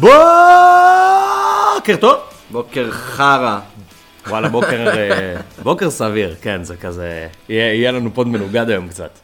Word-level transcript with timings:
בוקר 0.00 1.96
טוב. 2.00 2.16
בוקר 2.50 2.90
חרא. 2.90 3.60
וואלה, 4.28 4.48
בוקר, 4.48 4.88
אה, 4.88 5.36
בוקר 5.62 5.90
סביר, 5.90 6.34
כן, 6.42 6.64
זה 6.64 6.76
כזה, 6.76 7.28
יהיה, 7.48 7.74
יהיה 7.74 7.92
לנו 7.92 8.14
פוד 8.14 8.28
מנוגד 8.28 8.70
היום 8.70 8.88
קצת. 8.88 9.18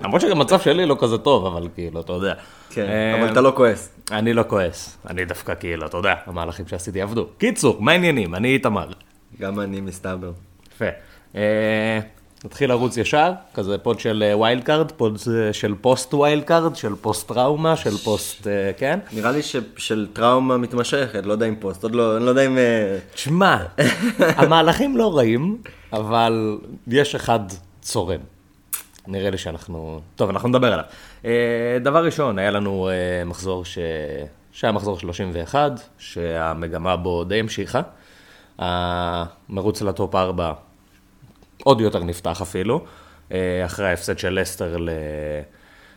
למרות 0.00 0.20
שגם 0.20 0.40
המצב 0.40 0.60
שלי 0.60 0.86
לא 0.86 0.96
כזה 1.00 1.18
טוב, 1.18 1.46
אבל 1.46 1.68
כאילו, 1.74 2.00
אתה 2.00 2.12
יודע. 2.12 2.34
כן, 2.70 2.86
אה, 2.86 3.14
אבל 3.20 3.32
אתה 3.32 3.40
לא 3.40 3.52
כועס. 3.56 3.92
אני 4.10 4.32
לא 4.32 4.44
כועס, 4.48 4.98
אני 5.10 5.24
דווקא 5.24 5.54
כאילו, 5.60 5.86
אתה 5.86 5.96
יודע, 5.96 6.14
המהלכים 6.26 6.66
שעשיתי 6.68 7.02
עבדו. 7.02 7.26
קיצור, 7.38 7.76
מה 7.80 7.92
העניינים? 7.92 8.34
אני 8.34 8.48
איתמר. 8.48 8.88
גם 9.40 9.60
אני 9.60 9.80
מסתבר. 9.80 10.30
יפה. 10.74 10.84
אה, 12.46 12.50
נתחיל 12.50 12.70
לרוץ 12.70 12.96
ישר, 12.96 13.32
כזה 13.54 13.78
pod 13.78 14.00
של 14.00 14.32
wild 14.34 14.64
card, 14.64 14.92
pod 14.92 15.18
אה, 15.30 15.52
של 15.52 15.74
post 15.80 16.14
wild 16.14 16.44
card, 16.44 16.76
של 16.76 16.94
פוסט 16.94 17.28
טראומה, 17.28 17.76
של 17.76 17.96
פוסט, 17.96 18.46
אה, 18.46 18.70
כן? 18.76 18.98
נראה 19.12 19.32
לי 19.32 19.40
של 19.76 20.06
טראומה 20.12 20.56
מתמשכת, 20.56 21.26
לא 21.26 21.32
יודע 21.32 21.46
אם 21.46 21.54
פוסט, 21.60 21.82
עוד 21.82 21.94
לא, 21.94 22.16
אני 22.16 22.24
לא 22.24 22.30
יודע 22.30 22.46
אם... 22.46 22.58
אה, 22.58 22.98
תשמע, 23.14 23.56
המהלכים 24.40 24.96
לא 24.96 25.16
רעים, 25.16 25.58
אבל 25.92 26.58
יש 26.86 27.14
אחד 27.14 27.40
צורם. 27.80 28.20
נראה 29.06 29.30
לי 29.30 29.38
שאנחנו... 29.38 30.00
טוב, 30.16 30.30
אנחנו 30.30 30.48
נדבר 30.48 30.72
עליו. 30.72 30.84
אה, 31.24 31.78
דבר 31.82 32.04
ראשון, 32.04 32.38
היה 32.38 32.50
לנו 32.50 32.88
אה, 32.88 33.24
מחזור 33.24 33.64
ש... 33.64 33.78
שהיה 34.52 34.72
מחזור 34.72 34.98
31, 34.98 35.80
שהמגמה 35.98 36.96
בו 36.96 37.24
די 37.24 37.40
המשיכה. 37.40 37.80
המרוץ 38.58 39.82
לטופ 39.82 40.14
4 40.14 40.52
עוד 41.66 41.80
יותר 41.80 42.04
נפתח 42.04 42.42
אפילו, 42.42 42.84
אה, 43.32 43.64
אחרי 43.64 43.88
ההפסד 43.88 44.18
של 44.18 44.40
לסטר 44.40 44.76
ל... 44.76 44.90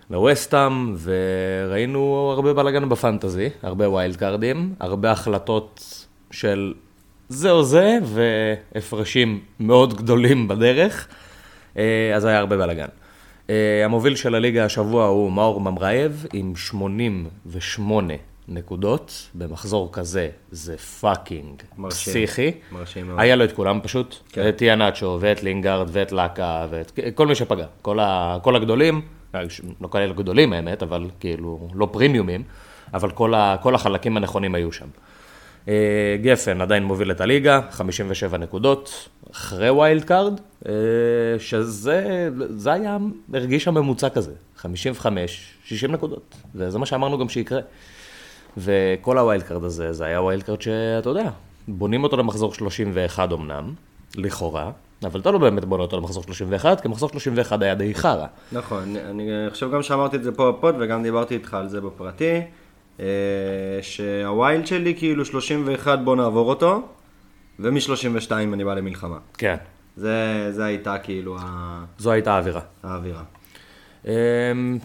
לווסטאם, 0.09 0.95
וראינו 1.03 2.31
הרבה 2.36 2.53
בלאגן 2.53 2.89
בפנטזי, 2.89 3.50
הרבה 3.64 3.89
wild 3.90 4.16
card 4.16 4.49
ים, 4.49 4.73
הרבה 4.80 5.11
החלטות 5.11 6.06
של 6.31 6.73
זה 7.30 7.52
או 7.52 7.64
זה, 7.64 7.98
והפרשים 8.03 9.39
מאוד 9.59 9.94
גדולים 9.94 10.48
בדרך, 10.48 11.08
אה, 11.78 12.11
אז 12.16 12.26
היה 12.26 12.39
הרבה 12.39 12.58
בלאגן. 12.58 12.88
אה, 13.50 13.86
המוביל 13.86 14.16
של 14.16 14.36
הליגה 14.36 14.66
השבוע 14.66 15.06
הוא 15.06 15.31
מאור 15.31 15.61
ממרייב 15.61 16.26
עם 16.33 16.56
88 16.56 18.14
נקודות, 18.50 19.30
במחזור 19.33 19.89
כזה 19.92 20.30
זה 20.52 20.78
fucking 20.78 21.62
מרשים. 21.78 22.14
פסיכי. 22.14 22.52
מרשים 22.72 23.08
מאוד. 23.08 23.19
היה 23.19 23.36
לו 23.36 23.44
את 23.44 23.52
כולם 23.52 23.80
פשוט, 23.83 24.16
כן. 24.30 24.50
את 24.50 24.58
איאנצ'ו 24.58 25.18
ואת 25.22 25.44
לינגארד 25.44 25.88
ואת 25.92 26.11
לאקה 26.11 26.67
ואת 26.70 27.00
כל 27.16 27.27
מי 27.27 27.36
שפגע, 27.36 27.66
כל, 27.81 28.00
ה, 28.00 28.38
כל 28.42 28.55
הגדולים, 28.55 29.02
לא 29.81 29.88
כאלה 29.92 30.14
גדולים 30.14 30.53
האמת, 30.53 30.83
אבל 30.83 31.09
כאילו 31.20 31.67
לא 31.73 31.89
פרימיומים, 31.92 32.44
אבל 32.94 33.11
כל, 33.11 33.33
ה, 33.33 33.55
כל 33.61 33.75
החלקים 33.75 34.17
הנכונים 34.17 34.55
היו 34.55 34.72
שם. 34.72 34.88
אה, 35.67 36.17
גפן 36.22 36.61
עדיין 36.61 36.83
מוביל 36.83 37.11
את 37.11 37.22
הליגה, 37.22 37.61
57 37.72 38.38
נקודות, 38.38 39.09
אחרי 39.31 39.70
wild 39.70 40.04
card, 40.04 40.40
אה, 40.67 40.73
שזה 41.39 42.30
זה 42.50 42.73
היה, 42.73 42.97
הרגיש 43.33 43.67
הממוצע 43.67 44.09
כזה, 44.09 44.31
55, 44.55 45.53
60 45.64 45.92
נקודות, 45.92 46.36
וזה 46.55 46.80
מה 46.80 46.86
שאמרנו 46.86 47.17
גם 47.17 47.30
שיקרה. 47.30 47.59
וכל 48.58 49.17
ה 49.18 49.23
wild 49.23 49.44
card 49.44 49.64
הזה, 49.64 49.94
זה 49.94 50.05
היה 50.05 50.22
wild 50.22 50.44
card 50.44 50.62
שאתה 50.61 51.09
יודע, 51.09 51.30
בונים 51.67 52.03
אותו 52.03 52.17
למחזור 52.17 52.53
31 52.53 53.31
אמנם, 53.33 53.73
לכאורה, 54.16 54.72
אבל 55.03 55.19
אתה 55.19 55.31
לא 55.31 55.38
באמת 55.38 55.66
בונה 55.66 55.83
אותו 55.83 55.97
למחזור 55.97 56.23
31, 56.23 56.81
כי 56.81 56.88
מחזור 56.88 57.09
31 57.09 57.61
היה 57.61 57.75
די 57.75 57.95
חרא. 57.95 58.25
נכון, 58.52 58.95
אני 59.09 59.30
חושב 59.49 59.71
גם 59.71 59.83
שאמרתי 59.83 60.15
את 60.17 60.23
זה 60.23 60.32
פה 60.32 60.52
ב 60.52 60.58
pod 60.58 60.76
וגם 60.80 61.04
דיברתי 61.04 61.33
איתך 61.33 61.54
על 61.54 61.67
זה 61.70 61.82
בפרטי, 61.82 62.42
אה, 62.99 63.05
שה 63.82 64.18
wild 64.18 64.67
שלי 64.67 64.95
כאילו 64.98 65.26
31 65.26 65.99
בוא 66.04 66.15
נעבור 66.15 66.49
אותו, 66.49 66.82
ומ-32 67.59 68.32
אני 68.32 68.64
בא 68.65 68.73
למלחמה. 68.73 69.17
כן, 69.38 69.55
זה, 69.95 70.48
זה 70.52 70.65
הייתה 70.65 70.98
כאילו 70.98 71.38
ה- 71.39 71.83
זו 71.98 72.11
הייתה 72.11 72.33
האווירה. 72.33 72.61
האווירה. 72.83 73.23
אמ, 74.05 74.11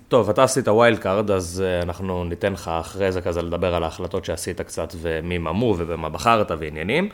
טוב, 0.09 0.31
אתה 0.31 0.45
עשית 0.45 0.69
wild 0.69 0.99
card, 0.99 1.31
אז 1.31 1.65
אה, 1.67 1.83
אנחנו 1.83 2.25
ניתן 2.25 2.53
לך 2.53 2.69
אחרי 2.69 3.13
זה 3.13 3.21
כזה 3.21 3.43
לדבר 3.43 3.75
על 3.75 3.85
ההחלטות 3.85 4.25
שעשית 4.25 4.61
קצת 4.61 4.95
ומי 5.01 5.39
ומו 5.39 5.75
ובמה 5.79 6.09
בחרת 6.09 6.51
ועניינים. 6.59 7.09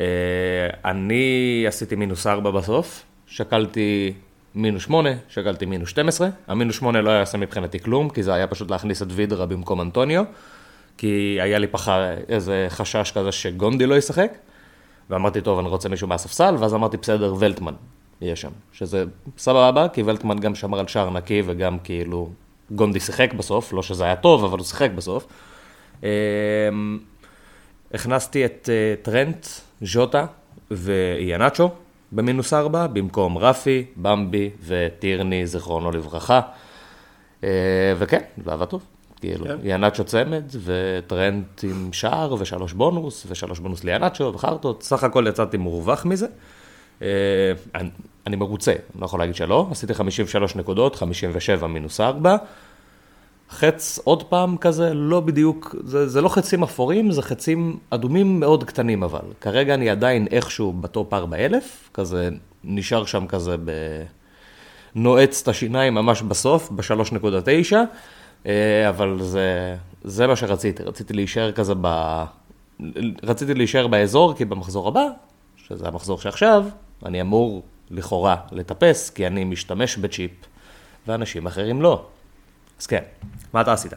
אה, 0.00 0.06
אני 0.84 1.64
עשיתי 1.68 1.96
מינוס 1.96 2.26
4 2.26 2.50
בסוף, 2.50 3.04
שקלתי 3.26 4.12
מינוס 4.54 4.82
8, 4.82 5.10
שקלתי 5.28 5.66
מינוס 5.66 5.88
12. 5.88 6.28
המינוס 6.46 6.76
8 6.76 7.00
לא 7.00 7.10
היה 7.10 7.20
עושה 7.20 7.38
מבחינתי 7.38 7.78
כלום, 7.78 8.08
כי 8.10 8.22
זה 8.22 8.34
היה 8.34 8.46
פשוט 8.46 8.70
להכניס 8.70 9.02
את 9.02 9.08
וידרה 9.10 9.46
במקום 9.46 9.80
אנטוניו, 9.80 10.24
כי 10.96 11.38
היה 11.40 11.58
לי 11.58 11.66
פחה 11.66 12.10
איזה 12.28 12.66
חשש 12.68 13.12
כזה 13.14 13.32
שגונדי 13.32 13.86
לא 13.86 13.94
ישחק. 13.94 14.32
ואמרתי, 15.10 15.40
טוב, 15.40 15.58
אני 15.58 15.68
רוצה 15.68 15.88
מישהו 15.88 16.08
מהספסל, 16.08 16.54
ואז 16.58 16.74
אמרתי, 16.74 16.96
בסדר, 16.96 17.34
ולטמן 17.38 17.74
יהיה 18.20 18.36
שם. 18.36 18.50
שזה 18.72 19.04
סבבה, 19.38 19.88
כי 19.88 20.02
ולטמן 20.02 20.38
גם 20.38 20.54
שמר 20.54 20.78
על 20.78 20.86
שער 20.86 21.10
נקי, 21.10 21.42
וגם 21.46 21.78
כאילו, 21.78 22.30
גונדי 22.70 23.00
שיחק 23.00 23.32
בסוף, 23.32 23.72
לא 23.72 23.82
שזה 23.82 24.04
היה 24.04 24.16
טוב, 24.16 24.44
אבל 24.44 24.58
הוא 24.58 24.66
שיחק 24.66 24.90
בסוף. 24.90 25.26
אמ, 26.02 26.08
הכנסתי 27.94 28.44
את 28.44 28.68
אה, 28.72 28.94
טרנט, 29.02 29.46
ז'וטה 29.82 30.26
ואיאנצ'ו 30.70 31.70
במינוס 32.12 32.52
ארבע, 32.52 32.86
במקום 32.86 33.38
רפי, 33.38 33.84
במבי 33.96 34.50
וטירני, 34.66 35.46
זיכרונו 35.46 35.90
לברכה. 35.90 36.40
אה, 37.44 37.48
וכן, 37.98 38.22
זה 38.44 38.52
עבד 38.52 38.66
טוב. 38.66 38.82
כאילו, 39.20 39.44
כן. 39.44 39.56
יאנצ'ו 39.62 40.04
צמד, 40.04 40.44
וטרנט 40.64 41.64
עם 41.64 41.92
שער, 41.92 42.34
ושלוש 42.38 42.72
בונוס, 42.72 43.26
ושלוש 43.28 43.58
בונוס 43.58 43.84
ליאנצ'ו, 43.84 44.32
וחרטות. 44.34 44.82
סך 44.82 45.04
הכל 45.04 45.26
יצאתי 45.28 45.56
מורווח 45.56 46.06
מזה. 46.06 46.26
אני, 48.28 48.36
אני 48.36 48.36
מרוצה, 48.36 48.72
אני 48.72 49.00
לא 49.00 49.04
יכול 49.04 49.20
להגיד 49.20 49.34
שלא. 49.34 49.68
עשיתי 49.70 49.94
53 49.94 50.56
נקודות, 50.56 50.96
57 50.96 51.66
מינוס 51.66 52.00
4. 52.00 52.36
חץ 53.50 53.98
עוד 54.04 54.22
פעם 54.22 54.56
כזה, 54.56 54.94
לא 54.94 55.20
בדיוק, 55.20 55.76
זה, 55.84 56.08
זה 56.08 56.20
לא 56.20 56.28
חצים 56.28 56.62
אפורים, 56.62 57.10
זה 57.10 57.22
חצים 57.22 57.78
אדומים 57.90 58.40
מאוד 58.40 58.64
קטנים 58.64 59.02
אבל. 59.02 59.20
כרגע 59.40 59.74
אני 59.74 59.90
עדיין 59.90 60.26
איכשהו 60.30 60.72
בטופ 60.72 61.14
4,000, 61.14 61.90
כזה 61.94 62.28
נשאר 62.64 63.04
שם 63.04 63.26
כזה 63.26 63.56
ב... 63.56 63.70
נועץ 64.94 65.42
את 65.42 65.48
השיניים 65.48 65.94
ממש 65.94 66.22
בסוף, 66.22 66.70
ב-3.9, 66.70 67.74
אה, 68.46 68.88
אבל 68.88 69.18
זה, 69.20 69.76
זה 70.04 70.26
מה 70.26 70.36
שרציתי, 70.36 70.82
רציתי 70.82 71.12
להישאר 71.12 71.52
כזה 71.52 71.74
ב... 71.80 72.24
רציתי 73.22 73.54
להישאר 73.54 73.86
באזור, 73.86 74.34
כי 74.34 74.44
במחזור 74.44 74.88
הבא, 74.88 75.06
שזה 75.56 75.88
המחזור 75.88 76.20
שעכשיו, 76.20 76.64
אני 77.04 77.20
אמור 77.20 77.62
לכאורה 77.90 78.36
לטפס, 78.52 79.10
כי 79.10 79.26
אני 79.26 79.44
משתמש 79.44 79.96
בצ'יפ, 79.96 80.30
ואנשים 81.06 81.46
אחרים 81.46 81.82
לא. 81.82 82.06
אז 82.80 82.86
כן, 82.86 83.02
מה 83.52 83.60
אתה 83.60 83.72
עשית? 83.72 83.92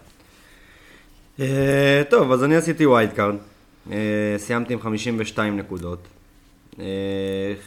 אה, 1.40 2.02
טוב, 2.10 2.32
אז 2.32 2.44
אני 2.44 2.56
עשיתי 2.56 2.86
wild 2.86 3.12
card. 3.14 3.36
אה, 3.92 3.98
סיימתי 4.38 4.74
עם 4.74 4.82
52 4.82 5.58
נקודות. 5.58 6.00
אה, 6.80 6.86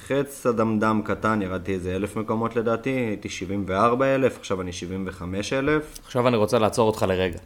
חץ 0.07 0.47
אדמדם 0.47 1.01
קטן, 1.05 1.43
ירדתי 1.43 1.73
איזה 1.73 1.97
אלף 1.97 2.17
מקומות 2.17 2.57
לדעתי, 2.57 2.91
הייתי 2.91 3.29
74 3.29 4.15
אלף, 4.15 4.39
עכשיו 4.39 4.61
אני 4.61 4.73
75 4.73 5.53
אלף. 5.53 5.99
עכשיו 6.05 6.29
אני 6.29 6.37
רוצה 6.37 6.59
לעצור 6.59 6.87
אותך 6.87 7.03
לרגע. 7.09 7.39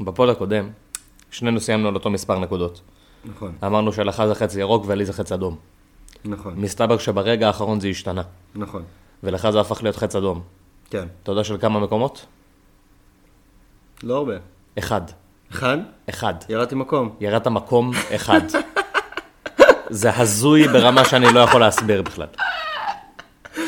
ב 0.00 0.07
pod 0.07 0.28
הקודם, 0.28 0.68
שנינו 1.30 1.60
סיימנו 1.60 1.88
על 1.88 1.94
אותו 1.94 2.10
מספר 2.10 2.38
נקודות. 2.38 2.80
נכון, 3.24 3.52
אמרנו 3.66 3.92
שלך 3.92 4.22
זה 4.28 4.34
חץ 4.34 4.56
ירוק 4.56 4.84
ולי 4.86 5.04
זה 5.04 5.12
חץ 5.12 5.32
אדום. 5.32 5.56
נכון, 6.24 6.54
מסתבר 6.56 6.98
שברגע 6.98 7.46
האחרון 7.46 7.80
זה 7.80 7.88
השתנה, 7.88 8.22
נכון, 8.54 8.82
ולך 9.22 9.50
זה 9.50 9.60
הפך 9.60 9.82
להיות 9.82 9.96
חץ 9.96 10.16
אדום. 10.16 10.40
כן. 10.90 11.06
אתה 11.22 11.32
יודע 11.32 11.44
של 11.44 11.58
כמה 11.60 11.80
מקומות? 11.80 12.26
לא 14.02 14.16
הרבה. 14.16 14.34
אחד. 14.78 15.00
אחד? 15.50 15.78
אחד. 16.08 16.34
ירדתי 16.48 16.74
מקום. 16.74 17.16
ירדת 17.20 17.46
מקום 17.46 17.90
אחד. 18.14 18.40
זה 19.90 20.16
הזוי 20.16 20.68
ברמה 20.68 21.04
שאני 21.04 21.32
לא 21.32 21.40
יכול 21.40 21.60
להסביר 21.60 22.02
בכלל. 22.02 22.26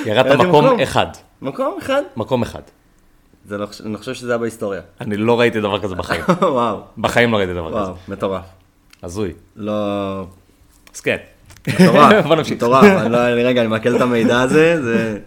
ירדת 0.06 0.40
מקום 0.40 0.64
מקום. 0.66 0.80
אחד. 0.80 1.06
מקום 1.42 1.78
אחד? 1.78 2.02
מקום 2.16 2.42
אחד. 2.42 2.62
זה 3.44 3.58
לא, 3.58 3.66
אני 3.84 3.96
חושב 3.96 4.14
שזה 4.14 4.32
היה 4.32 4.38
בהיסטוריה. 4.38 4.80
אני 5.00 5.16
לא 5.16 5.40
ראיתי 5.40 5.60
דבר 5.60 5.82
כזה 5.82 5.94
בחיים. 5.94 6.24
וואו, 6.40 6.80
בחיים 6.98 7.32
לא 7.32 7.36
ראיתי 7.36 7.52
דבר 7.52 7.68
כזה. 7.68 7.80
וואו, 7.80 7.94
מטורף. 8.08 8.44
הזוי. 9.02 9.32
לא... 9.56 9.72
אז 10.94 11.00
כן. 11.00 11.16
מטורף. 11.68 12.26
מטורף. 12.52 12.84
אני 12.84 13.12
לא, 13.12 13.18
רגע, 13.18 13.60
אני 13.60 13.68
מעכל 13.68 13.96
את 13.96 14.00
המידע 14.00 14.40
הזה, 14.40 14.82
זה 14.82 15.18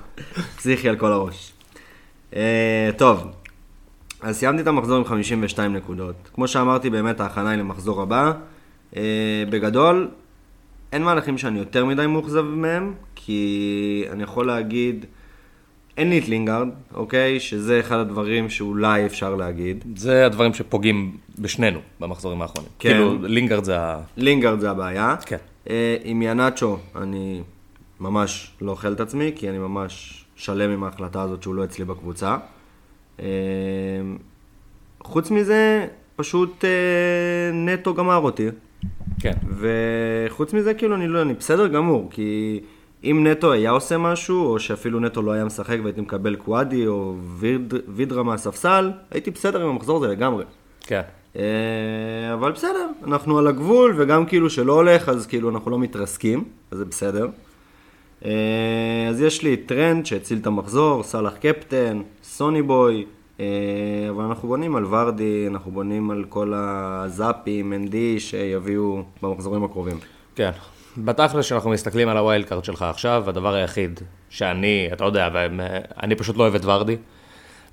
פסיכי 0.57 0.89
על 0.89 0.95
כל 0.95 1.11
הראש. 1.11 1.53
אה, 2.35 2.89
טוב, 2.97 3.27
אז 4.21 4.37
סיימתי 4.37 4.61
את 4.61 4.67
המחזור 4.67 4.97
עם 4.97 5.05
52 5.05 5.75
נקודות. 5.75 6.15
כמו 6.33 6.47
שאמרתי, 6.47 6.89
באמת 6.89 7.19
ההכנה 7.19 7.49
היא 7.49 7.59
למחזור 7.59 8.01
הבא. 8.01 8.31
אה, 8.95 9.03
בגדול, 9.49 10.07
אין 10.91 11.03
מהלכים 11.03 11.37
שאני 11.37 11.59
יותר 11.59 11.85
מדי 11.85 12.07
מאוכזב 12.07 12.41
מהם, 12.41 12.93
כי 13.15 14.05
אני 14.11 14.23
יכול 14.23 14.47
להגיד 14.47 15.05
אין 15.97 16.09
לי 16.09 16.19
את 16.19 16.29
לינגארד, 16.29 16.67
אוקיי? 16.93 17.39
שזה 17.39 17.79
אחד 17.79 17.97
הדברים 17.97 18.49
שאולי 18.49 19.05
אפשר 19.05 19.35
להגיד. 19.35 19.83
זה 19.95 20.25
הדברים 20.25 20.53
שפוגעים 20.53 21.17
בשנינו 21.39 21.79
במחזורים 21.99 22.41
האחרונים. 22.41 22.71
כן. 22.79 22.89
כאילו, 22.89 23.17
לינגארד 23.21 23.63
זה 23.63 23.79
ה... 23.79 23.99
לינגארד 24.17 24.59
זה 24.59 24.71
הבעיה. 24.71 25.15
כן. 25.25 25.37
אה, 25.69 25.97
עם 26.03 26.21
ינאצ'ו, 26.21 26.77
אני 26.95 27.41
ממש 27.99 28.51
לא 28.61 28.71
אוכל 28.71 28.93
את 28.93 28.99
עצמי, 28.99 29.31
כי 29.35 29.49
אני 29.49 29.57
ממש 29.57 30.25
שלם 30.35 30.71
עם 30.71 30.83
ההחלטה 30.83 31.21
הזאת 31.21 31.43
שהוא 31.43 31.55
לא 31.55 31.63
אצלי 31.63 31.85
בקבוצה. 31.85 32.37
אה, 33.19 33.25
חוץ 35.03 35.31
מזה, 35.31 35.87
פשוט 36.15 36.65
אה, 36.65 37.51
נטו 37.53 37.93
גמר 37.93 38.17
אותי. 38.17 38.47
כן. 39.19 39.33
וחוץ 39.49 40.53
מזה, 40.53 40.73
כאילו, 40.73 40.95
אני 40.95 41.07
לא, 41.07 41.21
אני 41.21 41.33
בסדר 41.33 41.67
גמור, 41.67 42.07
כי 42.11 42.59
אם 43.03 43.27
נטו 43.27 43.51
היה 43.51 43.69
עושה 43.69 43.97
משהו, 43.97 44.45
או 44.45 44.59
שאפילו 44.59 44.99
נטו 44.99 45.21
לא 45.21 45.31
היה 45.31 45.45
משחק 45.45 45.77
והייתי 45.83 46.01
מקבל 46.01 46.35
קוואדי 46.35 46.87
או 46.87 47.15
ויד, 47.37 47.73
וידרה 47.87 48.23
מהספסל, 48.23 48.91
הייתי 49.11 49.31
בסדר 49.31 49.61
עם 49.61 49.69
המחזור 49.69 49.97
הזה 49.97 50.13
לגמרי. 50.13 50.45
כן. 50.81 51.01
אה, 51.37 52.33
אבל 52.33 52.51
בסדר, 52.51 52.87
אנחנו 53.03 53.37
על 53.37 53.47
הגבול, 53.47 53.93
וגם 53.97 54.25
כאילו 54.25 54.49
שלא 54.49 54.73
הולך, 54.73 55.09
אז 55.09 55.27
כאילו 55.27 55.49
אנחנו 55.49 55.71
לא 55.71 55.79
מתרסקים, 55.79 56.43
אז 56.71 56.77
זה 56.77 56.85
בסדר. 56.85 57.27
אה, 58.25 59.07
אז 59.09 59.21
יש 59.21 59.43
לי 59.43 59.57
טרנד 59.57 60.05
שהציל 60.05 60.37
את 60.37 60.47
המחזור, 60.47 61.03
סאלח 61.03 61.33
קפטן, 61.33 62.01
סוני 62.23 62.61
בוי, 62.61 63.05
אה, 63.39 63.45
אבל 64.09 64.23
אנחנו 64.23 64.47
בונים 64.47 64.75
על 64.75 64.85
ורדי, 64.85 65.47
אנחנו 65.47 65.71
בונים 65.71 66.11
על 66.11 66.25
כל 66.29 66.53
הזאפים, 66.55 67.73
ND, 67.73 68.19
שיביאו 68.19 69.03
במחזורים 69.21 69.63
הקרובים. 69.63 69.97
כן. 70.35 70.51
בתכל'ס, 70.97 71.45
כשאנחנו 71.45 71.69
מסתכלים 71.69 72.09
על 72.09 72.17
ה 72.17 72.23
wild 72.23 72.45
card 72.45 72.63
שלך 72.63 72.81
עכשיו, 72.81 73.23
הדבר 73.27 73.53
היחיד 73.53 73.99
שאני, 74.29 74.89
אתה 74.93 75.03
יודע, 75.03 75.29
אני 76.03 76.15
פשוט 76.15 76.37
לא 76.37 76.43
אוהב 76.43 76.55
את 76.55 76.65
ורדי. 76.65 76.97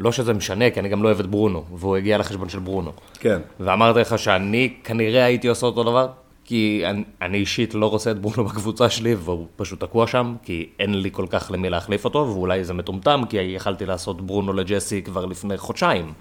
לא 0.01 0.13
שזה 0.13 0.35
משנה, 0.35 0.71
כי 0.71 0.81
אני 0.81 0.89
גם 0.89 1.03
לא 1.03 1.09
אוהב 1.09 1.21
את 1.21 1.27
ברונו, 1.27 1.65
והוא 1.75 1.97
הגיע 1.97 2.19
לחשבון 2.19 2.49
של 2.49 2.59
ברונו. 2.59 2.93
כן. 3.21 3.39
ואמרתי 3.61 4.01
לך 4.01 4.19
שאני 4.19 4.75
כנראה 4.85 5.25
הייתי 5.25 5.49
עושה 5.49 5.67
אותו 5.67 5.83
דבר, 5.83 6.09
כי 6.45 6.83
אני, 6.87 7.05
אני 7.23 7.39
אישית 7.39 7.75
לא 7.75 7.87
רוצה 7.87 8.11
את 8.11 8.19
ברונו 8.19 8.45
בקבוצה 8.45 8.91
שלי, 8.91 9.15
והוא 9.15 9.47
פשוט 9.57 9.81
תקוע 9.81 10.07
שם, 10.07 10.35
כי 10.43 10.69
אין 10.81 10.95
לי 10.95 11.11
כל 11.13 11.27
כך 11.31 11.51
למי 11.51 11.71
להחליף 11.71 12.05
אותו, 12.05 12.19
ואולי 12.19 12.65
זה 12.65 12.75
מטומטם, 12.75 13.23
כי 13.29 13.37
יכלתי 13.37 13.87
לעשות 13.87 14.27
ברונו 14.27 14.53
לג'סי 14.53 15.03
כבר 15.03 15.25
לפני 15.25 15.57
חודשיים. 15.57 16.13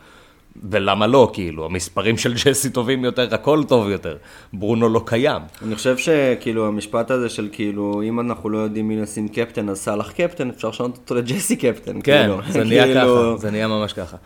ולמה 0.69 1.07
לא, 1.07 1.29
כאילו, 1.33 1.65
המספרים 1.65 2.17
של 2.17 2.33
ג'סי 2.33 2.69
טובים 2.69 3.05
יותר, 3.05 3.27
הכל 3.33 3.63
טוב 3.67 3.89
יותר. 3.89 4.17
ברונו 4.53 4.89
לא 4.89 5.01
קיים. 5.05 5.41
אני 5.61 5.75
חושב 5.75 5.97
שכאילו 5.97 6.67
המשפט 6.67 7.11
הזה 7.11 7.29
של 7.29 7.49
כאילו, 7.51 8.01
אם 8.03 8.19
אנחנו 8.19 8.49
לא 8.49 8.57
יודעים 8.57 8.87
מי 8.87 9.01
לשים 9.01 9.27
קפטן, 9.27 9.69
אז 9.69 9.77
סאלח 9.77 10.11
קפטן, 10.11 10.49
אפשר 10.49 10.69
לשנות 10.69 10.97
אותו 10.97 11.15
לג'סי 11.15 11.55
קפטן. 11.55 12.01
כן, 12.01 12.21
כאילו. 12.21 12.41
זה 12.49 12.63
נהיה 12.63 12.83
כאילו- 12.85 12.99
ככה, 12.99 13.37
זה 13.37 13.51
נהיה 13.51 13.67
ממש 13.67 13.93
ככה. 13.93 14.17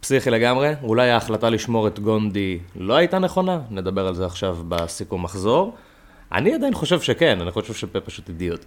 פסיכי 0.00 0.30
לגמרי, 0.30 0.70
אולי 0.82 1.10
ההחלטה 1.10 1.50
לשמור 1.50 1.88
את 1.88 1.98
גונדי 1.98 2.58
לא 2.76 2.94
הייתה 2.94 3.18
נכונה, 3.18 3.60
נדבר 3.70 4.06
על 4.06 4.14
זה 4.14 4.26
עכשיו 4.26 4.56
בסיכום 4.68 5.22
מחזור. 5.22 5.74
אני 6.32 6.54
עדיין 6.54 6.74
חושב 6.74 7.00
שכן, 7.00 7.40
אני 7.40 7.50
חושב 7.50 7.74
שפה 7.74 8.00
פשוט 8.00 8.28
אידיוט. 8.28 8.64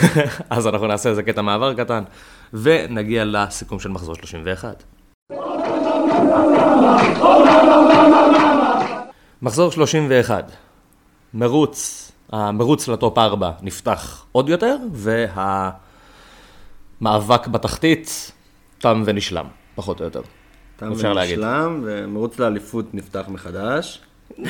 אז 0.50 0.66
אנחנו 0.66 0.86
נעשה 0.86 1.10
איזה 1.10 1.22
קטע 1.22 1.42
מעבר 1.42 1.74
קטן, 1.74 2.02
ונגיע 2.52 3.24
לסיכום 3.24 3.80
של 3.80 3.88
מחזור 3.88 4.14
31. 4.14 4.82
מחזור 9.42 9.72
31, 9.72 10.50
מרוץ, 11.34 12.12
המרוץ 12.32 12.88
לטופ 12.88 13.18
4 13.18 13.50
נפתח 13.62 14.24
עוד 14.32 14.48
יותר, 14.48 14.76
והמאבק 17.00 17.46
בתחתית 17.46 18.32
תם 18.78 19.02
ונשלם, 19.06 19.46
פחות 19.74 20.00
או 20.00 20.04
יותר. 20.04 20.20
תם. 20.76 20.92
ונשלם, 20.92 21.80
ומרוץ 21.84 22.38
לאליפות 22.38 22.94
נפתח 22.94 23.24
מחדש. 23.28 24.00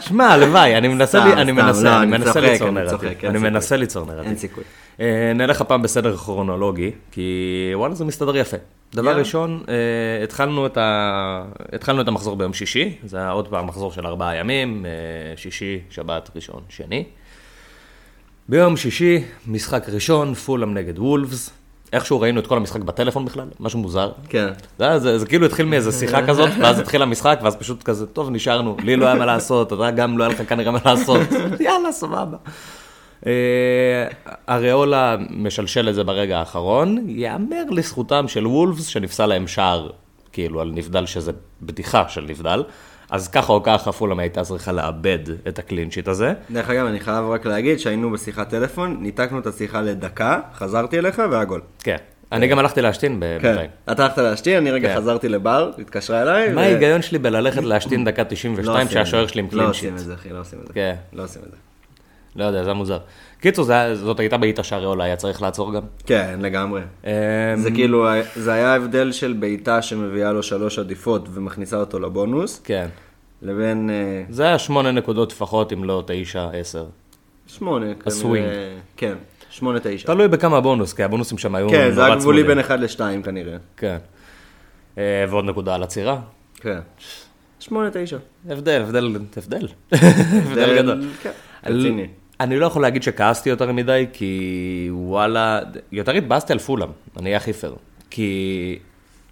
שמע, 0.00 0.26
הלוואי, 0.26 0.76
אני 0.78 0.88
מנסה, 0.88 1.18
סתם, 1.20 1.28
לי- 1.28 1.32
אני 1.42 1.52
סתם, 1.52 1.56
מנסה, 1.66 1.82
לא, 1.82 2.02
אני 2.02 2.06
מנסה 2.10 2.40
ליצור 2.40 2.70
נרטיב. 2.70 3.08
אני. 3.24 3.38
מנסה 3.38 3.76
ליצור 3.76 4.06
נרטיב. 4.06 4.24
אין 4.26 4.36
סיכוי. 4.36 4.64
אה, 5.00 5.32
נלך 5.34 5.60
הפעם 5.60 5.82
בסדר 5.82 6.16
כרונולוגי, 6.16 6.90
כי 7.12 7.32
וואלה 7.74 7.94
זה 7.94 8.04
מסתדר 8.04 8.36
יפה. 8.36 8.56
דבר 8.94 9.06
יאללה. 9.06 9.18
ראשון, 9.18 9.62
אה, 9.68 10.24
התחלנו 10.24 10.66
את, 10.66 10.76
ה... 10.76 11.44
התחלנו 11.72 12.00
את 12.00 12.08
המחזור 12.08 12.36
ביום 12.36 12.52
שישי, 12.52 12.98
זה 13.04 13.16
היה 13.16 13.30
עוד 13.30 13.48
פעם 13.48 13.66
מחזור 13.66 13.92
של 13.92 14.06
ארבעה 14.06 14.36
ימים, 14.36 14.86
אה, 14.86 15.36
שישי, 15.36 15.80
שבת, 15.90 16.30
ראשון, 16.36 16.62
שני. 16.68 17.04
ביום 18.48 18.76
שישי, 18.76 19.24
משחק 19.46 19.88
ראשון, 19.88 20.34
פולאם 20.34 20.74
נגד 20.74 20.98
וולפס. 20.98 21.50
איכשהו 21.92 22.20
ראינו 22.20 22.40
את 22.40 22.46
כל 22.46 22.56
המשחק 22.56 22.80
בטלפון 22.80 23.24
בכלל, 23.24 23.48
משהו 23.60 23.78
מוזר. 23.78 24.12
כן. 24.28 24.48
זה, 24.78 24.98
זה, 24.98 25.18
זה 25.18 25.26
כאילו 25.26 25.46
התחיל 25.46 25.66
מאיזה 25.66 25.92
שיחה 25.92 26.26
כזאת, 26.26 26.50
ואז 26.60 26.78
התחיל 26.78 27.02
המשחק, 27.02 27.38
ואז 27.42 27.56
פשוט 27.56 27.82
כזה, 27.82 28.06
טוב, 28.06 28.30
נשארנו, 28.30 28.76
לי 28.84 28.96
לא 28.96 29.06
היה 29.06 29.14
מה 29.14 29.26
לעשות, 29.26 29.72
אתה 29.72 29.90
גם 29.90 30.18
לא 30.18 30.24
היה 30.24 30.32
לך 30.32 30.48
כנראה 30.48 30.72
מה 30.72 30.78
לעשות, 30.84 31.20
יאללה, 31.60 31.92
סבבה. 31.92 32.36
אה, 33.26 33.32
אריאולה 34.48 35.16
משלשל 35.30 35.88
את 35.88 35.94
זה 35.94 36.04
ברגע 36.04 36.38
האחרון, 36.38 37.04
יאמר 37.08 37.64
לזכותם 37.70 38.28
של 38.28 38.46
וולפס 38.46 38.86
שנפסל 38.86 39.26
להם 39.26 39.46
שער, 39.46 39.90
כאילו, 40.32 40.60
על 40.60 40.70
נבדל 40.74 41.06
שזה 41.06 41.32
בדיחה 41.62 42.08
של 42.08 42.20
נבדל, 42.28 42.64
אז 43.10 43.28
ככה 43.28 43.52
או 43.52 43.62
ככה 43.62 43.92
פולאם 43.92 44.18
הייתה 44.18 44.44
צריכה 44.44 44.72
לאבד 44.72 45.18
את 45.48 45.58
ה 45.58 45.62
clean 45.62 45.85
sheet 45.85 46.08
הזה. 46.08 46.32
דרך 46.50 46.70
אגב, 46.70 46.86
אני 46.86 47.00
חייב 47.00 47.24
רק 47.24 47.46
להגיד 47.46 47.78
שהיינו 47.78 48.10
בשיחת 48.10 48.48
טלפון, 48.48 48.96
ניתקנו 49.00 49.38
את 49.38 49.46
השיחה 49.46 49.80
לדקה, 49.80 50.40
חזרתי 50.54 50.98
אליך 50.98 51.22
והיה 51.30 51.44
גול. 51.44 51.60
כן. 51.82 51.96
אני 52.32 52.46
גם 52.46 52.58
הלכתי 52.58 52.82
להשתין 52.82 53.12
כן. 53.12 53.20
בינתיים. 53.42 53.70
אתה 53.92 54.04
הלכת 54.04 54.18
להשתין, 54.18 54.56
אני 54.56 54.70
רגע 54.70 54.88
כן. 54.88 54.96
חזרתי 54.96 55.28
לבר, 55.28 55.70
התקשרה 55.78 56.22
אליי. 56.22 56.52
מה 56.52 56.62
ההיגיון 56.62 57.02
שלי 57.02 57.18
בללכת 57.18 57.62
להשתין 57.62 58.04
דקה 58.04 58.22
לא 58.22 58.28
92 58.28 58.68
עושים 58.68 58.86
את 58.86 58.90
כשהשוער 58.90 59.24
זה. 59.26 59.32
שלי 59.32 59.40
עם 59.40 59.46
לא 59.46 59.50
clean 59.50 59.61
sheet? 59.61 59.74
עושים 59.74 59.94
את 59.94 59.98
זה, 59.98 60.14
אחי, 60.14 60.28
לא 60.28 60.40
עושים 60.40 60.58
את 60.62 60.66
זה. 60.66 60.72
כן. 60.72 60.94
לא 61.12 61.22
עושים 61.22 61.42
את 61.46 61.50
זה. 61.50 61.56
לא 62.38 62.44
יודע, 62.44 62.62
זה 62.62 62.68
היה 62.68 62.74
מוזר. 62.74 62.98
קיצור, 63.40 63.66
זאת 63.94 64.20
הייתה 64.20 64.36
בעיטה 64.36 64.62
שאריולה 64.62 65.04
היה 65.04 65.16
צריך 65.16 65.42
לעצור 65.42 65.74
גם. 65.74 65.82
כן, 66.06 66.38
לגמרי. 66.42 66.80
אמ, 67.04 67.10
זה 67.56 67.70
כאילו, 67.70 68.06
זה 68.36 68.52
היה 68.52 68.74
הבדל 68.74 69.12
של 69.12 69.32
בעיטה 69.32 69.82
שמביאה 69.82 70.32
לו 70.32 70.42
שלוש 70.42 70.78
עדיפות 70.78 71.28
ומכניסה 71.32 71.76
אותו 71.76 71.98
לבונוס, 71.98 72.60
כן. 72.64 72.88
לבין 73.42 73.90
אה, 73.90 74.22
זה 74.30 74.42
היה 74.44 74.58
שמונה 74.58 74.92
נקודות 74.92 75.32
לפחות, 75.32 75.72
אם 75.72 75.84
לא 75.84 76.04
תשע, 76.06 76.48
עשר. 76.52 76.86
שמונה. 77.46 77.86
כנראה. 77.86 77.98
הסווינג. 78.06 78.46
כן, 78.96 79.14
שמונה 79.50 79.78
תשע. 79.82 80.06
תלוי 80.06 80.28
בכמה 80.28 80.60
בונוס, 80.60 80.92
כי 80.92 81.02
הבונוסים 81.02 81.38
שם 81.38 81.54
היו 81.54 81.68
כן, 81.68 81.90
זה 81.90 82.04
היה 82.04 82.16
גבולי. 82.16 82.44
בין 82.44 82.58
אחד 82.58 82.80
לשתיים 82.80 83.22
כנראה. 83.22 83.56
כן. 83.76 83.96
אה, 84.98 85.24
ועוד 85.28 85.44
נקודה 85.44 85.74
על 85.74 85.82
עצירה. 85.82 86.20
כן. 86.60 86.78
שמונה 87.60 87.88
תשע. 87.92 88.16
הבדל, 88.48 88.82
הבדל, 88.82 89.16
הבדל. 89.36 89.68
הבדל 89.92 90.78
גדול. 90.82 91.08
כן, 91.22 91.30
רציני. 91.66 92.06
אני 92.40 92.58
לא 92.58 92.66
יכול 92.66 92.82
להגיד 92.82 93.02
שכעסתי 93.02 93.50
יותר 93.50 93.72
מדי, 93.72 94.06
כי 94.12 94.88
וואלה, 94.92 95.60
יותר 95.92 96.12
התבאסתי 96.12 96.52
על 96.52 96.58
פולאם, 96.58 96.88
אני 97.16 97.26
אהיה 97.26 97.36
הכי 97.36 97.52
פייר. 97.52 97.74
כי 98.10 98.78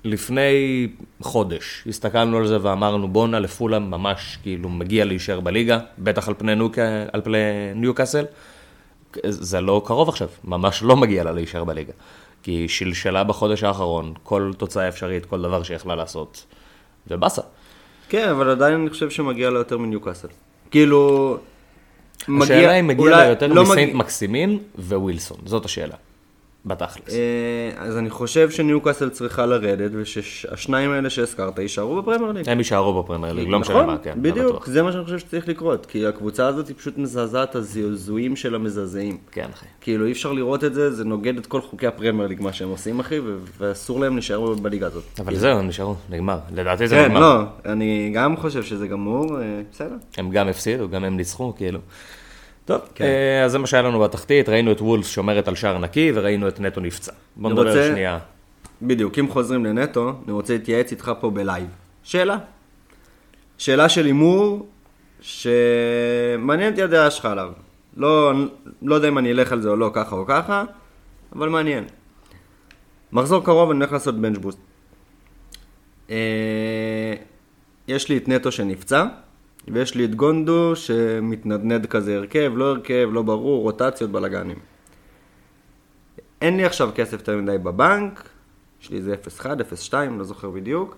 לפני 0.05 0.89
חודש 1.23 1.85
הסתכלנו 1.89 2.37
על 2.37 2.47
זה 2.47 2.59
ואמרנו 2.63 3.09
בואנה 3.09 3.41
לפולאם 3.41 3.91
ממש 3.91 4.39
כאילו 4.43 4.69
מגיע 4.69 5.05
להישאר 5.05 5.41
בליגה, 5.41 5.79
בטח 5.99 6.29
על 6.29 6.35
פני, 6.39 6.55
נוק... 6.55 6.79
על 7.13 7.21
פני 7.21 7.39
ניוקאסל. 7.75 8.25
זה 9.27 9.61
לא 9.61 9.83
קרוב 9.85 10.09
עכשיו, 10.09 10.29
ממש 10.45 10.83
לא 10.83 10.97
מגיע 10.97 11.25
לה 11.25 11.33
להישאר 11.33 11.65
בליגה. 11.65 11.93
כי 12.43 12.51
היא 12.51 12.69
שלשלה 12.69 13.25
בחודש 13.25 13.63
האחרון, 13.63 14.15
כל 14.23 14.51
תוצאה 14.57 14.89
אפשרית, 14.89 15.27
כל 15.27 15.43
דבר 15.43 15.63
שיכלה 15.63 15.95
לעשות, 15.95 16.47
ובאסה. 17.09 17.43
כן, 18.09 18.29
אבל 18.29 18.51
עדיין 18.51 18.75
אני 18.75 18.91
חושב 18.91 19.11
שמגיע 19.11 19.51
לו 19.51 19.59
יותר 19.59 19.79
מניוקאסל. 19.79 20.29
כאילו... 20.71 21.39
השאלה 22.42 22.73
אם 22.73 22.87
מגיע 22.87 23.11
לה 23.11 23.25
יותר 23.25 23.46
לא 23.46 23.62
מסיינט 23.62 23.94
מקסימין 23.94 24.58
ווילסון, 24.78 25.38
זאת 25.44 25.64
השאלה. 25.64 25.94
בתכלס. 26.66 27.14
אה, 27.14 27.70
אז 27.76 27.96
אני 27.99 28.11
חושב 28.11 28.50
שניוקאסל 28.50 29.08
צריכה 29.08 29.46
לרדת, 29.46 29.90
ושהשניים 29.94 30.90
האלה 30.90 31.11
שהזכרת 31.11 31.58
יישארו 31.58 32.02
בפרמייר 32.02 32.32
ליג. 32.32 32.49
הם 32.49 32.58
יישארו 32.58 33.02
בפרמייר 33.02 33.32
ליג, 33.32 33.49
לא 33.49 33.58
משנה 33.58 33.75
נכון, 33.76 33.87
מה, 33.87 33.99
כן, 33.99 34.18
בדיוק. 34.23 34.66
זה 34.66 34.82
מה 34.82 34.92
שאני 34.92 35.04
חושב 35.04 35.18
שצריך 35.18 35.49
לקרות, 35.49 35.87
כי 35.87 36.06
הקבוצה 36.06 36.46
הזאת 36.46 36.68
היא 36.68 36.76
פשוט 36.76 36.99
מזעזעת 36.99 37.54
הזעזועים 37.54 38.37
של 38.37 38.54
המזעזעים. 38.54 39.18
כן, 39.32 39.46
אחי. 39.54 39.66
כאילו 39.80 40.06
אי 40.06 40.12
אפשר 40.12 40.32
לראות 40.32 40.64
את 40.64 40.75
זה, 40.75 40.90
זה 40.90 41.04
נוגד 41.04 41.38
את 41.38 41.46
כל 41.46 41.61
חוקי 41.61 41.87
הפרמייר 41.87 42.28
ליג 42.28 42.42
מה 42.42 42.52
שהם 42.52 42.68
עושים 42.68 43.00
אחי, 43.00 43.18
ואסור 43.58 44.00
להם 44.00 44.14
להישאר 44.14 44.54
בליגה 44.54 44.87
הזאת. 44.87 45.04
אבל 45.18 45.37
זהו, 45.37 45.58
הם 45.58 45.68
נשארו, 45.68 45.94
נגמר. 46.11 46.38
לדעתי 46.54 46.88
זה 46.88 46.94
כן, 46.94 47.04
נגמר. 47.04 47.20
לא, 47.20 47.73
אני 47.73 48.11
גם 48.14 48.37
חושב 48.37 48.62
שזה 48.62 48.87
גמור, 48.87 49.40
אה, 49.40 49.61
בסדר. 49.73 49.96
הם 50.16 50.30
גם 50.30 50.49
הפסידו, 50.49 50.88
גם 50.88 51.04
הם 51.04 51.16
ניצחו, 51.16 51.54
כאילו. 51.56 51.78
טוב, 52.66 52.80
כן. 52.94 53.04
אה, 53.04 53.44
אז 53.44 53.52
זה 53.52 53.58
מה 53.58 53.66
שהיה 53.66 53.82
לנו 53.82 54.00
בתחתית, 54.00 54.49
ראינו 54.49 54.73
את 54.73 54.80
וולף 54.80 55.06
שומרת 55.06 55.49
על 55.49 55.54
שער 55.54 55.78
נקי, 55.78 56.12
וראינו 56.14 56.49
את 56.49 56.61
נטו 56.61 56.80
נפצע. 56.80 57.12
בוא 57.37 57.50
נדבר 57.50 57.68
רוצה- 57.68 57.88
שנייה. 57.92 58.18
בדיוק, 58.82 59.18
אם 59.18 59.28
חוזרים 59.28 59.64
לנטו, 59.64 60.12
אני 60.25 60.32
רוצה 60.32 60.52
להתייעץ 60.52 60.90
איתך 60.90 61.12
פה 61.20 61.30
ב 61.31 61.37
live. 61.37 61.66
שאלה. 62.02 62.38
שאלה 63.58 63.88
של 63.88 64.04
הימור, 64.06 64.68
שמעניין 65.20 66.70
אותי 66.70 66.82
הדעה 66.82 67.11
שלך 67.11 67.25
עליו. 67.25 67.52
לא, 67.96 68.32
לא 68.82 68.94
יודע 68.94 69.08
אם 69.08 69.18
אני 69.18 69.30
אלך 69.32 69.52
על 69.52 69.61
זה 69.61 69.68
או 69.68 69.76
לא, 69.76 69.90
ככה 69.94 70.16
או 70.16 70.26
ככה, 70.26 70.64
אבל 71.37 71.49
מעניין. 71.49 71.85
מחזור 73.12 73.44
קרוב 73.44 73.70
אני 73.70 73.78
הולך 73.78 73.92
לעשות 73.92 74.20
bench 74.21 74.38
boost. 74.38 74.59
אה, 76.11 77.14
יש 77.88 78.08
לי 78.08 78.16
את 78.16 78.28
נטו 78.28 78.52
שנפצע, 78.52 79.04
ויש 79.68 79.94
לי 79.94 80.04
את 80.04 80.14
גונדו 80.14 80.76
שמתנדנד 80.76 81.87
כזה 81.87 82.16
הרכב, 82.16 82.52
לא 82.56 82.64
הרכב, 82.64 83.08
לא 83.12 83.23
ברור, 83.23 83.62
רוטציות, 83.62 84.11
בלאגנים. 84.11 84.58
אין 86.40 86.56
לי 86.56 86.64
עכשיו 86.64 86.90
כסף 86.94 87.12
יותר 87.12 87.37
מדי 87.37 87.58
בבנק, 87.58 88.28
יש 88.82 88.90
לי 88.90 88.96
איזה 88.96 89.14
0.1, 89.40 89.44
0.2, 89.90 89.94
לא 90.18 90.25
זוכר 90.25 90.50
בדיוק. 90.50 90.96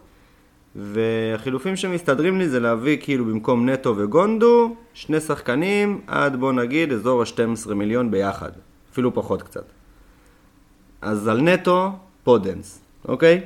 והחילופים 0.77 1.77
שמסתדרים 1.77 2.39
לי 2.39 2.49
זה 2.49 2.61
להביא 2.61 2.99
כאילו 3.01 3.25
במקום 3.25 3.69
נטו 3.69 3.95
וגונדו, 3.97 4.77
שני 4.95 5.21
שחקנים 5.21 6.01
עד 6.07 6.37
בוא 6.37 6.53
נגיד 6.53 6.93
אזור 6.93 7.23
ה-12 7.23 7.75
מיליון 7.75 8.11
ביחד, 8.11 8.51
אפילו 8.93 9.15
פחות 9.15 9.43
קצת. 9.43 9.65
אז 11.01 11.29
על 11.29 11.41
נטו, 11.41 11.93
פודנס, 12.25 12.81
אוקיי? 13.09 13.41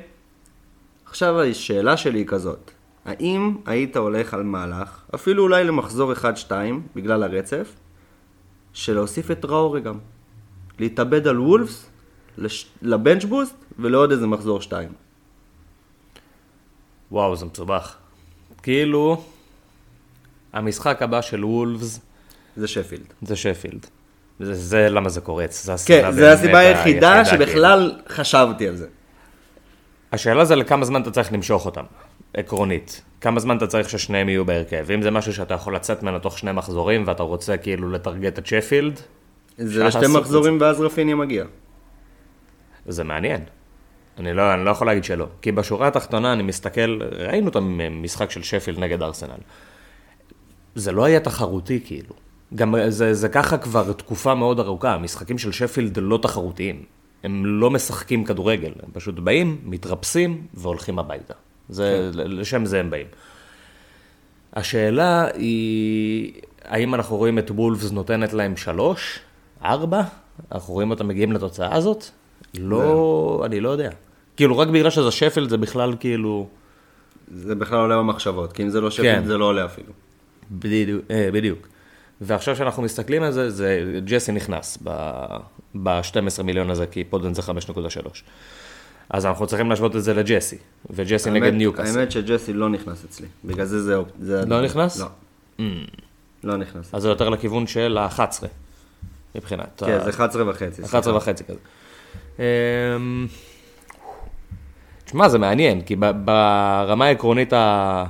עכשיו 1.05 1.41
השאלה 1.41 1.97
שלי 1.97 2.19
היא 2.19 2.27
כזאת, 2.27 2.71
האם 3.05 3.55
היית 3.65 3.97
הולך 3.97 4.33
על 4.33 4.43
מהלך, 4.43 5.01
אפילו 5.15 5.43
אולי 5.43 5.63
למחזור 5.63 6.13
1-2, 6.13 6.51
בגלל 6.95 7.23
הרצף, 7.23 7.73
של 8.73 8.93
להוסיף 8.93 9.31
את 9.31 9.39
טראורי 9.39 9.81
גם. 9.81 9.97
להתאבד 10.79 11.27
על 11.27 11.39
וולפס, 11.39 11.89
לש... 12.37 12.65
ל 12.81 12.88
bench 12.88 13.23
boost 13.23 13.55
ולעוד 13.79 14.11
איזה 14.11 14.27
מחזור 14.27 14.61
2. 14.61 14.89
וואו, 17.11 17.35
זה 17.35 17.45
מסובך. 17.45 17.95
כאילו, 18.63 19.23
המשחק 20.53 21.01
הבא 21.01 21.21
של 21.21 21.45
וולפס 21.45 21.99
זה 22.57 22.67
שפילד. 22.67 23.13
זה 23.21 23.35
שפילד. 23.35 23.85
זה, 24.39 24.53
זה 24.53 24.89
למה 24.89 25.09
זה 25.09 25.21
קורץ, 25.21 25.63
זה 25.65 25.73
כן, 25.85 26.11
זו 26.11 26.25
הסיבה 26.25 26.57
היחידה 26.57 27.23
כאילו. 27.25 27.45
שבכלל 27.45 27.91
חשבתי 28.09 28.67
על 28.67 28.75
זה. 28.75 28.87
השאלה 30.11 30.45
זה 30.45 30.55
לכמה 30.55 30.85
זמן 30.85 31.01
אתה 31.01 31.11
צריך 31.11 31.33
למשוך 31.33 31.65
אותם, 31.65 31.83
עקרונית. 32.33 33.01
כמה 33.21 33.39
זמן 33.39 33.57
אתה 33.57 33.67
צריך 33.67 33.89
ששניהם 33.89 34.29
יהיו 34.29 34.45
בהרכב. 34.45 34.91
אם 34.91 35.01
זה 35.01 35.11
משהו 35.11 35.33
שאתה 35.33 35.53
יכול 35.53 35.75
לצאת 35.75 36.03
ממנו 36.03 36.19
תוך 36.19 36.37
שני 36.37 36.51
מחזורים 36.51 37.03
ואתה 37.07 37.23
רוצה 37.23 37.57
כאילו 37.57 37.91
לטרגט 37.91 38.39
את 38.39 38.45
שפילד, 38.45 38.99
זה 39.57 39.83
לשתי 39.83 40.07
מחזורים 40.09 40.57
ואז 40.61 40.81
רפיניה 40.81 41.15
מגיע. 41.15 41.45
זה 42.85 43.03
מעניין. 43.03 43.41
אני 44.19 44.33
לא, 44.33 44.53
אני 44.53 44.65
לא 44.65 44.71
יכול 44.71 44.87
להגיד 44.87 45.03
שלא. 45.03 45.27
כי 45.41 45.51
בשורה 45.51 45.87
התחתונה 45.87 46.33
אני 46.33 46.43
מסתכל, 46.43 46.99
ראינו 47.01 47.49
את 47.49 47.55
המשחק 47.55 48.31
של 48.31 48.43
שפילד 48.43 48.79
נגד 48.79 49.01
ארסנל. 49.01 49.37
זה 50.75 50.91
לא 50.91 51.03
היה 51.03 51.19
תחרותי 51.19 51.79
כאילו. 51.85 52.15
גם 52.55 52.75
זה, 52.87 53.13
זה 53.13 53.29
ככה 53.29 53.57
כבר 53.57 53.93
תקופה 53.93 54.35
מאוד 54.35 54.59
ארוכה, 54.59 54.93
המשחקים 54.93 55.37
של 55.37 55.51
שפילד 55.51 55.99
לא 55.99 56.19
תחרותיים. 56.21 56.83
הם 57.23 57.45
לא 57.45 57.71
משחקים 57.71 58.23
כדורגל, 58.23 58.71
הם 58.83 58.89
פשוט 58.93 59.19
באים, 59.19 59.61
מתרפסים 59.63 60.47
והולכים 60.53 60.99
הביתה. 60.99 61.33
זה, 61.69 62.09
כן. 62.13 62.19
לשם 62.31 62.65
זה 62.65 62.79
הם 62.79 62.89
באים. 62.89 63.07
השאלה 64.53 65.27
היא, 65.33 66.33
האם 66.65 66.95
אנחנו 66.95 67.17
רואים 67.17 67.39
את 67.39 67.51
וולפס 67.51 67.91
נותנת 67.91 68.33
להם 68.33 68.57
שלוש, 68.57 69.19
ארבע? 69.63 70.01
אנחנו 70.51 70.73
רואים 70.73 70.91
אותם 70.91 71.07
מגיעים 71.07 71.31
לתוצאה 71.31 71.75
הזאת? 71.75 72.05
לא, 72.57 73.43
אני 73.45 73.59
לא 73.59 73.69
יודע. 73.69 73.89
כאילו, 74.37 74.57
רק 74.57 74.67
בגלל 74.67 74.89
שזה 74.89 75.11
שפילד 75.11 75.49
זה 75.49 75.57
בכלל 75.57 75.95
כאילו... 75.99 76.47
זה 77.35 77.55
בכלל 77.55 77.77
עולה 77.77 77.97
במחשבות, 77.97 78.53
כי 78.53 78.63
אם 78.63 78.69
זה 78.69 78.81
לא 78.81 78.91
שפילד 78.91 79.15
כן. 79.15 79.25
זה 79.25 79.37
לא 79.37 79.45
עולה 79.45 79.65
אפילו. 79.65 79.93
בדיוק, 80.51 81.01
אה, 81.11 81.29
בדיוק. 81.33 81.67
ועכשיו 82.21 82.55
שאנחנו 82.55 82.83
מסתכלים 82.83 83.23
על 83.23 83.31
זה, 83.31 83.49
זה 83.49 83.99
ג'סי 84.05 84.31
נכנס 84.31 84.77
ב-12 85.83 86.43
מיליון 86.43 86.69
הזה, 86.69 86.87
כי 86.87 87.03
פודן 87.03 87.33
זה 87.33 87.41
5.3. 87.41 88.21
אז 89.13 89.25
אנחנו 89.25 89.47
צריכים 89.47 89.69
להשוות 89.69 89.95
את 89.95 90.03
זה 90.03 90.13
לג'סי, 90.13 90.57
וג'סי 90.89 91.29
נגד 91.31 91.43
האמת- 91.43 91.53
ניוקאסל. 91.57 91.99
האמת 91.99 92.11
שג'סי 92.11 92.53
לא 92.53 92.69
נכנס 92.69 93.05
אצלי, 93.05 93.27
בגלל 93.45 93.65
זה 93.65 93.81
זה... 93.81 93.95
זה 94.21 94.45
לא 94.45 94.61
נכנס? 94.61 94.99
לא. 95.59 95.65
לא 96.43 96.57
נכנס. 96.57 96.93
אז 96.95 97.01
זה 97.01 97.09
יותר 97.09 97.29
לכיוון 97.29 97.67
של 97.67 97.97
ה-11, 97.97 98.21
מבחינת. 99.35 99.83
כן, 99.85 99.91
ה- 99.91 100.03
זה 100.03 100.09
11 100.09 100.49
וחצי. 100.49 100.83
11 100.83 101.15
וחצי 101.17 101.43
כזה. 101.43 101.57
אמ, 102.39 103.27
תשמע, 105.05 105.29
זה 105.29 105.37
מעניין, 105.37 105.81
כי 105.81 105.95
ברמה 105.95 107.05
העקרונית 107.05 107.53
ה- 107.53 108.05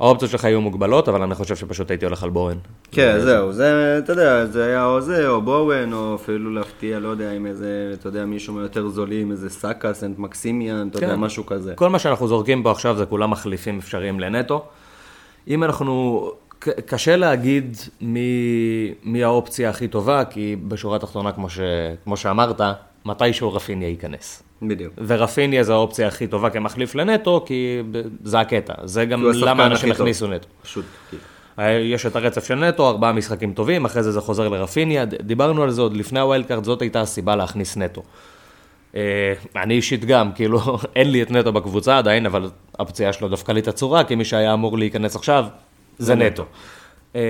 האופציות 0.00 0.30
שלך 0.30 0.44
היו 0.44 0.60
מוגבלות, 0.60 1.08
אבל 1.08 1.22
אני 1.22 1.34
חושב 1.34 1.56
שפשוט 1.56 1.90
הייתי 1.90 2.04
הולך 2.04 2.22
על 2.22 2.30
בורן. 2.30 2.56
כן, 2.92 3.20
זהו, 3.20 3.52
זה, 3.52 3.98
אתה 3.98 4.12
יודע, 4.12 4.46
זה 4.46 4.64
היה 4.64 4.86
או 4.86 5.00
זה, 5.00 5.28
או 5.28 5.42
בואוין, 5.42 5.92
או 5.92 6.14
אפילו 6.14 6.50
להפתיע, 6.50 6.98
לא 6.98 7.08
יודע, 7.08 7.32
עם 7.32 7.46
איזה, 7.46 7.90
אתה 8.00 8.08
יודע, 8.08 8.24
מישהו 8.24 8.54
מיותר 8.54 8.88
זולים, 8.88 9.30
איזה 9.30 9.50
סאקה, 9.50 9.94
סנט 9.94 10.18
מקסימיאן, 10.18 10.88
אתה 10.88 10.98
יודע, 10.98 11.14
כן. 11.14 11.20
משהו 11.20 11.46
כזה. 11.46 11.74
כל 11.74 11.88
מה 11.88 11.98
שאנחנו 11.98 12.28
זורקים 12.28 12.62
פה 12.62 12.70
עכשיו 12.70 12.96
זה 12.96 13.06
כולם 13.06 13.30
מחליפים 13.30 13.78
אפשריים 13.78 14.20
לנטו. 14.20 14.64
אם 15.48 15.64
אנחנו, 15.64 16.30
קשה 16.86 17.16
להגיד 17.16 17.76
מי, 18.00 18.30
מי 19.04 19.24
האופציה 19.24 19.70
הכי 19.70 19.88
טובה, 19.88 20.24
כי 20.24 20.56
בשורה 20.68 20.96
התחתונה, 20.96 21.32
כמו, 21.32 21.50
ש, 21.50 21.60
כמו 22.04 22.16
שאמרת, 22.16 22.60
מתישהו 23.04 23.52
רפיניה 23.52 23.88
ייכנס. 23.88 24.42
בדיוק. 24.62 24.94
ורפיניה 25.06 25.64
זה 25.64 25.72
האופציה 25.72 26.08
הכי 26.08 26.26
טובה 26.26 26.50
כמחליף 26.50 26.94
לנטו, 26.94 27.44
כי 27.46 27.82
זה 28.24 28.40
הקטע. 28.40 28.74
זה 28.84 29.04
גם 29.04 29.24
למה 29.24 29.66
אנשים. 29.66 29.90
הכניסו 29.90 30.26
נטו. 30.26 30.48
פשוט, 30.62 30.84
כאילו. 31.08 31.22
יש 31.80 32.06
את 32.06 32.16
הרצף 32.16 32.44
של 32.44 32.54
נטו, 32.54 32.88
ארבעה 32.88 33.12
משחקים 33.12 33.52
טובים, 33.52 33.84
אחרי 33.84 34.02
זה 34.02 34.12
זה 34.12 34.20
חוזר 34.20 34.48
לרפיניה, 34.48 35.04
דיברנו 35.04 35.62
על 35.62 35.70
זה 35.70 35.82
עוד 35.82 35.96
לפני 35.96 36.20
ה 36.20 36.25
wild 36.25 36.46
card, 36.46 36.64
זאת 36.64 36.82
הייתה 36.82 37.00
הסיבה 37.00 37.36
להכניס 37.36 37.76
נטו. 37.76 38.02
אה, 38.96 39.32
אני 39.56 39.74
אישית 39.74 40.04
גם, 40.04 40.32
כאילו, 40.32 40.60
אין 40.96 41.10
לי 41.10 41.22
את 41.22 41.30
נטו 41.30 41.52
בקבוצה 41.52 41.98
עדיין, 41.98 42.26
אבל 42.26 42.50
הפציעה 42.78 43.12
שלו 43.12 43.28
דפקה 43.28 43.52
לי 43.52 43.60
את 43.60 43.68
הצורה, 43.68 44.04
כי 44.04 44.14
מי 44.14 44.24
שהיה 44.24 44.54
אמור 44.54 44.78
להיכנס 44.78 45.16
עכשיו, 45.16 45.46
זה 45.98 46.14
נטו. 46.14 46.44
אה, 47.16 47.20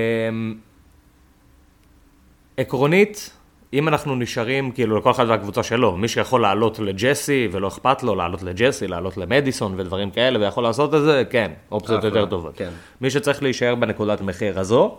עקרונית, 2.57 3.31
אם 3.73 3.89
אנחנו 3.89 4.15
נשארים, 4.15 4.71
כאילו, 4.71 4.99
לכל 4.99 5.11
אחד 5.11 5.27
והקבוצה 5.29 5.63
שלו, 5.63 5.97
מי 5.97 6.09
שיכול 6.09 6.43
לעלות 6.43 6.79
לג'סי, 6.79 7.49
ולא 7.53 7.69
אכפת 7.69 8.03
לו 8.03 8.15
לעלות 8.15 8.43
לג'סי, 8.43 8.89
לעלות 8.89 9.17
למדיסון 9.17 9.75
ודברים 9.77 10.11
כאלה, 10.11 10.39
ויכול 10.39 10.65
לעשות 10.65 10.95
את 10.95 11.03
זה, 11.03 11.23
כן, 11.31 11.53
אופציות 11.73 12.05
יותר 12.05 12.27
טובות. 12.27 12.57
כן. 12.57 12.71
מי 13.01 13.11
שצריך 13.11 13.43
להישאר 13.43 13.75
בנקודת 13.75 14.21
מחיר 14.21 14.61
הזו, 14.61 14.99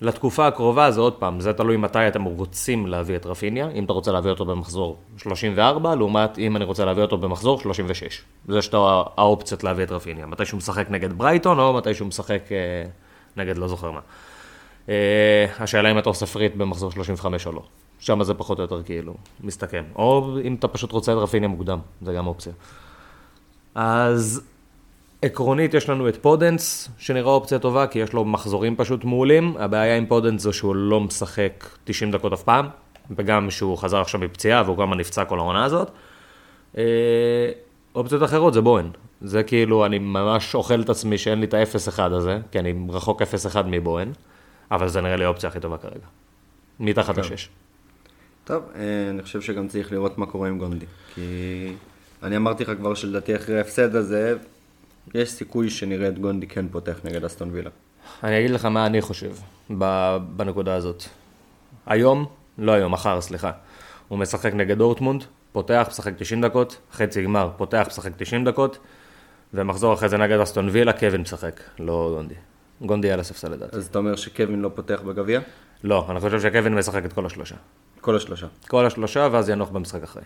לתקופה 0.00 0.46
הקרובה 0.46 0.90
זה 0.90 1.00
עוד 1.00 1.12
פעם, 1.12 1.40
זה 1.40 1.52
תלוי 1.52 1.76
מתי 1.76 2.08
אתם 2.08 2.24
רוצים 2.24 2.86
להביא 2.86 3.16
את 3.16 3.26
רפיניה, 3.26 3.68
אם 3.74 3.84
אתה 3.84 3.92
רוצה 3.92 4.12
להביא 4.12 4.30
אותו 4.30 4.44
במחזור 4.44 4.96
34, 5.16 5.94
לעומת 5.94 6.38
אם 6.38 6.56
אני 6.56 6.64
רוצה 6.64 6.84
להביא 6.84 7.02
אותו 7.02 7.18
במחזור 7.18 7.60
36. 7.60 8.22
זה 8.48 8.62
שתי 8.62 8.76
האופציות 9.16 9.64
להביא 9.64 9.84
את 9.84 9.92
רפיניה, 9.92 10.26
מתי 10.26 10.44
שהוא 10.44 10.58
משחק 10.58 10.90
נגד 10.90 11.12
ברייטון, 11.12 11.58
או 11.58 11.72
מתי 11.72 11.94
שהוא 11.94 12.08
משחק 12.08 12.42
אה, 12.52 12.56
נגד 13.36 13.58
לא 13.58 13.68
זוכר 13.68 13.90
מה. 13.90 14.00
אה, 14.88 15.46
השאלה 15.58 15.90
אם 15.90 15.98
אתה 15.98 16.08
עושה 16.08 16.26
free 16.26 16.42
hit 16.42 16.54
במחזור 16.54 16.90
35 16.90 17.46
או 17.46 17.52
לא. 17.52 17.62
שם 17.98 18.22
זה 18.22 18.34
פחות 18.34 18.58
או 18.58 18.62
יותר 18.62 18.82
כאילו 18.82 19.14
מסתכם. 19.40 19.84
או 19.96 20.36
אם 20.44 20.54
אתה 20.54 20.68
פשוט 20.68 20.92
רוצה 20.92 21.12
את 21.12 21.16
רפיניה 21.16 21.48
מוקדם, 21.48 21.78
זה 22.02 22.12
גם 22.12 22.26
אופציה. 22.26 22.52
אז 23.74 24.42
עקרונית 25.22 25.74
יש 25.74 25.88
לנו 25.88 26.08
את 26.08 26.16
פודנס, 26.16 26.88
שנראה 26.98 27.30
אופציה 27.30 27.58
טובה, 27.58 27.86
כי 27.86 27.98
יש 27.98 28.12
לו 28.12 28.24
מחזורים 28.24 28.76
פשוט 28.76 29.04
מעולים. 29.04 29.56
הבעיה 29.58 29.96
עם 29.96 30.06
פודנס 30.06 30.42
זה 30.42 30.52
שהוא 30.52 30.74
לא 30.74 31.00
משחק 31.00 31.68
90 31.84 32.10
דקות 32.12 32.32
אף 32.32 32.42
פעם, 32.42 32.68
וגם 33.10 33.50
שהוא 33.50 33.78
חזר 33.78 34.00
עכשיו 34.00 34.20
מפציעה, 34.20 34.62
והוא 34.62 34.76
גם 34.76 34.94
נפצע 34.94 35.24
כל 35.24 35.38
העונה 35.38 35.64
הזאת. 35.64 35.90
אה, 36.78 36.82
אופציות 37.94 38.22
אחרות 38.22 38.54
זה 38.54 38.60
בוהן. 38.60 38.90
זה 39.20 39.42
כאילו, 39.42 39.86
אני 39.86 39.98
ממש 39.98 40.54
אוכל 40.54 40.80
את 40.80 40.90
עצמי 40.90 41.18
שאין 41.18 41.40
לי 41.40 41.46
את 41.46 41.54
ה-0-1 41.54 42.02
הזה, 42.02 42.38
כי 42.50 42.58
אני 42.58 42.74
רחוק 42.88 43.22
0-1 43.22 43.26
מבוהן, 43.66 44.12
אבל 44.70 44.88
זה 44.88 45.00
נראה 45.00 45.16
לי 45.16 45.24
האופציה 45.24 45.48
הכי 45.48 45.60
טובה 45.60 45.78
כרגע. 45.78 46.06
מתחת 46.80 47.18
לשש. 47.18 47.48
טוב, 48.44 48.62
אה, 48.74 49.10
אני 49.10 49.22
חושב 49.22 49.40
שגם 49.40 49.68
צריך 49.68 49.92
לראות 49.92 50.18
מה 50.18 50.26
קורה 50.26 50.48
עם 50.48 50.58
גונדי. 50.58 50.86
כי 51.14 51.72
אני 52.22 52.36
אמרתי 52.36 52.64
לך 52.64 52.70
כבר 52.78 52.94
שלדעתי 52.94 53.36
אחרי 53.36 53.58
ההפסד 53.58 53.96
הזה, 53.96 54.36
יש 55.14 55.30
סיכוי 55.30 55.70
שנראה 55.70 56.08
את 56.08 56.18
גונדי 56.18 56.46
כן 56.46 56.68
פותח 56.68 57.00
נגד 57.04 57.24
אסטון 57.24 57.50
וילה. 57.52 57.70
אני 58.24 58.38
אגיד 58.38 58.50
לך 58.50 58.64
מה 58.64 58.86
אני 58.86 59.00
חושב 59.00 59.30
בנקודה 60.36 60.74
הזאת. 60.74 61.04
היום, 61.86 62.26
לא 62.58 62.72
היום, 62.72 62.92
מחר, 62.92 63.20
סליחה. 63.20 63.50
הוא 64.08 64.18
משחק 64.18 64.54
נגד 64.54 64.78
דורטמונד, 64.78 65.24
פותח, 65.52 65.86
משחק 65.90 66.12
90 66.16 66.40
דקות, 66.42 66.78
חצי 66.92 67.22
גמר, 67.22 67.50
פותח, 67.56 67.84
משחק 67.88 68.12
90 68.16 68.44
דקות, 68.44 68.78
ומחזור 69.54 69.94
אחרי 69.94 70.08
זה 70.08 70.16
נגד 70.16 70.40
אסטון 70.40 70.68
וילה, 70.68 70.92
קווין 70.92 71.20
משחק, 71.20 71.60
לא 71.78 72.12
גונדי. 72.14 72.34
גונדי 72.82 73.10
על 73.10 73.20
הספסל 73.20 73.48
לדעתי. 73.52 73.76
אז 73.76 73.86
אתה 73.86 73.98
אומר 73.98 74.16
שקווין 74.16 74.60
לא 74.60 74.70
פותח 74.74 75.00
בגביע? 75.06 75.40
לא, 75.84 76.06
אני 76.10 76.20
חושב 76.20 76.40
שקווין 76.40 76.74
משחק 76.74 77.04
את 77.04 77.12
כל 77.12 77.26
השלושה. 77.26 77.54
כל 78.00 78.16
השלושה. 78.16 78.46
כל 78.68 78.86
השלושה, 78.86 79.28
ואז 79.32 79.48
ינוח 79.48 79.70
במשחק 79.70 80.02
אחרי. 80.02 80.22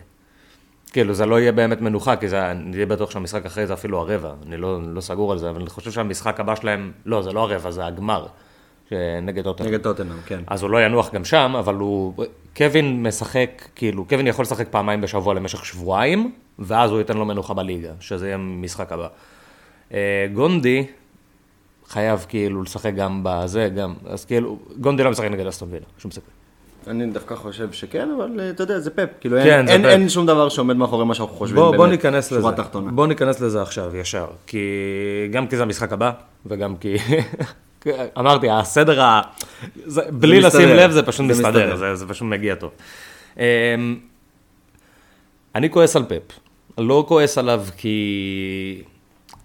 כאילו, 0.91 1.13
זה 1.13 1.25
לא 1.25 1.39
יהיה 1.39 1.51
באמת 1.51 1.81
מנוחה, 1.81 2.15
כי 2.15 2.27
זה, 2.27 2.51
אני 2.51 2.73
אהיה 2.73 2.85
בטוח 2.85 3.11
שהמשחק 3.11 3.45
אחרי 3.45 3.67
זה 3.67 3.73
אפילו 3.73 3.99
הרבע, 3.99 4.33
אני 4.47 4.57
לא, 4.57 4.79
לא 4.93 5.01
סגור 5.01 5.31
על 5.31 5.37
זה, 5.37 5.49
אבל 5.49 5.61
אני 5.61 5.69
חושב 5.69 5.91
שהמשחק 5.91 6.39
הבא 6.39 6.55
שלהם, 6.55 6.91
לא, 7.05 7.21
זה 7.21 7.31
לא 7.31 7.39
הרבע, 7.39 7.71
זה 7.71 7.85
הגמר, 7.85 8.25
נגד 9.21 9.43
טוטנאם. 9.43 9.69
נגד 9.69 9.81
טוטנאם, 9.81 10.17
כן. 10.25 10.39
אז 10.47 10.61
הוא 10.61 10.69
לא 10.69 10.85
ינוח 10.85 11.13
גם 11.13 11.25
שם, 11.25 11.55
אבל 11.59 11.75
הוא, 11.75 12.13
קווין 12.57 13.03
משחק, 13.03 13.67
כאילו, 13.75 14.05
קווין 14.05 14.27
יכול 14.27 14.43
לשחק 14.43 14.67
פעמיים 14.67 15.01
בשבוע 15.01 15.33
למשך 15.33 15.65
שבועיים, 15.65 16.31
ואז 16.59 16.91
הוא 16.91 16.99
ייתן 16.99 17.17
לו 17.17 17.25
מנוחה 17.25 17.53
בליגה, 17.53 17.91
שזה 17.99 18.25
יהיה 18.25 18.35
המשחק 18.35 18.91
הבא. 18.91 19.07
אה, 19.93 20.27
גונדי 20.33 20.85
חייב 21.89 22.25
כאילו 22.29 22.63
לשחק 22.63 22.93
גם 22.95 23.21
בזה, 23.23 23.69
גם, 23.75 23.93
אז 24.05 24.25
כאילו, 24.25 24.59
גונדי 24.77 25.03
לא 25.03 25.11
משחק 25.11 25.25
נגד 25.31 25.47
אסטון 25.47 25.69
וילה, 25.71 25.85
שום 25.97 26.11
סיכוי. 26.11 26.31
אני 26.87 27.05
דווקא 27.05 27.35
חושב 27.35 27.71
שכן, 27.71 28.09
אבל 28.17 28.39
אה, 28.39 28.49
אתה 28.49 28.63
יודע, 28.63 28.79
זה 28.79 28.89
פפ. 28.89 29.09
כאילו, 29.19 29.37
כן, 29.43 29.57
אין, 29.57 29.67
זה 29.67 29.73
אין, 29.73 29.81
פפ. 29.81 29.91
אין 29.91 30.09
שום 30.09 30.25
דבר 30.25 30.49
שעומד 30.49 30.75
מאחורי 30.75 31.05
מה 31.05 31.15
שאנחנו 31.15 31.35
חושבים. 31.35 31.55
בוא, 31.55 31.75
בוא 31.75 31.77
באמת, 31.77 31.91
ניכנס 31.91 32.31
לזה. 32.31 32.41
שורה 32.41 32.55
תחתונה. 32.55 32.91
בוא 32.91 33.07
ניכנס 33.07 33.41
לזה 33.41 33.61
עכשיו, 33.61 33.95
ישר. 33.95 34.27
כי 34.47 34.59
גם 35.31 35.47
כי 35.47 35.57
זה 35.57 35.63
המשחק 35.63 35.93
הבא, 35.93 36.11
וגם 36.45 36.75
כי... 36.75 36.95
אמרתי, 38.19 38.49
הסדר 38.49 39.01
ה... 39.01 39.21
זה, 39.85 40.01
בלי 40.11 40.39
מסתדר. 40.39 40.63
לשים 40.63 40.75
לב, 40.75 40.91
זה 40.91 41.03
פשוט 41.03 41.25
זה 41.25 41.33
מסתדר, 41.33 41.49
מסתדר. 41.49 41.75
זה, 41.75 41.95
זה 41.95 42.07
פשוט 42.07 42.27
מגיע 42.27 42.55
טוב. 42.55 42.71
אמ, 43.37 43.43
אני 45.55 45.69
כועס 45.69 45.95
על 45.95 46.03
פפ. 46.03 46.39
לא 46.77 47.05
כועס 47.07 47.37
עליו 47.37 47.65
כי... 47.77 48.83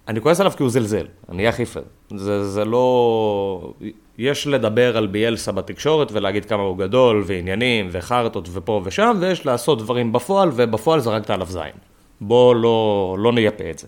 אני 0.07 0.21
כועס 0.21 0.39
עליו 0.39 0.51
כי 0.51 0.63
הוא 0.63 0.69
זלזל, 0.69 1.05
אני 1.29 1.37
אהיה 1.37 1.49
הכי 1.49 1.65
פייר. 1.65 1.85
זה, 2.15 2.45
זה 2.45 2.65
לא... 2.65 3.73
יש 4.17 4.47
לדבר 4.47 4.97
על 4.97 5.07
ביאלסה 5.07 5.51
בתקשורת 5.51 6.11
ולהגיד 6.11 6.45
כמה 6.45 6.63
הוא 6.63 6.77
גדול, 6.77 7.23
ועניינים, 7.25 7.87
וחרטות, 7.91 8.49
ופה 8.51 8.81
ושם, 8.85 9.17
ויש 9.19 9.45
לעשות 9.45 9.77
דברים 9.77 10.11
בפועל, 10.11 10.49
ובפועל 10.53 10.99
זרקת 10.99 11.29
עליו 11.29 11.47
זין. 11.47 11.75
בוא 12.21 12.55
לא, 12.55 13.15
לא 13.19 13.33
נייפה 13.33 13.69
את 13.69 13.79
זה. 13.79 13.87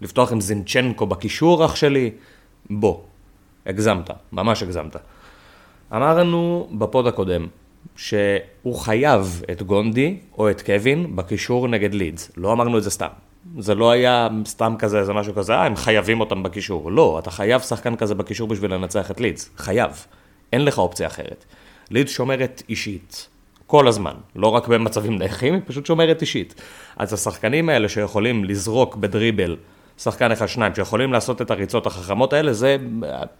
לפתוח 0.00 0.32
עם 0.32 0.40
זינצ'נקו 0.40 1.06
בקישור, 1.06 1.64
אח 1.64 1.76
שלי, 1.76 2.10
בוא. 2.70 2.98
הגזמת, 3.66 4.10
ממש 4.32 4.62
הגזמת. 4.62 4.96
אמרנו 5.92 6.68
בפוד 6.72 7.06
הקודם 7.06 7.46
שהוא 7.96 8.74
חייב 8.74 9.42
את 9.50 9.62
גונדי 9.62 10.16
או 10.38 10.50
את 10.50 10.62
קווין 10.62 11.16
בקישור 11.16 11.68
נגד 11.68 11.94
לידס. 11.94 12.32
לא 12.36 12.52
אמרנו 12.52 12.78
את 12.78 12.82
זה 12.82 12.90
סתם. 12.90 13.08
זה 13.58 13.74
לא 13.74 13.90
היה 13.90 14.28
סתם 14.46 14.74
כזה, 14.78 15.04
זה 15.04 15.12
משהו 15.12 15.34
כזה, 15.34 15.54
אה, 15.54 15.64
הם 15.64 15.76
חייבים 15.76 16.20
אותם 16.20 16.42
בקישור. 16.42 16.92
לא, 16.92 17.18
אתה 17.18 17.30
חייב 17.30 17.60
שחקן 17.60 17.96
כזה 17.96 18.14
בקישור 18.14 18.48
בשביל 18.48 18.74
לנצח 18.74 19.10
את 19.10 19.20
לידס. 19.20 19.50
חייב. 19.56 20.06
אין 20.52 20.64
לך 20.64 20.78
אופציה 20.78 21.06
אחרת. 21.06 21.44
לידס 21.90 22.10
שומרת 22.10 22.62
אישית. 22.68 23.28
כל 23.66 23.88
הזמן. 23.88 24.14
לא 24.36 24.48
רק 24.48 24.68
במצבים 24.68 25.18
נייחים, 25.18 25.54
היא 25.54 25.62
פשוט 25.66 25.86
שומרת 25.86 26.20
אישית. 26.20 26.54
אז 26.96 27.12
השחקנים 27.12 27.68
האלה 27.68 27.88
שיכולים 27.88 28.44
לזרוק 28.44 28.96
בדריבל 28.96 29.56
שחקן 29.98 30.32
אחד, 30.32 30.46
שניים, 30.46 30.74
שיכולים 30.74 31.12
לעשות 31.12 31.42
את 31.42 31.50
הריצות 31.50 31.86
החכמות 31.86 32.32
האלה, 32.32 32.52
זה, 32.52 32.76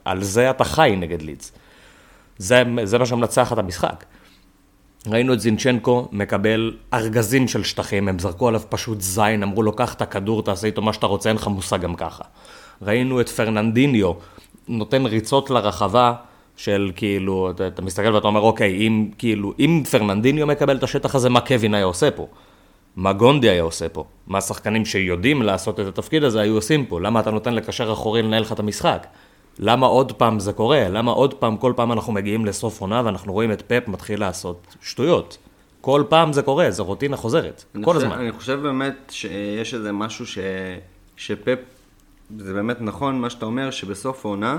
על 0.04 0.22
זה 0.22 0.50
אתה 0.50 0.64
חי 0.64 0.94
נגד 0.98 1.22
לידס. 1.22 1.52
זה, 2.38 2.62
זה 2.84 2.98
מה 2.98 3.06
שמנצח 3.06 3.52
את 3.52 3.58
המשחק. 3.58 4.04
ראינו 5.06 5.32
את 5.32 5.40
זינצ'נקו 5.40 6.08
מקבל 6.12 6.76
ארגזים 6.94 7.48
של 7.48 7.64
שטחים, 7.64 8.08
הם 8.08 8.18
זרקו 8.18 8.48
עליו 8.48 8.62
פשוט 8.68 9.00
זין, 9.00 9.42
אמרו 9.42 9.62
לו, 9.62 9.72
קח 9.72 9.94
את 9.94 10.02
הכדור, 10.02 10.42
תעשה 10.42 10.66
איתו 10.66 10.82
מה 10.82 10.92
שאתה 10.92 11.06
רוצה, 11.06 11.28
אין 11.28 11.36
לך 11.36 11.46
מושג 11.46 11.80
גם 11.80 11.94
ככה. 11.94 12.24
ראינו 12.82 13.20
את 13.20 13.28
פרננדיניו 13.28 14.12
נותן 14.68 15.06
ריצות 15.06 15.50
לרחבה 15.50 16.14
של 16.56 16.90
כאילו, 16.96 17.50
אתה, 17.50 17.66
אתה 17.66 17.82
מסתכל 17.82 18.14
ואתה 18.14 18.26
אומר, 18.26 18.40
אוקיי, 18.40 18.86
אם 18.86 19.08
כאילו, 19.18 19.52
אם 19.58 19.82
פרננדיניו 19.90 20.46
מקבל 20.46 20.76
את 20.76 20.82
השטח 20.82 21.14
הזה, 21.14 21.28
מה 21.28 21.40
קווין 21.40 21.74
היה 21.74 21.84
עושה 21.84 22.10
פה? 22.10 22.26
מה 22.96 23.12
גונדי 23.12 23.48
היה 23.48 23.62
עושה 23.62 23.88
פה? 23.88 24.04
מה 24.26 24.38
השחקנים 24.38 24.84
שיודעים 24.84 25.42
לעשות 25.42 25.80
את 25.80 25.86
התפקיד 25.86 26.24
הזה 26.24 26.40
היו 26.40 26.54
עושים 26.54 26.86
פה? 26.86 27.00
למה 27.00 27.20
אתה 27.20 27.30
נותן 27.30 27.54
לקשר 27.54 27.92
אחורי 27.92 28.22
לנהל 28.22 28.42
לך 28.42 28.52
את 28.52 28.58
המשחק? 28.58 29.06
למה 29.58 29.86
עוד 29.86 30.12
פעם 30.12 30.40
זה 30.40 30.52
קורה? 30.52 30.88
למה 30.88 31.10
עוד 31.10 31.34
פעם, 31.34 31.56
כל 31.56 31.72
פעם 31.76 31.92
אנחנו 31.92 32.12
מגיעים 32.12 32.46
לסוף 32.46 32.80
עונה 32.80 33.02
ואנחנו 33.04 33.32
רואים 33.32 33.52
את 33.52 33.62
פפ 33.62 33.88
מתחיל 33.88 34.20
לעשות 34.20 34.76
שטויות? 34.82 35.38
כל 35.80 36.04
פעם 36.08 36.32
זה 36.32 36.42
קורה, 36.42 36.70
זו 36.70 36.84
רוטינה 36.84 37.16
חוזרת, 37.16 37.64
כל 37.74 37.84
חושב, 37.84 37.96
הזמן. 37.96 38.18
אני 38.18 38.32
חושב 38.32 38.60
באמת 38.62 38.94
שיש 39.10 39.74
איזה 39.74 39.92
משהו 39.92 40.26
ש... 40.26 40.38
שפפ, 41.16 41.58
זה 42.38 42.54
באמת 42.54 42.80
נכון 42.80 43.20
מה 43.20 43.30
שאתה 43.30 43.46
אומר, 43.46 43.70
שבסוף 43.70 44.26
העונה 44.26 44.58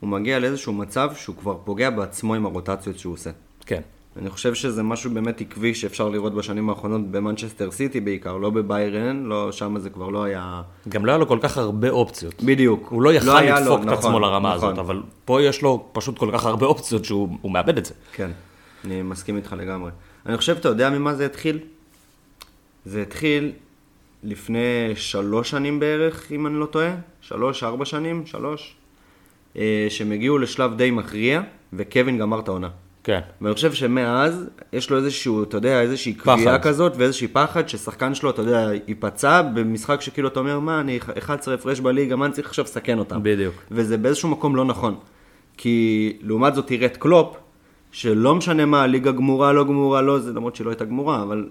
הוא 0.00 0.10
מגיע 0.10 0.38
לאיזשהו 0.38 0.72
מצב 0.72 1.10
שהוא 1.16 1.36
כבר 1.36 1.56
פוגע 1.64 1.90
בעצמו 1.90 2.34
עם 2.34 2.46
הרוטציות 2.46 2.98
שהוא 2.98 3.14
עושה. 3.14 3.30
כן. 3.66 3.80
אני 4.16 4.30
חושב 4.30 4.54
שזה 4.54 4.82
משהו 4.82 5.10
באמת 5.10 5.40
עקבי 5.40 5.74
שאפשר 5.74 6.08
לראות 6.08 6.34
בשנים 6.34 6.70
האחרונות 6.70 7.10
במנצ'סטר 7.10 7.70
סיטי 7.70 8.00
בעיקר, 8.00 8.36
לא 8.36 8.50
בביירן, 8.50 9.22
לא, 9.24 9.52
שם 9.52 9.78
זה 9.78 9.90
כבר 9.90 10.08
לא 10.08 10.24
היה... 10.24 10.62
גם 10.88 11.06
לא 11.06 11.10
היה 11.12 11.18
לו 11.18 11.28
כל 11.28 11.38
כך 11.42 11.58
הרבה 11.58 11.90
אופציות. 11.90 12.42
בדיוק. 12.42 12.88
הוא 12.88 13.02
לא 13.02 13.12
יכל 13.12 13.36
היה 13.36 13.60
לדפוק 13.60 13.68
לו, 13.68 13.76
את 13.76 13.80
נכון, 13.80 13.98
עצמו 13.98 14.20
לרמה 14.20 14.54
נכון. 14.56 14.68
הזאת, 14.68 14.78
אבל 14.78 15.02
פה 15.24 15.42
יש 15.42 15.62
לו 15.62 15.88
פשוט 15.92 16.18
כל 16.18 16.30
כך 16.32 16.46
הרבה 16.46 16.66
אופציות 16.66 17.04
שהוא 17.04 17.38
הוא 17.40 17.52
מאבד 17.52 17.78
את 17.78 17.84
זה. 17.84 17.94
כן, 18.12 18.30
אני 18.84 19.02
מסכים 19.02 19.36
איתך 19.36 19.54
לגמרי. 19.58 19.90
אני 20.26 20.36
חושב, 20.36 20.56
אתה 20.56 20.68
יודע 20.68 20.90
ממה 20.90 21.14
זה 21.14 21.26
התחיל? 21.26 21.58
זה 22.84 23.02
התחיל 23.02 23.52
לפני 24.24 24.92
שלוש 24.94 25.50
שנים 25.50 25.80
בערך, 25.80 26.32
אם 26.32 26.46
אני 26.46 26.54
לא 26.54 26.66
טועה. 26.66 26.94
שלוש, 27.20 27.62
ארבע 27.62 27.84
שנים, 27.84 28.26
שלוש. 28.26 28.74
אה, 29.56 29.86
שהם 29.88 30.12
הגיעו 30.12 30.38
לשלב 30.38 30.76
די 30.76 30.90
מכריע, 30.90 31.42
וקווין 31.72 32.18
גמר 32.18 32.40
את 32.40 32.48
העונה. 32.48 32.68
כן. 33.04 33.20
ואני 33.40 33.54
חושב 33.54 33.72
שמאז 33.72 34.46
יש 34.72 34.90
לו 34.90 34.96
איזשהו, 34.96 35.42
אתה 35.42 35.56
יודע, 35.56 35.80
איזושהי 35.80 36.14
קביעה. 36.14 36.58
כזאת 36.58 36.92
ואיזושהי 36.96 37.28
פחד 37.28 37.68
ששחקן 37.68 38.14
שלו, 38.14 38.30
אתה 38.30 38.42
יודע, 38.42 38.68
ייפצע 38.88 39.42
במשחק 39.42 40.00
שכאילו 40.00 40.28
אתה 40.28 40.40
אומר, 40.40 40.60
מה, 40.60 40.80
אני 40.80 40.98
11 41.18 41.54
הפרש 41.54 41.80
בליגה, 41.80 42.16
מה 42.16 42.26
אני 42.26 42.34
צריך 42.34 42.48
עכשיו 42.48 42.64
לסכן 42.64 42.98
אותם? 42.98 43.22
בדיוק. 43.22 43.54
וזה 43.70 43.96
באיזשהו 43.96 44.28
מקום 44.28 44.56
לא 44.56 44.64
נכון. 44.64 44.94
כי 45.56 46.16
לעומת 46.22 46.54
זאת 46.54 46.66
תראה 46.66 46.86
את 46.86 46.96
קלופ, 46.96 47.36
שלא 47.92 48.34
משנה 48.34 48.64
מה, 48.64 48.86
ליגה 48.86 49.12
גמורה, 49.12 49.52
לא 49.52 49.64
גמורה, 49.64 50.02
לא 50.02 50.18
זה, 50.18 50.32
למרות 50.32 50.56
שהיא 50.56 50.64
לא 50.64 50.70
הייתה 50.70 50.84
גמורה, 50.84 51.22
אבל 51.22 51.48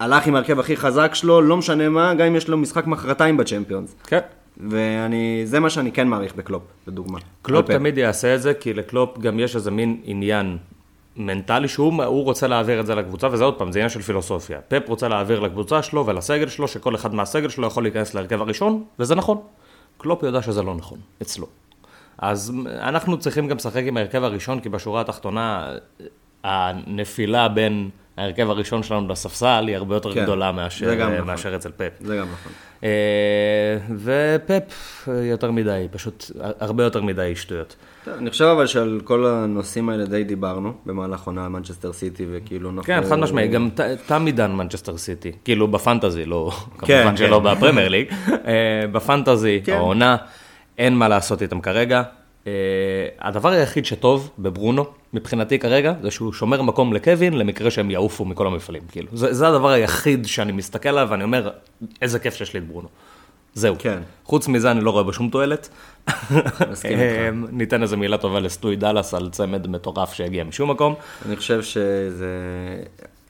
הלך 0.00 0.26
עם 0.26 0.34
ההרכב 0.34 0.58
הכי 0.58 0.76
חזק 0.76 1.14
שלו, 1.14 1.42
לא 1.42 1.56
משנה 1.56 1.88
מה, 1.88 2.14
גם 2.14 2.26
אם 2.26 2.36
יש 2.36 2.48
לו 2.48 2.58
משחק 2.58 2.86
מחרתיים 2.86 3.36
בצ'מפיונס. 3.36 3.96
כן. 4.06 4.20
ואני, 4.56 5.42
זה 5.44 5.60
מה 5.60 5.70
שאני 5.70 5.92
כן 5.92 6.08
מעריך 6.08 6.34
בקלופ, 6.34 6.62
לדוגמה. 6.86 7.18
קלופ. 7.42 7.66
תמיד 7.70 7.98
יעשה 7.98 8.34
את 8.34 8.42
זה, 8.42 8.54
כי 8.54 8.74
לקלופ 8.74 9.18
גם 9.18 9.40
יש 9.40 9.56
איזה 9.56 9.70
מין 9.70 10.00
עניין 10.04 10.58
מנטלי 11.16 11.68
שהוא 11.68 12.04
הוא 12.04 12.24
רוצה 12.24 12.46
להעביר 12.46 12.80
את 12.80 12.86
זה 12.86 12.94
לקבוצה, 12.94 13.28
וזה 13.32 13.44
עוד 13.44 13.58
פעם, 13.58 13.72
זה 13.72 13.78
עניין 13.78 13.90
של 13.90 14.02
פילוסופיה. 14.02 14.60
פפ 14.68 14.88
רוצה 14.88 15.08
להעביר 15.08 15.40
לקבוצה 15.40 15.82
שלו 15.82 16.06
ולסגל 16.06 16.48
שלו, 16.48 16.68
שכל 16.68 16.94
אחד 16.94 17.14
מהסגל 17.14 17.48
שלו 17.48 17.66
יכול 17.66 17.82
להיכנס 17.82 18.14
להרכב 18.14 18.40
הראשון, 18.40 18.84
וזה 18.98 19.14
נכון. 19.14 19.38
קלופ 19.98 20.22
יודע 20.22 20.42
שזה 20.42 20.62
לא 20.62 20.74
נכון, 20.74 20.98
אצלו. 21.22 21.46
אז 22.18 22.52
אנחנו 22.66 23.18
צריכים 23.18 23.48
גם 23.48 23.56
לשחק 23.56 23.82
עם 23.86 23.96
ההרכב 23.96 24.24
הראשון, 24.24 24.60
כי 24.60 24.68
בשורה 24.68 25.00
התחתונה, 25.00 25.72
הנפילה 26.44 27.48
בין 27.48 27.90
ההרכב 28.16 28.50
הראשון 28.50 28.82
שלנו 28.82 29.08
לספסל 29.08 29.64
היא 29.68 29.76
הרבה 29.76 29.94
יותר 29.94 30.14
כן, 30.14 30.22
גדולה 30.22 30.52
מאשר, 30.52 30.94
גם 30.94 31.12
נכון. 31.12 31.26
מאשר 31.26 31.56
אצל 31.56 31.70
פפ. 31.76 31.90
זה 32.00 32.16
גם 32.16 32.26
נכון. 32.32 32.52
אה, 32.84 33.78
ופפ 33.96 35.08
אה, 35.08 35.24
יותר 35.24 35.50
מדי, 35.50 35.86
פשוט 35.90 36.30
הרבה 36.60 36.84
יותר 36.84 37.02
מדי 37.02 37.36
שטויות. 37.36 37.76
אני 38.18 38.30
חושב 38.30 38.44
אבל 38.44 38.66
שעל 38.66 39.00
כל 39.04 39.26
הנושאים 39.26 39.88
האלה 39.88 40.04
די 40.04 40.24
דיברנו 40.24 40.72
במהלך 40.86 41.26
עונה 41.26 41.44
על 41.44 41.50
מנצ'סטר 41.50 41.92
סיטי 41.92 42.26
וכאילו 42.30 42.70
אנחנו... 42.70 42.82
כן, 42.82 43.00
חד 43.08 43.18
משמעי, 43.18 43.48
גם 43.48 43.68
תם 44.06 44.26
עידן 44.26 44.52
מנצ'סטר 44.52 44.96
סיטי, 44.96 45.32
כאילו 45.44 45.68
בפנטזי, 45.68 46.24
לא, 46.24 46.50
כן, 46.80 47.00
כמובן 47.02 47.16
שלא 47.16 47.40
כן. 47.44 47.56
בפרמייר 47.56 47.88
ליג, 47.88 48.06
אה, 48.28 48.86
בפנטזי, 48.92 49.60
כן. 49.64 49.72
העונה, 49.72 50.16
אין 50.78 50.94
מה 50.94 51.08
לעשות 51.08 51.42
איתם 51.42 51.60
כרגע. 51.60 52.02
אה, 52.46 52.52
הדבר 53.20 53.48
היחיד 53.48 53.84
שטוב 53.84 54.30
בברונו, 54.38 54.84
מבחינתי 55.12 55.58
כרגע, 55.58 55.92
זה 56.02 56.10
שהוא 56.10 56.32
שומר 56.32 56.62
מקום 56.62 56.92
לקווין 56.92 57.38
למקרה 57.38 57.70
שהם 57.70 57.90
יעופו 57.90 58.24
מכל 58.24 58.46
המפעלים, 58.46 58.82
כאילו. 58.88 59.08
זה, 59.12 59.32
זה 59.34 59.48
הדבר 59.48 59.68
היחיד 59.68 60.26
שאני 60.26 60.52
מסתכל 60.52 60.88
עליו 60.88 61.08
ואני 61.10 61.24
אומר, 61.24 61.50
איזה 62.02 62.18
כיף 62.18 62.34
שיש 62.34 62.54
לי 62.54 62.60
את 62.60 62.66
ברונו. 62.66 62.88
זהו. 63.54 63.76
כן. 63.78 63.98
חוץ 64.24 64.48
מזה 64.48 64.70
אני 64.70 64.80
לא 64.80 64.90
רואה 64.90 65.02
בו 65.02 65.12
שום 65.12 65.28
תועלת. 65.28 65.68
מסכים 66.70 66.98
איתך. 66.98 67.16
אה, 67.18 67.30
ניתן 67.52 67.82
איזה 67.82 67.96
מילה 67.96 68.18
טובה 68.18 68.40
לסטוי 68.40 68.76
דאלאס 68.76 69.14
על 69.14 69.30
צמד 69.30 69.66
מטורף 69.66 70.12
שהגיע 70.12 70.44
משום 70.44 70.70
מקום. 70.70 70.94
אני 71.26 71.36
חושב 71.36 71.62
שזה... 71.62 72.28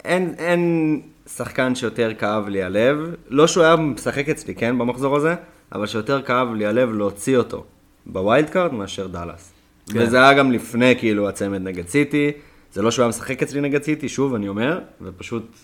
אין, 0.05 0.35
אין 0.39 1.01
שחקן 1.27 1.75
שיותר 1.75 2.15
כאב 2.15 2.49
לי 2.49 2.63
הלב, 2.63 3.15
לא 3.29 3.47
שהוא 3.47 3.65
היה 3.65 3.77
משחק 3.77 4.29
אצלי, 4.29 4.55
כן, 4.55 4.79
במחזור 4.79 5.17
הזה, 5.17 5.35
אבל 5.73 5.87
שיותר 5.87 6.23
כאב 6.23 6.55
לי 6.55 6.67
הלב 6.67 6.93
להוציא 6.93 7.37
אותו 7.37 7.65
ב 8.07 8.16
wild 8.16 8.51
card 8.51 8.73
מאשר 8.73 9.07
דאלאס. 9.07 9.53
כן. 9.93 9.99
וזה 9.99 10.23
היה 10.23 10.35
גם 10.35 10.53
לפני 10.53 10.97
כאילו 10.99 11.29
הצמד 11.29 11.61
נגד 11.61 11.89
סיטי, 11.89 12.33
זה 12.73 12.83
לא 12.83 12.91
שהוא 12.91 13.03
היה 13.03 13.09
משחק 13.09 13.43
אצלי 13.43 13.61
נגד 13.61 13.83
סיטי, 13.83 14.09
שוב 14.09 14.35
אני 14.35 14.49
אומר, 14.49 14.79
ופשוט 15.01 15.57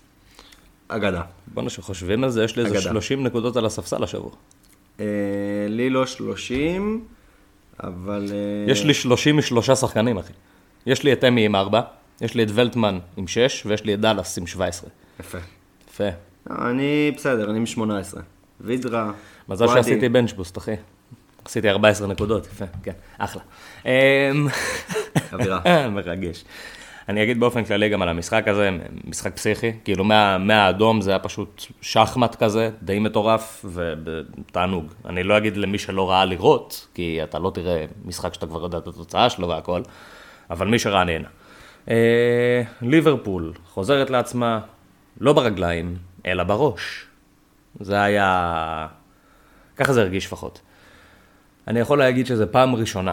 אגדה. 0.88 1.22
בוא'נה, 1.46 1.70
שחושבים 1.70 2.24
על 2.24 2.30
זה, 2.30 2.44
יש 2.44 2.56
לי 2.56 2.64
איזה 2.64 2.78
אגדה. 2.78 2.90
30 2.90 3.24
נקודות 3.24 3.56
על 3.56 3.66
הספסל 3.66 4.04
השבוע. 4.04 4.30
אה, 5.00 5.04
לי 5.68 5.90
לא 5.90 6.06
30, 6.06 7.04
אבל... 7.82 8.28
אה, 8.32 8.72
יש 8.72 8.84
לי 8.84 8.94
30 8.94 9.36
משלושה 9.36 9.76
שחקנים, 9.76 10.18
אחי. 10.18 10.32
יש 10.86 11.02
לי 11.02 11.12
את 11.12 11.24
אמי 11.24 11.46
עם 11.46 11.56
4, 11.56 11.80
יש 12.20 12.34
לי 12.34 12.42
את 12.42 12.48
ולטמן 12.54 12.98
עם 13.16 13.26
6, 13.26 13.66
ויש 13.66 13.84
לי 13.84 13.94
את 13.94 14.00
דאלאס 14.00 14.38
עם 14.38 14.46
17. 14.46 14.90
יפה. 15.20 15.38
יפה. 15.90 16.08
לא, 16.50 16.70
אני 16.70 17.12
בסדר, 17.16 17.50
אני 17.50 17.58
עם 17.58 17.66
18. 17.66 18.22
וידרה, 18.60 19.12
מזל. 19.48 19.66
שעשיתי 19.66 20.08
בנצ'בוסט, 20.08 20.58
אחי. 20.58 20.74
עשיתי 21.50 21.70
14 21.70 22.06
נקודות, 22.06 22.46
יפה, 22.46 22.64
כן, 22.82 22.92
אחלה. 23.18 23.42
אמ, 23.84 23.90
אווירה. 25.32 25.60
מרגש. 25.94 26.44
אני 27.08 27.22
אגיד 27.22 27.40
באופן 27.40 27.64
כללי 27.64 27.88
גם 27.88 28.02
על 28.02 28.08
המשחק 28.08 28.48
הזה, 28.48 28.70
משחק 29.04 29.36
פסיכי, 29.36 29.72
כאילו 29.84 30.04
מה, 30.04 30.38
מהאדום 30.38 31.00
זה 31.00 31.10
היה 31.10 31.18
פשוט 31.18 31.64
שחמט 31.80 32.34
כזה, 32.42 32.70
די 32.82 32.98
מטורף 32.98 33.64
ותענוג. 33.74 34.92
אני 35.06 35.22
לא 35.22 35.36
אגיד 35.36 35.56
למי 35.56 35.78
שלא 35.78 36.10
ראה 36.10 36.24
לראות, 36.24 36.86
כי 36.94 37.22
אתה 37.22 37.38
לא 37.38 37.50
תראה 37.54 37.84
משחק 38.04 38.34
שאתה 38.34 38.46
כבר 38.46 38.62
יודע 38.62 38.78
את 38.78 38.86
התוצאה 38.86 39.30
שלו 39.30 39.48
והכל, 39.48 39.82
אבל 40.50 40.66
מי 40.66 40.78
שראה 40.78 41.04
נהנה. 41.04 41.28
אה, 41.90 42.62
ליברפול 42.82 43.52
חוזרת 43.66 44.10
לעצמה, 44.10 44.60
לא 45.20 45.32
ברגליים, 45.32 45.96
אלא 46.26 46.44
בראש. 46.44 47.06
זה 47.80 48.02
היה... 48.02 48.86
ככה 49.76 49.92
זה 49.92 50.00
הרגיש 50.00 50.26
לפחות. 50.26 50.60
אני 51.70 51.80
יכול 51.80 51.98
להגיד 51.98 52.26
שזו 52.26 52.44
פעם 52.50 52.74
ראשונה, 52.74 53.12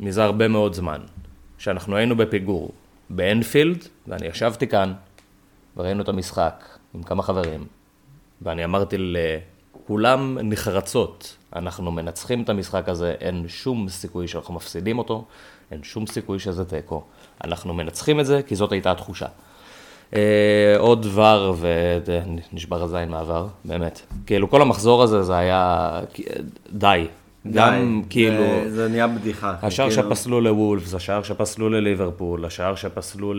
מזה 0.00 0.24
הרבה 0.24 0.48
מאוד 0.48 0.74
זמן, 0.74 1.00
שאנחנו 1.58 1.96
היינו 1.96 2.16
בפיגור 2.16 2.70
באנפילד, 3.10 3.84
ואני 4.08 4.26
ישבתי 4.26 4.66
כאן, 4.66 4.92
וראינו 5.76 6.02
את 6.02 6.08
המשחק 6.08 6.64
עם 6.94 7.02
כמה 7.02 7.22
חברים, 7.22 7.64
ואני 8.42 8.64
אמרתי 8.64 8.96
לכולם 8.98 10.38
נחרצות, 10.42 11.36
אנחנו 11.56 11.92
מנצחים 11.92 12.42
את 12.42 12.48
המשחק 12.48 12.88
הזה, 12.88 13.14
אין 13.20 13.44
שום 13.48 13.88
סיכוי 13.88 14.28
שאנחנו 14.28 14.54
מפסידים 14.54 14.98
אותו, 14.98 15.24
אין 15.70 15.82
שום 15.82 16.06
סיכוי 16.06 16.38
שזה 16.38 16.64
תיקו. 16.64 17.04
אנחנו 17.44 17.74
מנצחים 17.74 18.20
את 18.20 18.26
זה, 18.26 18.42
כי 18.42 18.56
זאת 18.56 18.72
הייתה 18.72 18.90
התחושה. 18.90 19.26
אה, 20.14 20.74
עוד 20.78 21.02
דבר 21.02 21.54
ונשבר 21.58 22.82
הזין 22.82 23.08
מעבר, 23.08 23.46
באמת. 23.64 24.00
כאילו 24.26 24.50
כל 24.50 24.62
המחזור 24.62 25.02
הזה 25.02 25.22
זה 25.22 25.36
היה 25.36 25.90
די. 26.72 27.06
גם 27.52 28.02
כאילו... 28.10 28.44
זה, 28.64 28.70
זה 28.70 28.88
נהיה 28.88 29.06
בדיחה. 29.06 29.54
השער 29.62 29.90
כאילו... 29.90 30.02
שפסלו 30.02 30.40
לוולפס, 30.40 30.94
השער 30.94 31.22
שפסלו 31.22 31.68
לליברפול, 31.68 32.44
השער 32.44 32.74
שפסלו 32.74 33.34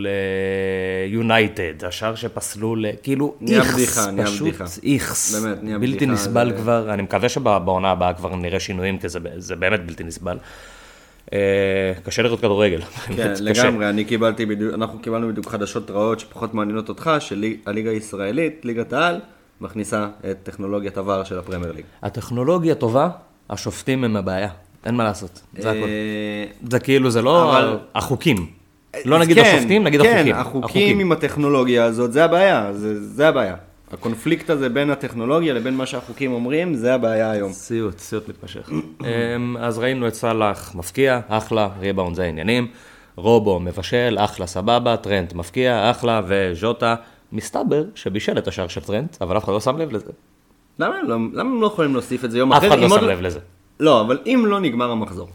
ליונייטד, 1.08 1.84
השער 1.84 2.14
שפסלו 2.14 2.76
ל... 2.76 2.86
כאילו 3.02 3.34
איכס, 3.48 3.74
בדיחה, 3.74 4.24
פשוט. 4.24 4.48
איכס. 4.84 5.34
באמת, 5.34 5.62
נהיה 5.62 5.78
בלתי 5.78 5.96
בדיחה, 5.96 6.12
נסבל 6.12 6.50
זה- 6.50 6.56
כבר, 6.62 6.94
אני 6.94 7.02
מקווה 7.02 7.28
שבעונה 7.28 7.90
הבאה 7.90 8.14
כבר 8.14 8.36
נראה 8.36 8.60
שינויים, 8.60 8.98
כי 8.98 9.08
זה, 9.08 9.18
זה 9.36 9.56
באמת 9.56 9.86
בלתי 9.86 10.04
נסבל. 10.04 10.38
אה, 11.32 11.38
קשה 12.04 12.22
לראות 12.22 12.40
כדורגל. 12.40 12.80
כן. 13.16 13.32
לגמרי, 13.40 13.88
אני 13.88 14.04
קיבלתי 14.04 14.46
בדיוק, 14.46 14.74
אנחנו 14.74 14.98
קיבלנו 14.98 15.28
בדיוק 15.28 15.48
חדשות 15.48 15.90
רעות 15.90 16.20
שפחות 16.20 16.54
מעניינות 16.54 16.88
אותך, 16.88 17.10
שהליגה 17.20 17.90
הישראלית, 17.90 18.60
ליגת 18.64 18.92
העל, 18.92 19.20
מכניסה 19.60 20.08
את 20.30 20.36
טכנולוגיית 20.42 20.98
עבר 20.98 21.24
של 21.24 21.38
הפרמייר 21.38 21.72
ליג. 21.72 21.84
הטכנולוגיה 22.02 22.74
טובה, 22.74 23.08
השופטים 23.50 24.04
הם 24.04 24.16
הבעיה, 24.16 24.48
אין 24.86 24.94
מה 24.94 25.04
לעשות, 25.04 25.40
זה 25.58 25.70
הכל. 25.70 25.78
אה, 25.82 26.44
זה 26.70 26.78
כאילו, 26.80 27.10
זה 27.10 27.22
לא 27.22 27.50
אבל- 27.58 27.78
החוקים. 27.94 28.46
לא 29.04 29.18
נגיד 29.18 29.36
כן, 29.38 29.54
השופטים, 29.56 29.84
נגיד 29.84 30.02
כן, 30.02 30.26
החוקים. 30.34 30.64
החוקים 30.64 30.98
עם 31.00 31.12
הטכנולוגיה 31.12 31.84
הזאת, 31.84 32.12
זה 32.12 32.24
הבעיה, 32.24 32.72
זה, 32.72 33.00
זה 33.06 33.28
הבעיה. 33.28 33.54
הקונפליקט 33.92 34.50
הזה 34.50 34.68
בין 34.68 34.90
הטכנולוגיה 34.90 35.54
לבין 35.54 35.74
מה 35.76 35.86
שהחוקים 35.86 36.32
אומרים, 36.32 36.74
זה 36.74 36.94
הבעיה 36.94 37.30
היום. 37.30 37.52
סיוט, 37.52 37.98
סיוט 37.98 38.28
מתמשך. 38.28 38.70
אמ, 39.04 39.56
אז 39.60 39.78
ראינו 39.78 40.08
את 40.08 40.14
סאלח 40.14 40.74
מפקיע, 40.74 41.20
אחלה, 41.28 41.68
ריבאונד 41.80 42.16
זה 42.16 42.22
העניינים. 42.22 42.66
רובו 43.16 43.60
מבשל, 43.60 44.16
אחלה, 44.20 44.46
סבבה, 44.46 44.96
טרנט 44.96 45.32
מפקיע, 45.32 45.90
אחלה, 45.90 46.20
וז'וטה, 46.26 46.94
מסתבר 47.32 47.84
שבישל 47.94 48.38
את 48.38 48.48
השער 48.48 48.68
של 48.68 48.80
טרנט, 48.80 49.16
אבל 49.20 49.36
אף 49.36 49.44
אחד 49.44 49.52
לא 49.52 49.60
שם 49.60 49.76
לב 49.78 49.92
לזה. 49.92 50.10
למה 50.78 50.96
הם 50.96 51.08
לא, 51.08 51.16
למה 51.32 51.50
הם 51.50 51.60
לא 51.60 51.66
יכולים 51.66 51.92
להוסיף 51.92 52.24
את 52.24 52.30
זה 52.30 52.38
יום 52.38 52.52
אף 52.52 52.58
אחרי? 52.58 52.68
אחד 52.68 52.78
לא 52.78 52.88
שם 52.88 53.04
לב 53.04 53.20
לזה. 53.20 53.38
לא, 53.80 54.00
אבל 54.00 54.18
אם 54.26 54.44
לא 54.46 54.60
נגמר 54.60 54.90
המחזור, 54.90 55.28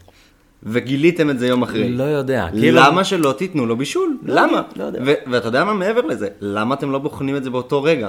וגיליתם 0.62 1.30
את 1.30 1.38
זה 1.38 1.46
יום 1.46 1.62
אחרי, 1.62 1.88
לא 1.88 2.04
יודע, 2.04 2.48
כאילו... 2.52 2.80
למה 2.80 3.04
שלא 3.04 3.32
תיתנו 3.32 3.66
לו 3.66 3.76
בישול? 3.76 4.18
לא 4.22 4.34
למה? 4.34 4.62
לא 4.76 4.84
יודע. 4.84 5.00
ו- 5.06 5.30
ואתה 5.30 5.48
יודע 5.48 5.64
מה 5.64 5.74
מעבר 5.74 6.00
לזה? 6.00 6.28
למה 6.40 6.74
אתם 6.74 6.90
לא 6.90 6.98
בוחנים 6.98 7.36
את 7.36 7.44
זה 7.44 7.50
באותו 7.50 7.82
רגע? 7.82 8.08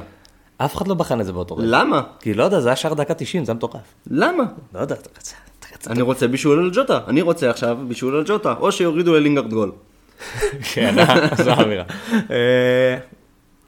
אף 0.58 0.76
אחד 0.76 0.88
לא 0.88 0.94
בחן 0.94 1.22
את 1.22 1.26
זה 1.26 1.34
באותו 1.34 1.58
רגע. 1.58 1.68
למה? 1.70 2.02
כי 2.20 2.34
לא 2.34 2.44
יודע, 2.44 2.60
זה 2.60 2.70
היה 2.70 2.76
שער 2.76 2.94
דקה 2.94 3.13
90, 3.13 3.46
זה 3.46 3.54
מטורף. 3.54 3.82
למה? 4.12 4.44
לא 4.76 4.80
יודע, 4.80 4.96
אתה 4.96 5.10
רצה. 5.18 5.36
אני 5.88 6.02
רוצה 6.02 6.28
בישול 6.28 6.60
על 6.60 6.72
ג'וטה, 6.74 7.00
אני 7.08 7.22
רוצה 7.22 7.50
עכשיו 7.50 7.78
בישול 7.88 8.15
על 8.15 8.24
ג'וטה, 8.28 8.54
או 8.60 8.72
שיורידו 8.72 9.13
ללינגארד 9.13 9.54
גול. 9.54 9.72
כן, 10.74 10.96
זו 11.44 11.52
האמירה. 11.52 11.84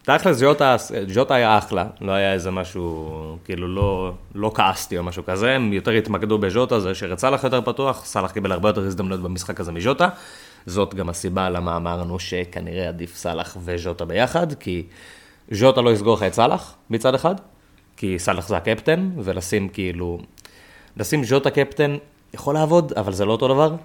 תכל'ס, 0.03 0.41
ג'וטה, 0.41 0.75
ג'וטה 1.13 1.35
היה 1.35 1.57
אחלה, 1.57 1.87
לא 2.01 2.11
היה 2.11 2.33
איזה 2.33 2.51
משהו, 2.51 3.37
כאילו 3.45 3.67
לא, 3.67 4.13
לא 4.35 4.51
כעסתי 4.55 4.97
או 4.97 5.03
משהו 5.03 5.25
כזה, 5.25 5.51
הם 5.51 5.73
יותר 5.73 5.91
התמקדו 5.91 6.37
בז'וטה, 6.37 6.79
זה 6.79 6.95
שרצה 6.95 7.29
יותר 7.43 7.61
פתוח, 7.61 8.05
סאלח 8.05 8.31
קיבל 8.31 8.51
הרבה 8.51 8.69
יותר 8.69 8.81
הזדמנויות 8.81 9.21
במשחק 9.21 9.59
הזה 9.59 9.71
מז'וטה. 9.71 10.09
זאת 10.65 10.95
גם 10.95 11.09
הסיבה 11.09 11.49
למה 11.49 11.77
אמרנו 11.77 12.19
שכנראה 12.19 12.87
עדיף 12.87 13.15
סאלח 13.15 13.57
וז'וטה 13.63 14.05
ביחד, 14.05 14.53
כי 14.53 14.83
ז'וטה 15.51 15.81
לא 15.81 15.89
יסגור 15.89 16.13
לך 16.13 16.23
את 16.23 16.33
סאלח 16.33 16.75
מצד 16.89 17.15
אחד, 17.15 17.35
כי 17.97 18.19
סאלח 18.19 18.47
זה 18.47 18.57
הקפטן, 18.57 19.09
ולשים 19.17 19.69
כאילו, 19.69 20.19
לשים 20.97 21.23
ז'וטה 21.23 21.49
קפטן 21.49 21.97
יכול 22.33 22.53
לעבוד, 22.53 22.93
אבל 22.93 23.13
זה 23.13 23.25
לא 23.25 23.31
אותו 23.31 23.47
דבר, 23.47 23.75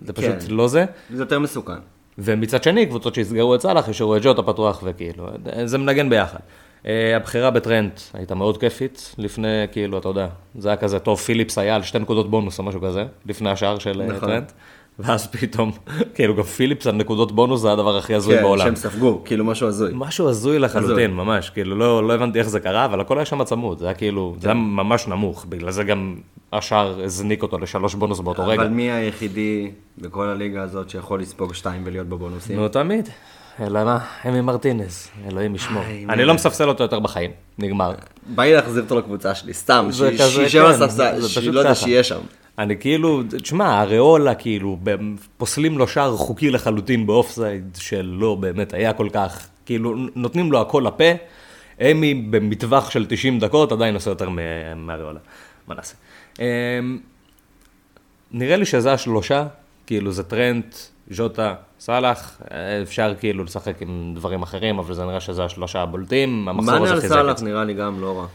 זה 0.00 0.12
פשוט 0.12 0.30
כן. 0.48 0.54
לא 0.54 0.68
זה. 0.68 0.84
זה 1.10 1.22
יותר 1.22 1.38
מסוכן. 1.38 1.93
ומצד 2.18 2.62
שני, 2.62 2.86
קבוצות 2.86 3.14
שיסגרו 3.14 3.54
את 3.54 3.60
סאלח, 3.60 3.88
ישאירו 3.88 4.16
את 4.16 4.22
ג'וטה 4.24 4.42
פתוח 4.42 4.80
וכאילו, 4.84 5.26
זה 5.64 5.78
מנגן 5.78 6.10
ביחד. 6.10 6.38
אה, 6.86 7.16
הבחירה 7.16 7.50
בטרנט 7.50 8.00
הייתה 8.12 8.34
מאוד 8.34 8.58
כיפית, 8.58 9.14
לפני, 9.18 9.64
כאילו, 9.72 9.98
אתה 9.98 10.08
יודע, 10.08 10.26
זה 10.58 10.68
היה 10.68 10.76
כזה, 10.76 10.98
טוב, 10.98 11.18
פיליפס 11.18 11.58
היה 11.58 11.74
על 11.74 11.82
שתי 11.82 11.98
נקודות 11.98 12.30
בונוס 12.30 12.58
או 12.58 12.64
משהו 12.64 12.80
כזה, 12.80 13.04
לפני 13.26 13.50
השער 13.50 13.78
של 13.78 14.00
אה, 14.00 14.06
נכון. 14.06 14.28
טרנט, 14.28 14.52
ואז 14.98 15.26
פתאום, 15.26 15.72
כאילו, 16.14 16.36
גם 16.36 16.42
פיליפס 16.42 16.86
על 16.86 16.94
נקודות 16.94 17.32
בונוס 17.32 17.60
זה 17.60 17.72
הדבר 17.72 17.96
הכי 17.96 18.14
הזוי 18.14 18.36
כן, 18.36 18.42
בעולם. 18.42 18.64
שהם 18.64 18.76
ספגו, 18.76 19.22
כאילו 19.24 19.44
משהו 19.44 19.68
הזוי. 19.68 19.90
משהו 19.94 20.28
הזוי 20.28 20.58
לחלוטין, 20.58 21.14
ממש, 21.14 21.50
כאילו, 21.50 21.76
לא, 21.76 22.08
לא 22.08 22.14
הבנתי 22.14 22.38
איך 22.38 22.48
זה 22.48 22.60
קרה, 22.60 22.84
אבל 22.84 23.00
הכל 23.00 23.18
היה 23.18 23.24
שם 23.24 23.44
צמוד, 23.44 23.78
זה 23.78 23.86
היה 23.86 23.94
כאילו, 23.94 24.34
זה 24.40 24.48
היה 24.48 24.54
ממש 24.54 25.08
נמוך, 25.08 25.46
בגלל 25.48 25.70
זה 25.70 25.84
גם 25.84 26.16
השער 26.58 27.00
הזניק 27.04 27.42
אותו 27.42 27.58
לשלוש 27.58 27.94
בונוס 27.94 28.20
באותו 28.20 28.46
רגע. 28.46 28.62
אבל 28.62 28.70
מי 28.70 28.90
היחידי 28.90 29.70
בכל 29.98 30.28
הליגה 30.28 30.62
הזאת 30.62 30.90
שיכול 30.90 31.20
לספוג 31.20 31.54
שתיים 31.54 31.82
ולהיות 31.84 32.06
בבונוסים? 32.06 32.56
נו, 32.56 32.68
תמיד. 32.68 33.08
אלא 33.60 33.84
מה, 33.84 33.98
אמי 34.28 34.40
מרטינז, 34.40 35.08
אלוהים 35.30 35.54
ישמור. 35.54 35.82
אני 36.08 36.24
לא 36.24 36.34
מספסל 36.34 36.68
אותו 36.68 36.82
יותר 36.82 37.00
בחיים, 37.00 37.30
נגמר. 37.58 37.92
בא 38.26 38.42
לי 38.42 38.52
להחזיר 38.52 38.82
אותו 38.82 38.98
לקבוצה 38.98 39.34
שלי, 39.34 39.54
סתם, 39.54 39.88
שישב 39.92 40.64
כן, 40.64 40.70
הספסל, 40.70 41.28
שלא 41.28 41.60
יודע. 41.60 41.74
שיהיה 41.74 42.04
שם. 42.04 42.20
אני 42.58 42.76
כאילו, 42.80 43.22
תשמע, 43.42 43.82
אריולה, 43.82 44.34
כאילו, 44.34 44.78
פוסלים 45.36 45.78
לו 45.78 45.88
שער 45.88 46.16
חוקי 46.16 46.50
לחלוטין 46.50 47.06
באופסייד, 47.06 47.78
שלא 47.80 48.34
באמת 48.34 48.74
היה 48.74 48.92
כל 48.92 49.08
כך, 49.12 49.46
כאילו, 49.66 49.94
נותנים 50.14 50.52
לו 50.52 50.60
הכל 50.60 50.84
לפה, 50.86 51.04
אמי 51.90 52.14
במטווח 52.14 52.90
של 52.90 53.06
90 53.08 53.38
דקות 53.38 53.72
עדיין 53.72 53.94
עושה 53.94 54.10
יותר 54.10 54.28
מ- 54.30 54.38
מאריולה. 54.86 55.20
מה 55.68 55.74
נעשה? 55.74 55.94
אמ, 56.40 56.98
נראה 58.32 58.56
לי 58.56 58.64
שזה 58.66 58.92
השלושה, 58.92 59.46
כאילו 59.86 60.12
זה 60.12 60.22
טרנט, 60.22 60.74
ז'וטה, 61.10 61.54
סאלח, 61.80 62.40
אה, 62.50 62.82
אפשר 62.82 63.14
כאילו 63.20 63.44
לשחק 63.44 63.82
עם 63.82 64.12
דברים 64.16 64.42
אחרים, 64.42 64.78
אבל 64.78 64.94
זה 64.94 65.04
נראה 65.04 65.20
שזה 65.20 65.44
השלושה 65.44 65.82
הבולטים, 65.82 66.48
המחזור 66.48 66.74
הזה 66.84 66.92
על 66.94 67.00
חיזק 67.00 67.14
סאלח. 67.14 67.42
נראה 67.42 67.64
לי 67.64 67.74
גם 67.74 68.00
לא 68.00 68.18
רע. 68.18 68.26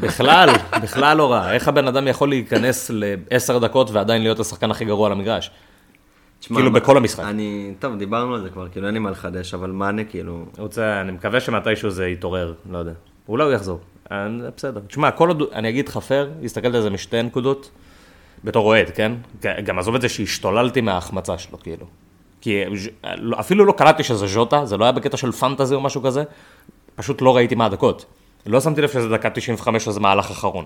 בכלל, 0.00 0.48
בכלל 0.82 1.16
לא 1.16 1.32
רע. 1.32 1.52
איך 1.52 1.68
הבן 1.68 1.88
אדם 1.88 2.08
יכול 2.08 2.28
להיכנס 2.28 2.90
לעשר 2.94 3.58
דקות 3.58 3.90
ועדיין 3.90 4.22
להיות 4.22 4.40
השחקן 4.40 4.70
הכי 4.70 4.84
גרוע 4.84 5.06
על 5.06 5.12
המגרש? 5.12 5.50
תשמע, 6.40 6.56
כאילו 6.56 6.70
מה- 6.72 6.80
בכל 6.80 6.96
המשחק. 6.96 7.24
אני, 7.24 7.74
טוב, 7.78 7.96
דיברנו 7.96 8.34
על 8.34 8.42
זה 8.42 8.50
כבר, 8.50 8.68
כאילו 8.68 8.86
אין 8.86 8.94
לי 8.94 9.00
מה 9.00 9.10
לחדש, 9.10 9.54
אבל 9.54 9.70
מאנה 9.70 10.04
כאילו, 10.04 10.44
רוצה, 10.58 11.00
אני 11.00 11.12
מקווה 11.12 11.40
שמתישהו 11.40 11.90
זה 11.90 12.06
יתעורר, 12.08 12.54
לא 12.70 12.78
יודע. 12.78 12.92
אולי 13.28 13.44
הוא 13.44 13.52
יחזור. 13.52 13.80
אה, 14.12 14.26
בסדר. 14.56 14.80
תשמע, 14.86 15.10
כל 15.10 15.28
עוד, 15.28 15.42
אני 15.52 15.68
אגיד 15.68 15.88
לך 15.88 15.98
פייר, 15.98 16.30
הסתכלתי 16.44 16.76
על 16.76 16.82
זה 16.82 16.90
משתי 16.90 17.22
נקודות, 17.22 17.70
בתור 18.44 18.66
אוהד, 18.66 18.90
כן? 18.90 19.12
גם 19.64 19.78
עזוב 19.78 19.94
את 19.94 20.00
זה 20.00 20.08
שהשתוללתי 20.08 20.80
מההחמצה 20.80 21.38
שלו, 21.38 21.58
כאילו. 21.60 21.86
כי 22.40 22.64
ז'- 22.76 22.88
לא- 23.16 23.40
אפילו 23.40 23.64
לא 23.64 23.72
קלטתי 23.72 24.02
שזה 24.02 24.26
ז'וטה, 24.26 24.64
זה 24.64 24.76
לא 24.76 24.84
היה 24.84 24.92
בקטע 24.92 25.16
של 25.16 25.32
פנטזי 25.32 25.74
או 25.74 25.80
משהו 25.80 26.02
כזה, 26.02 26.24
פשוט 26.94 27.22
לא 27.22 27.36
ראיתי 27.36 27.54
מה 27.54 27.66
הדקות. 27.66 28.04
לא 28.46 28.60
שמתי 28.60 28.80
לב 28.80 28.88
שזה 28.88 29.08
דקה 29.08 29.30
95 29.30 29.84
שזה 29.84 30.00
מהלך 30.00 30.30
אחרון. 30.30 30.64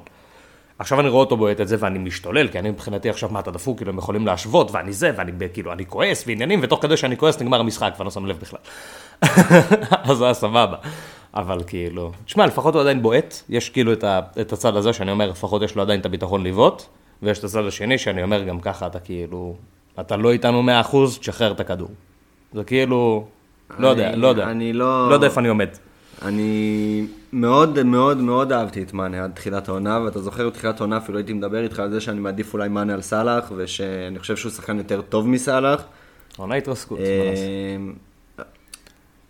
עכשיו 0.78 1.00
אני 1.00 1.08
רואה 1.08 1.20
אותו 1.20 1.36
בועט 1.36 1.60
את 1.60 1.68
זה 1.68 1.76
ואני 1.78 1.98
משתולל, 1.98 2.48
כי 2.48 2.58
אני 2.58 2.70
מבחינתי 2.70 3.10
עכשיו 3.10 3.28
מה 3.32 3.40
אתה 3.40 3.50
דפוק, 3.50 3.76
כאילו 3.76 3.92
הם 3.92 3.98
יכולים 3.98 4.26
להשוות 4.26 4.70
ואני 4.70 4.92
זה, 4.92 5.10
ואני 5.16 5.32
כאילו, 5.52 5.72
אני 5.72 5.86
כועס 5.86 6.24
ועניינים, 6.26 6.60
ותוך 6.62 6.82
כדי 6.82 6.96
שאני 6.96 7.16
כועס 7.16 7.40
נגמר 7.40 7.60
המשחק 7.60 7.92
ואני 7.98 8.04
לא 8.04 8.10
שם 8.10 8.26
לב 8.26 8.38
בכלל. 8.38 8.58
אז 10.10 10.16
זה 10.16 10.24
היה 10.24 10.34
סבבה. 10.34 10.76
אבל 11.34 11.58
כאילו, 11.66 12.12
תשמע, 12.24 12.46
לפחות 12.46 12.74
הוא 12.74 12.80
עדיין 12.82 13.02
בועט, 13.02 13.34
יש 13.48 13.70
כאילו 13.70 13.92
את, 13.92 14.04
ה, 14.04 14.20
את 14.40 14.52
הצד 14.52 14.76
הזה 14.76 14.92
שאני 14.92 15.10
אומר, 15.10 15.30
לפחות 15.30 15.62
יש 15.62 15.76
לו 15.76 15.82
עדיין 15.82 16.00
את 16.00 16.06
הביטחון 16.06 16.44
לבעוט, 16.44 16.82
ויש 17.22 17.38
את 17.38 17.44
הצד 17.44 17.64
השני 17.66 17.98
שאני 17.98 18.22
אומר, 18.22 18.42
גם 18.42 18.60
ככה 18.60 18.86
אתה 18.86 19.00
כאילו, 19.00 19.54
אתה 20.00 20.16
לא 20.16 20.32
איתנו 20.32 20.62
100%, 20.62 20.96
תשחרר 21.20 21.52
את 21.52 21.60
הכדור. 21.60 21.88
זה 22.52 22.64
כאילו, 22.64 23.24
לא 23.78 23.88
יודע, 23.88 24.08
אני- 24.10 24.16
לא 24.20 24.26
יודע. 24.28 24.50
אני 24.50 24.72
לא- 24.72 25.08
לא 25.08 25.14
יודע 25.14 25.26
איפה 25.26 25.40
אני 25.40 25.48
עומד. 25.48 25.68
אני 26.22 27.06
מאוד 27.32 27.82
מאוד 27.82 28.18
מאוד 28.18 28.52
אהבתי 28.52 28.82
את 28.82 28.92
מאנה 28.92 29.24
עד 29.24 29.30
תחילת 29.34 29.68
העונה, 29.68 30.00
ואתה 30.04 30.20
זוכר 30.20 30.46
בתחילת 30.48 30.80
העונה 30.80 30.96
אפילו 30.96 31.18
הייתי 31.18 31.32
מדבר 31.32 31.62
איתך 31.64 31.78
על 31.78 31.90
זה 31.90 32.00
שאני 32.00 32.20
מעדיף 32.20 32.54
אולי 32.54 32.68
מאנה 32.68 32.94
על 32.94 33.02
סאלח, 33.02 33.52
ושאני 33.56 34.18
חושב 34.18 34.36
שהוא 34.36 34.52
שחקן 34.52 34.78
יותר 34.78 35.00
טוב 35.00 35.28
מסאלח. 35.28 35.84
עונה 36.36 36.54
התרסקות, 36.54 36.98
מה 36.98 37.04
אה, 37.04 37.30
לעשות. 37.30 37.44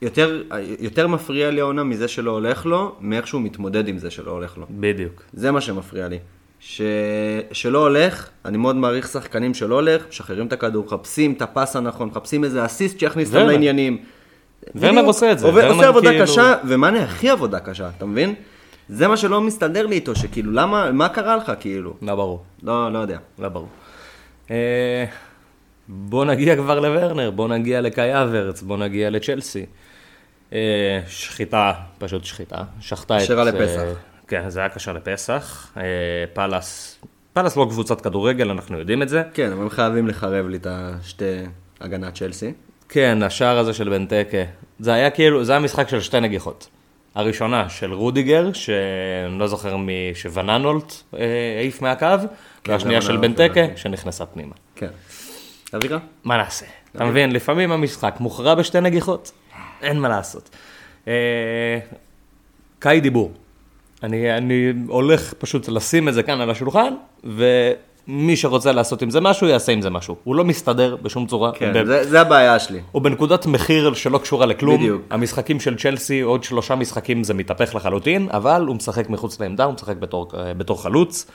יותר, 0.02 0.42
יותר 0.80 1.06
מפריע 1.06 1.50
לי 1.50 1.60
העונה 1.60 1.84
מזה 1.84 2.08
שלא 2.08 2.30
הולך 2.30 2.66
לו, 2.66 2.94
מאיך 3.00 3.26
שהוא 3.26 3.42
מתמודד 3.42 3.88
עם 3.88 3.98
זה 3.98 4.10
שלא 4.10 4.30
הולך 4.30 4.58
לו. 4.58 4.66
בדיוק. 4.70 5.22
זה 5.32 5.50
מה 5.50 5.60
שמפריע 5.60 6.08
לי. 6.08 6.18
ש... 6.60 6.82
שלא 7.52 7.78
הולך, 7.78 8.28
אני 8.44 8.56
מאוד 8.58 8.76
מעריך 8.76 9.08
שחקנים 9.08 9.54
שלא 9.54 9.74
הולך, 9.74 10.02
משחררים 10.08 10.46
את 10.46 10.52
הכדור, 10.52 10.84
מחפשים 10.84 11.32
את 11.32 11.42
הפס 11.42 11.76
הנכון, 11.76 12.08
מחפשים 12.08 12.44
איזה 12.44 12.64
אסיסט 12.64 13.00
שיכניס 13.00 13.34
אותם. 13.34 13.46
לעניינים. 13.46 13.98
ורנר. 14.74 15.04
עושה 15.04 15.32
את 15.32 15.38
זה, 15.38 15.46
עובד- 15.46 15.64
עושה 15.64 15.88
עבודה 15.88 16.08
כאילו- 16.10 16.24
קשה, 16.24 16.54
ומאנה 16.68 17.02
הכי 17.04 17.28
עבודה 17.30 17.60
קשה, 17.60 17.90
אתה 17.96 18.06
מבין? 18.06 18.34
זה 18.88 19.08
מה 19.08 19.16
שלא 19.16 19.40
מסתדר 19.40 19.86
לי 19.86 19.94
איתו, 19.94 20.16
שכאילו, 20.16 20.52
למה, 20.52 20.90
מה 20.92 21.08
קרה 21.08 21.36
לך, 21.36 21.52
כאילו? 21.60 21.94
לא 22.02 22.14
ברור. 22.14 22.42
לא, 22.62 22.92
לא 22.92 22.98
יודע. 22.98 23.18
לא 23.38 23.48
ברור. 23.48 23.68
אה, 24.50 25.04
בוא 25.88 26.24
נגיע 26.24 26.56
כבר 26.56 26.80
לוורנר, 26.80 27.30
בוא 27.30 27.48
נגיע 27.48 27.80
לקאי 27.80 28.22
אברץ, 28.22 28.62
בוא 28.62 28.76
נגיע 28.76 29.10
לצ'לסי. 29.10 29.66
אה, 30.52 31.00
שחיטה, 31.08 31.72
פשוט 31.98 32.24
שחיטה. 32.24 32.62
שחטה 32.80 33.24
את... 33.24 33.30
לפסח. 33.30 33.80
אה, 33.80 33.92
כן, 34.28 34.48
זה 34.50 34.60
היה 34.60 34.68
קשה 34.68 34.92
לפסח. 34.92 35.72
אה, 35.76 35.82
פאלאס, 36.32 36.98
פאלאס 37.32 37.56
לא 37.56 37.66
קבוצת 37.70 38.00
כדורגל, 38.00 38.50
אנחנו 38.50 38.78
יודעים 38.78 39.02
את 39.02 39.08
זה. 39.08 39.22
כן, 39.34 39.52
אבל 39.52 39.62
הם 39.62 39.70
חייבים 39.70 40.08
לחרב 40.08 40.48
לי 40.48 40.56
את 40.56 40.66
השתי 40.70 41.42
הגנת 41.80 42.14
צ'לסי. 42.14 42.52
כן, 42.88 43.22
השער 43.22 43.58
הזה 43.58 43.74
של 43.74 43.88
בנטקה. 43.88 44.42
זה 44.78 44.92
היה 44.92 45.10
כאילו, 45.10 45.44
זה 45.44 45.52
היה 45.52 45.60
משחק 45.60 45.88
של 45.88 46.00
שתי 46.00 46.20
נגיחות. 46.20 46.68
הראשונה 47.14 47.68
של 47.68 47.92
רודיגר, 47.92 48.52
שאני 48.52 49.38
לא 49.38 49.46
זוכר 49.46 49.76
מי, 49.76 50.10
שווננולט 50.14 50.92
אה, 51.14 51.20
העיף 51.58 51.82
מהקו, 51.82 52.06
והשנייה 52.68 53.00
זה 53.00 53.06
של 53.06 53.12
וננולט, 53.12 53.38
בנטקה, 53.38 53.60
הבנתי. 53.60 53.80
שנכנסה 53.80 54.26
פנימה. 54.26 54.54
כן. 54.76 54.88
אבירה? 55.76 55.98
מה 56.24 56.36
נעשה? 56.36 56.66
אתה 56.96 57.04
מבין, 57.04 57.32
לפעמים 57.32 57.72
המשחק 57.72 58.16
מוכרע 58.20 58.54
בשתי 58.54 58.80
נגיחות, 58.80 59.32
אין 59.82 59.98
מה 59.98 60.08
לעשות. 60.08 60.50
אה, 61.08 61.78
קאי 62.78 63.00
דיבור. 63.00 63.32
אני, 64.02 64.36
אני 64.36 64.72
הולך 64.88 65.34
פשוט 65.38 65.68
לשים 65.68 66.08
את 66.08 66.14
זה 66.14 66.22
כאן 66.22 66.40
על 66.40 66.50
השולחן, 66.50 66.94
ומי 67.24 68.36
שרוצה 68.36 68.72
לעשות 68.72 69.02
עם 69.02 69.10
זה 69.10 69.20
משהו, 69.20 69.46
יעשה 69.46 69.72
עם 69.72 69.80
זה 69.80 69.90
משהו. 69.90 70.16
הוא 70.24 70.34
לא 70.36 70.44
מסתדר 70.44 70.96
בשום 70.96 71.26
צורה. 71.26 71.52
כן, 71.52 71.72
ב- 71.74 71.86
זה, 71.86 72.10
זה 72.10 72.20
הבעיה 72.20 72.58
שלי. 72.58 72.80
הוא 72.92 73.02
בנקודת 73.02 73.46
מחיר 73.46 73.94
שלא 73.94 74.18
קשורה 74.18 74.46
לכלום. 74.46 74.76
בדיוק. 74.76 75.02
המשחקים 75.10 75.60
של 75.60 75.76
צ'לסי, 75.76 76.20
עוד 76.20 76.44
שלושה 76.44 76.74
משחקים 76.74 77.24
זה 77.24 77.34
מתהפך 77.34 77.74
לחלוטין, 77.74 78.28
אבל 78.30 78.64
הוא 78.66 78.76
משחק 78.76 79.10
מחוץ 79.10 79.40
לעמדה, 79.40 79.64
הוא 79.64 79.74
משחק 79.74 79.96
בתור, 79.96 80.30
אה, 80.38 80.54
בתור 80.54 80.82
חלוץ. 80.82 81.26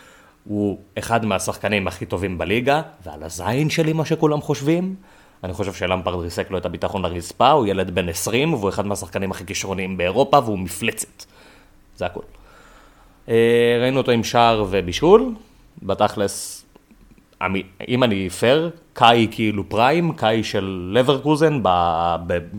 הוא 0.44 0.80
אחד 0.98 1.26
מהשחקנים 1.26 1.88
הכי 1.88 2.06
טובים 2.06 2.38
בליגה, 2.38 2.82
ועל 3.06 3.24
הזין 3.24 3.70
שלי 3.70 3.94
מה 3.94 4.06
שכולם 4.06 4.42
חושבים. 4.42 4.96
אני 5.44 5.54
חושב 5.54 5.74
שלמפרד 5.74 6.20
ריסק 6.20 6.52
לו 6.52 6.58
את 6.58 6.66
הביטחון 6.66 7.02
לרצפה, 7.02 7.52
הוא 7.52 7.68
ילד 7.68 7.96
בן 7.96 8.10
20, 8.10 8.54
והוא 8.54 8.70
אחד 8.70 8.88
מהשחקנים 8.88 9.32
הכי 9.32 9.46
כישרוניים 9.46 9.98
באירופה, 9.98 10.40
והוא 10.40 10.60
מפלצת. 10.60 11.26
זה 11.98 12.06
הכול. 12.06 12.24
אה, 13.30 13.78
ראינו 13.82 13.98
אותו 13.98 14.12
עם 14.12 14.24
שער 14.24 14.66
ובישול, 14.70 15.34
בתכלס, 15.84 16.66
אם 17.88 18.04
אני 18.04 18.30
פייר, 18.30 18.70
קאי 18.94 19.28
כאילו 19.32 19.70
פריים, 19.70 20.14
קאי 20.14 20.44
של 20.44 20.92
לברקוזן, 20.94 21.62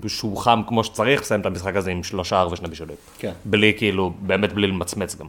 שהוא 0.07 0.37
חם 0.37 0.62
כמו 0.67 0.85
שצריך, 0.85 1.23
סיים 1.25 1.41
את 1.41 1.47
המשחק 1.47 1.77
הזה 1.77 1.91
עם 1.91 2.03
שלושה 2.03 2.31
שער 2.31 2.53
ושני 2.53 2.69
בישולים. 2.69 2.97
כן. 3.19 3.33
בלי 3.45 3.73
כאילו, 3.77 4.12
באמת 4.21 4.53
בלי 4.53 4.67
למצמץ 4.67 5.17
גם. 5.17 5.27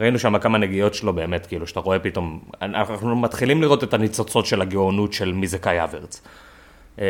ראינו 0.00 0.18
שם 0.18 0.38
כמה 0.38 0.58
נגיעות 0.58 0.94
שלו 0.94 1.12
באמת, 1.12 1.46
כאילו, 1.46 1.66
שאתה 1.66 1.80
רואה 1.80 1.98
פתאום, 1.98 2.40
אנחנו 2.62 3.16
מתחילים 3.16 3.62
לראות 3.62 3.84
את 3.84 3.94
הניצוצות 3.94 4.46
של 4.46 4.62
הגאונות 4.62 5.12
של 5.12 5.32
מי 5.32 5.46
זה 5.46 5.58
קאי 5.58 5.84
אברץ. 5.84 6.22
אה, 7.00 7.04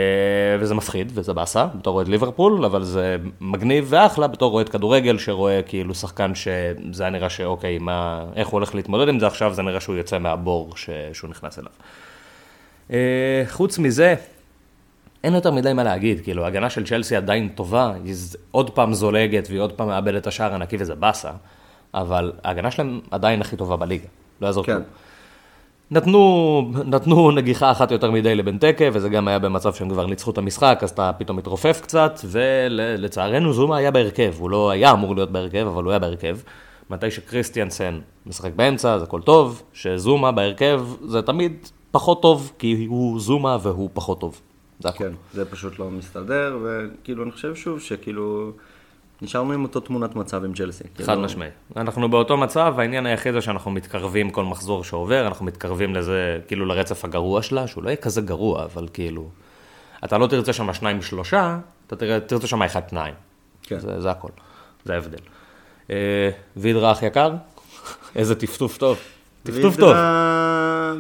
וזה 0.61 0.75
מפחיד, 0.75 1.13
וזה 1.15 1.33
באסה, 1.33 1.67
בתור 1.79 1.97
אוהד 1.97 2.09
ליברפול, 2.09 2.65
אבל 2.65 2.85
זה 2.85 3.17
מגניב 3.41 3.87
ואחלה 3.89 4.27
בתור 4.27 4.55
אוהד 4.55 4.69
כדורגל, 4.69 5.19
שרואה 5.19 5.61
כאילו 5.63 5.95
שחקן 5.95 6.35
שזה 6.35 7.03
היה 7.03 7.11
נראה 7.11 7.31
שאוקיי, 7.31 7.79
מה, 7.79 8.25
איך 8.37 8.49
הוא 8.49 8.59
הולך 8.59 8.75
להתמודד 8.75 9.09
עם 9.09 9.21
זה 9.21 9.27
עכשיו, 9.27 9.55
זה 9.55 9.63
נראה 9.63 9.81
שהוא 9.81 9.97
יוצא 9.97 10.19
מהבור 10.19 10.77
ש, 10.77 10.91
שהוא 11.13 11.31
נכנס 11.31 11.59
אליו. 11.59 11.73
אה, 12.91 13.43
חוץ 13.49 13.79
מזה, 13.79 14.15
אין 15.25 15.35
יותר 15.35 15.51
מדי 15.51 15.73
מה 15.73 15.85
להגיד, 15.85 16.21
כאילו, 16.21 16.45
ההגנה 16.45 16.71
של 16.71 16.87
צ'לסי 16.87 17.17
עדיין 17.17 17.49
טובה, 17.49 17.93
היא 18.05 18.15
עוד 18.51 18.71
פעם 18.71 18.95
זולגת 18.95 19.47
והיא 19.49 19.61
עוד 19.61 19.73
פעם 19.73 19.89
מאבדת 19.89 20.23
את 20.23 20.27
השער 20.27 20.55
הנקי 20.55 20.77
וזה 20.81 20.95
באסה, 20.95 21.31
אבל 21.95 22.33
ההגנה 22.45 22.71
שלהם 22.71 23.01
עדיין 23.11 23.41
הכי 23.41 23.57
טובה 23.57 23.77
בליגה, 23.77 24.09
לא 24.41 24.47
יעזור 24.47 24.65
כן. 24.65 24.73
כלום. 24.73 24.85
נתנו, 25.91 26.73
נתנו 26.85 27.31
נגיחה 27.31 27.71
אחת 27.71 27.91
יותר 27.91 28.11
מדי 28.11 28.35
לבנטקה, 28.35 28.85
וזה 28.93 29.09
גם 29.09 29.29
היה 29.29 29.39
במצב 29.39 29.75
שהם 29.75 29.89
כבר 29.89 30.07
ניצחו 30.07 30.31
את 30.31 30.39
המשחק, 30.39 30.79
אז 30.83 30.91
אתה 30.91 31.11
פתאום 31.19 31.37
מתרופף 31.37 31.81
קצת, 31.83 32.21
ולצערנו 32.25 33.53
זומה 33.53 33.77
היה 33.77 33.91
בהרכב, 33.91 34.35
הוא 34.39 34.51
לא 34.51 34.71
היה 34.71 34.93
אמור 34.93 35.15
להיות 35.15 35.33
בהרכב, 35.33 35.67
אבל 35.67 35.85
הוא 35.85 35.91
היה 35.91 35.99
בהרכב. 35.99 36.39
מתי 36.91 37.11
שקריסטיאנסן 37.11 38.01
משחק 38.27 38.53
באמצע, 38.57 38.95
אז 38.95 39.03
הכל 39.03 39.21
טוב, 39.21 39.63
שזומה 39.73 40.33
בהרכב 40.33 40.85
זה 41.05 41.23
תמיד 41.23 41.53
פחות 41.91 42.23
טוב, 42.23 42.53
כי 42.59 42.87
הוא 42.89 43.21
זומה 43.21 43.59
והוא 43.63 43.91
פחות 43.93 44.21
טוב. 44.21 44.41
זה 44.81 44.89
הכל. 44.89 44.99
כן, 44.99 45.13
זה 45.33 45.45
פשוט 45.45 45.79
לא 45.79 45.91
מסתדר, 45.91 46.59
וכאילו, 46.65 47.23
אני 47.23 47.31
חושב 47.33 47.55
שוב 47.55 47.81
שכאילו, 47.81 48.53
נשארנו 49.23 49.53
עם 49.53 49.63
אותו 49.63 49.81
תמונת 49.81 50.17
מצב 50.17 50.45
עם 50.45 50.55
צ'לסי. 50.55 50.85
חד 50.85 51.05
כאילו, 51.05 51.23
משמעי. 51.23 51.49
אנחנו 51.77 52.11
באותו 52.11 52.37
מצב, 52.37 52.75
העניין 52.79 53.07
היחיד 53.07 53.35
זה 53.35 53.41
שאנחנו 53.41 53.71
מתקרבים 53.71 54.31
כל 54.31 54.45
מחזור 54.45 54.85
שעובר, 54.85 55.27
אנחנו 55.27 55.45
מתקרבים 55.45 55.95
לזה, 55.95 56.39
כאילו 56.49 56.67
לרצף 56.67 57.05
הגרוע 57.05 57.43
שלה, 57.43 57.67
שהוא 57.67 57.85
לא 57.85 57.89
יהיה 57.89 57.97
כזה 57.97 58.21
גרוע, 58.21 58.65
אבל 58.65 58.89
כאילו, 58.93 59.29
אתה 60.05 60.19
לא 60.19 60.27
תרצה 60.27 60.53
שם 60.53 60.73
שניים 60.73 61.03
שלושה, 61.03 61.59
אתה 61.87 61.97
תרצה 62.21 62.47
שם 62.47 62.63
אחד 62.63 62.89
שניים. 62.91 63.15
כן. 63.63 63.79
זה, 63.79 64.01
זה 64.01 64.11
הכל, 64.11 64.29
זה 64.85 64.95
ההבדל. 64.95 65.19
אה, 65.91 66.31
וידרה 66.57 66.93
אח 66.93 67.03
יקר, 67.03 67.35
איזה 68.17 68.35
טפטוף 68.35 68.79
טוב. 68.79 68.99
טפטוף 69.43 69.77
טוב, 69.77 69.97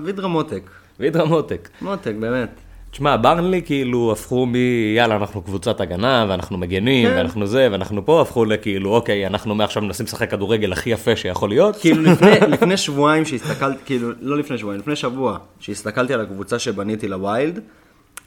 וידרה 0.05 0.29
מותק. 0.29 0.71
וידרה 1.01 1.25
מותק. 1.25 1.69
מותק, 1.81 2.13
באמת. 2.21 2.61
תשמע, 2.97 3.17
ברנלי 3.17 3.63
כאילו 3.63 4.13
הפכו 4.13 4.47
מ... 4.47 4.55
יאללה, 4.97 5.17
אנחנו 5.17 5.43
קבוצת 5.43 5.81
הגנה, 5.81 6.27
ואנחנו 6.29 6.59
מגנים, 6.59 7.09
כן. 7.09 7.15
ואנחנו 7.17 7.47
זה, 7.47 7.69
ואנחנו 7.73 8.07
פה, 8.07 8.21
הפכו 8.21 8.45
לכאילו, 8.45 8.95
אוקיי, 8.95 9.27
אנחנו 9.27 9.55
מעכשיו 9.55 9.83
מנסים 9.83 10.07
לשחק 10.07 10.31
כדורגל 10.31 10.73
הכי 10.73 10.91
יפה 10.91 11.17
שיכול 11.17 11.49
להיות. 11.49 11.77
כאילו 11.77 12.03
לפני, 12.13 12.31
לפני 12.49 12.77
שבועיים 12.77 13.25
שהסתכלתי, 13.25 13.79
כאילו, 13.85 14.11
לא 14.21 14.39
לפני 14.39 14.59
שבועיים, 14.59 14.81
לפני 14.81 14.97
שבוע, 14.97 15.39
שהסתכלתי 15.61 16.15
על 16.15 16.21
הקבוצה 16.21 16.59
שבניתי 16.59 17.09
לווילד, 17.09 17.61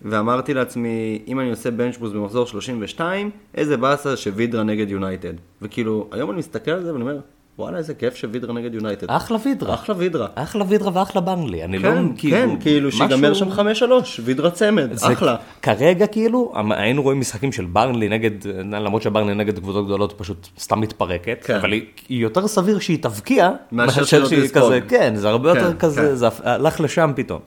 ואמרתי 0.02 0.54
לעצמי, 0.54 1.22
אם 1.28 1.40
אני 1.40 1.50
עושה 1.50 1.72
בנצ'בוס 1.72 2.12
במחזור 2.12 2.48
32, 2.48 3.30
איזה 3.56 3.78
באסה 3.78 4.18
שווידרה 4.18 4.64
נגד 4.64 4.90
יונייטד. 4.90 5.34
וכאילו, 5.62 6.08
היום 6.12 6.30
אני 6.30 6.40
מסתכל 6.40 6.72
על 6.72 6.84
זה 6.84 6.94
ואני 6.94 7.02
אומר, 7.02 7.18
וואלה, 7.60 7.78
איזה 7.78 7.94
כיף 7.94 8.16
שווידרה 8.16 8.54
נגד 8.54 8.74
יונייטד. 8.74 9.08
אחלה 9.10 9.38
וידרה. 9.46 9.74
אחלה 9.74 9.96
וידרה. 9.98 10.28
אחלה 10.36 10.64
וידרה 10.68 10.92
ואחלה 10.94 11.22
ברנלי. 11.22 11.64
אני 11.64 11.80
לא, 11.80 11.90
כן, 11.90 12.06
כאילו, 12.18 12.38
כן, 12.38 12.60
כאילו, 12.60 12.92
שיגמר 12.92 13.32
משהו- 13.32 13.36
שם 13.52 13.52
5-3, 13.52 14.20
וידרה 14.24 14.52
צמד, 14.52 14.94
זה 14.94 15.14
אחלה. 15.14 15.36
כרגע 15.62 16.08
כאילו, 16.08 16.54
היינו 16.70 17.02
רואים 17.02 17.20
משחקים 17.20 17.52
של 17.52 17.66
ברנלי 17.66 18.10
נגד, 18.10 18.32
למרות 18.72 19.02
שברנלי 19.02 19.36
נגד 19.36 19.60
קבוצות 19.60 19.86
גדולות 19.86 20.14
פשוט 20.18 20.48
סתם 20.60 20.82
מתפרקת, 20.82 21.40
כן. 21.44 21.56
אבל 21.56 21.72
היא, 21.72 21.86
היא 22.10 22.22
יותר 22.22 22.48
סביר 22.48 22.80
שהיא 22.80 23.04
תבקיע, 23.04 23.50
מאשר 23.72 24.04
שהיא. 24.06 24.50
כזה, 24.54 24.80
כן, 24.88 25.16
זה 25.16 25.30
הרבה 25.30 25.50
יותר 25.50 25.72
כן, 25.72 25.78
כזה, 25.78 26.02
כן. 26.02 26.16
זה 26.16 26.28
הלך 26.44 26.82
לשם 26.82 27.12
פתאום. 27.16 27.40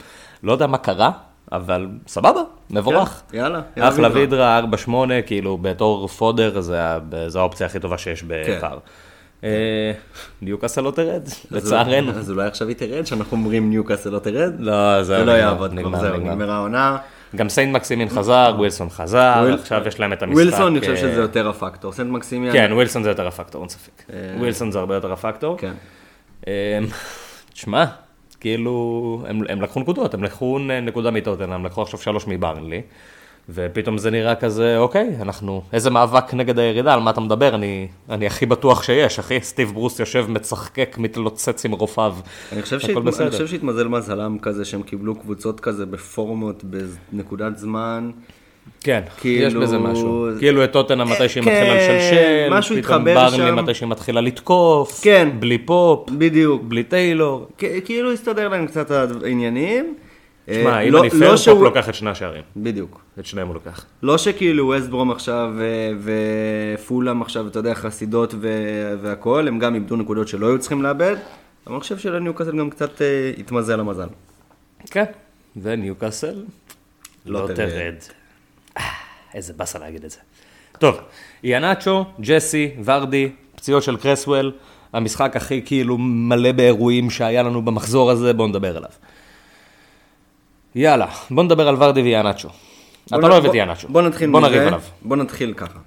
לא 0.43 0.53
יודע 0.53 0.67
מה 0.67 0.79
קרה, 0.79 1.11
אבל 1.53 1.89
סבבה, 2.07 2.41
מבורך. 2.71 3.23
כן, 3.31 3.37
יאללה, 3.39 3.61
יאללה, 3.77 3.89
אחלה 3.91 4.09
וידרה. 4.15 4.61
וידרה 4.61 4.61
4-8, 5.21 5.23
כאילו 5.27 5.59
בתור 5.59 6.09
fodder 6.09 6.61
זה 6.61 6.79
זה 7.29 7.39
האופציה 7.39 7.67
הכי 7.67 7.81
טובה 7.81 7.99
שיש 7.99 8.23
בקר. 8.23 8.67
אה, 8.67 8.79
ניוקאסל 10.43 10.81
לא 10.81 10.91
תרד, 10.91 11.23
אז 11.27 11.47
לצערנו. 11.51 12.11
אז 12.11 12.31
אולי 12.31 12.47
עכשיו 12.47 12.69
היא 12.69 12.77
תרד, 12.77 13.07
שאנחנו 13.07 13.37
אומרים 13.37 13.71
ניוקאסל 13.71 14.11
לא 14.11 14.19
תרד? 14.19 14.53
לא, 14.59 15.03
זהו, 15.03 15.19
זה 15.19 15.25
לא 15.25 15.33
יעבוד 15.33 15.71
כבר, 15.81 16.01
זהו, 16.01 16.17
נגמר. 16.17 16.35
נגמרה 16.35 16.55
העונה. 16.57 16.97
גם 17.37 17.49
סיינט 17.49 17.75
מקסימין 17.75 18.09
חזר, 18.09 18.55
ווילסון 18.59 18.91
חזר, 18.91 19.55
עכשיו 19.55 19.83
יש 19.87 20.01
להם 20.01 20.13
את 20.13 20.23
המשחק. 20.23 20.37
ווילסון, 20.37 20.73
אני 20.73 20.81
חושב 20.81 20.93
אה, 20.93 20.97
שזה 20.97 21.21
יותר 21.21 21.49
הפקטור. 21.49 21.93
סיינט 21.93 22.11
מקסימין. 22.11 22.53
כן, 22.53 22.71
ווילסון 22.73 23.03
זה 23.03 23.09
יותר 23.09 23.27
הפקטור, 23.27 23.63
אין 23.63 23.69
ספק. 23.69 24.03
ווילסון 24.39 24.71
זה 24.71 24.79
הרבה 24.79 24.95
יותר 24.95 25.13
הפקטור. 25.13 25.59
כן. 25.59 25.73
אמ, 26.47 26.53
תשמע, 27.53 27.85
כאילו, 28.41 29.25
הם, 29.29 29.63
לקחו 29.63 29.81
נקודות, 29.81 30.15
הם 30.15 30.25
לקחו 30.25 30.59
נקודה 30.83 31.11
מטוטנאם, 31.11 31.67
לקחו 31.67 31.83
עכשיו 31.83 32.01
שלוש 32.01 32.27
מברנלי, 32.27 32.83
ופתאום 33.49 33.99
זה 33.99 34.11
נראה 34.11 34.35
כזה, 34.35 34.79
אוקיי, 34.79 35.11
אנחנו, 35.23 35.63
איזה 35.73 35.91
מאבק 35.91 36.35
נגד 36.35 36.59
הירידה, 36.59 36.95
על 36.95 37.01
מה 37.01 37.11
אתה 37.11 37.21
מדבר? 37.21 37.55
אני, 37.55 37.89
אני 38.11 38.27
הכי 38.27 38.47
בטוח 38.47 38.83
שיש, 38.83 39.19
אחי, 39.19 39.39
סטיב 39.43 39.73
ברוס 39.73 40.01
יושב, 40.01 40.27
מצחקק, 40.29 40.97
מתלוצץ 40.99 41.65
עם 41.65 41.73
רופאיו, 41.73 42.15
אני 42.53 42.63
חושב, 42.63 42.79
שהת... 42.81 42.91
אני 43.21 43.31
חושב 43.31 43.47
שהתמזל 43.47 43.89
מזלם 43.89 44.37
כזה 44.43 44.65
שהם 44.65 44.83
קיבלו 44.83 45.15
קבוצות 45.15 45.61
כזה 45.61 45.87
בפורמות 45.87 46.65
בנקודת 47.13 47.59
זמן. 47.59 48.11
כן, 48.81 49.03
כאילו- 49.21 49.47
יש 49.47 49.55
בזה 49.55 49.79
משהו. 49.79 50.27
כאילו 50.39 50.65
את 50.65 50.73
טוטנאם 50.73 51.11
מתי 51.11 51.29
שהיא 51.29 51.45
כן, 51.45 51.51
מתחילה 51.51 51.75
לשלשל, 51.75 52.49
משהו 52.51 52.77
פתאום 52.83 53.05
ברנלי 53.05 53.37
שם. 53.37 53.57
מתי 53.57 53.75
שהיא 53.75 53.89
מתחילה 53.89 54.21
לתקוף, 54.21 55.01
כן. 55.05 55.29
בלי 55.39 55.59
פופ, 55.59 56.11
בדיוק. 56.11 56.63
בלי 56.63 56.83
טיילור. 56.83 57.47
כ- 57.59 57.65
כאילו 57.85 58.13
הסתדר 58.13 58.49
להם 58.49 58.67
קצת 58.67 58.91
העניינים, 58.91 59.95
שמע, 60.47 60.55
אה, 60.73 60.81
אם 60.81 60.93
לא- 60.93 61.01
אני 61.01 61.09
לא 61.09 61.11
פייר, 61.19 61.31
פופ 61.31 61.41
שהוא- 61.41 61.65
לוקח 61.65 61.89
את 61.89 61.95
שני 61.95 62.11
השערים. 62.11 62.43
בדיוק. 62.57 63.01
את 63.19 63.27
שניהם 63.27 63.47
הוא 63.47 63.55
לוקח. 63.55 63.85
לא 64.03 64.19
שכאילו 64.19 64.67
ווסטברום 64.67 65.11
עכשיו 65.11 65.51
אה, 65.61 65.93
ופולאם 66.79 67.23
עכשיו, 67.23 67.47
אתה 67.49 67.59
יודע, 67.59 67.75
חסידות 67.75 68.35
ו- 68.41 68.95
והכול, 69.03 69.49
הם 69.49 69.59
גם 69.59 69.75
איבדו 69.75 69.97
נקודות 69.97 70.29
שלא 70.29 70.47
היו 70.47 70.59
צריכים 70.59 70.83
לאבד, 70.83 71.17
אבל 71.67 71.75
אני 71.75 71.81
חושב 71.81 71.99
שלניוקאסל 71.99 72.59
גם 72.59 72.71
קצת 72.71 73.03
אה, 73.03 73.33
התמזל 73.39 73.81
המזל. 73.81 74.09
כן. 74.91 75.05
וניוקאסל 75.63 76.43
לא 77.27 77.49
לא 77.49 77.55
תרד. 77.55 77.95
אה, 78.79 78.83
איזה 79.35 79.53
באסה 79.53 79.79
להגיד 79.79 80.05
את 80.05 80.11
זה. 80.11 80.19
טוב, 80.79 80.99
איאנצ'ו, 81.45 82.05
ג'סי, 82.21 82.71
ורדי, 82.85 83.31
פציעות 83.57 83.83
של 83.83 83.97
קרסוול, 83.97 84.53
המשחק 84.93 85.37
הכי 85.37 85.63
כאילו 85.65 85.99
מלא 85.99 86.53
באירועים 86.53 87.11
שהיה 87.11 87.43
לנו 87.43 87.63
במחזור 87.63 88.11
הזה, 88.11 88.33
בואו 88.33 88.49
נדבר 88.49 88.77
עליו. 88.77 88.91
יאללה, 90.75 91.07
בואו 91.31 91.47
נדבר 91.47 91.69
על 91.69 91.83
ורדי 91.83 92.03
ואיאנצ'ו. 92.03 92.49
אתה 93.07 93.17
בוא 93.19 93.29
לא 93.29 93.35
אוהב 93.35 93.45
את 93.45 93.51
בוא- 93.51 93.55
איאנצ'ו. 93.55 93.89
בוא 93.89 94.03
נתחיל 94.03 94.31
בוא. 94.31 94.41
נריב 94.41 94.63
עליו. 94.63 94.81
בוא 95.03 95.17
נתחיל 95.17 95.55
ככה. 95.55 95.79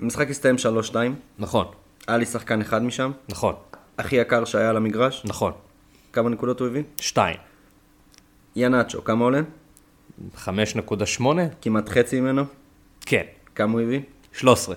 המשחק 0.00 0.30
הסתיים 0.30 0.56
3-2, 0.58 0.94
נכון, 1.38 1.66
היה 2.06 2.16
לי 2.16 2.26
שחקן 2.26 2.60
אחד 2.60 2.82
משם, 2.82 3.10
נכון, 3.28 3.54
הכי 3.98 4.16
יקר 4.16 4.44
שהיה 4.44 4.70
על 4.70 4.76
המגרש, 4.76 5.22
נכון. 5.24 5.52
כמה 6.12 6.30
נקודות 6.30 6.60
הוא 6.60 6.68
הביא? 6.68 6.82
שתיים. 7.00 7.36
ינאצ'ו, 8.56 9.04
כמה 9.04 9.24
עולה? 9.24 9.40
5.8? 10.36 11.22
כמעט 11.62 11.88
חצי 11.88 12.20
ממנו. 12.20 12.44
כן. 13.00 13.22
כמה 13.54 13.72
הוא 13.72 13.80
הביא? 13.80 14.00
13. 14.32 14.74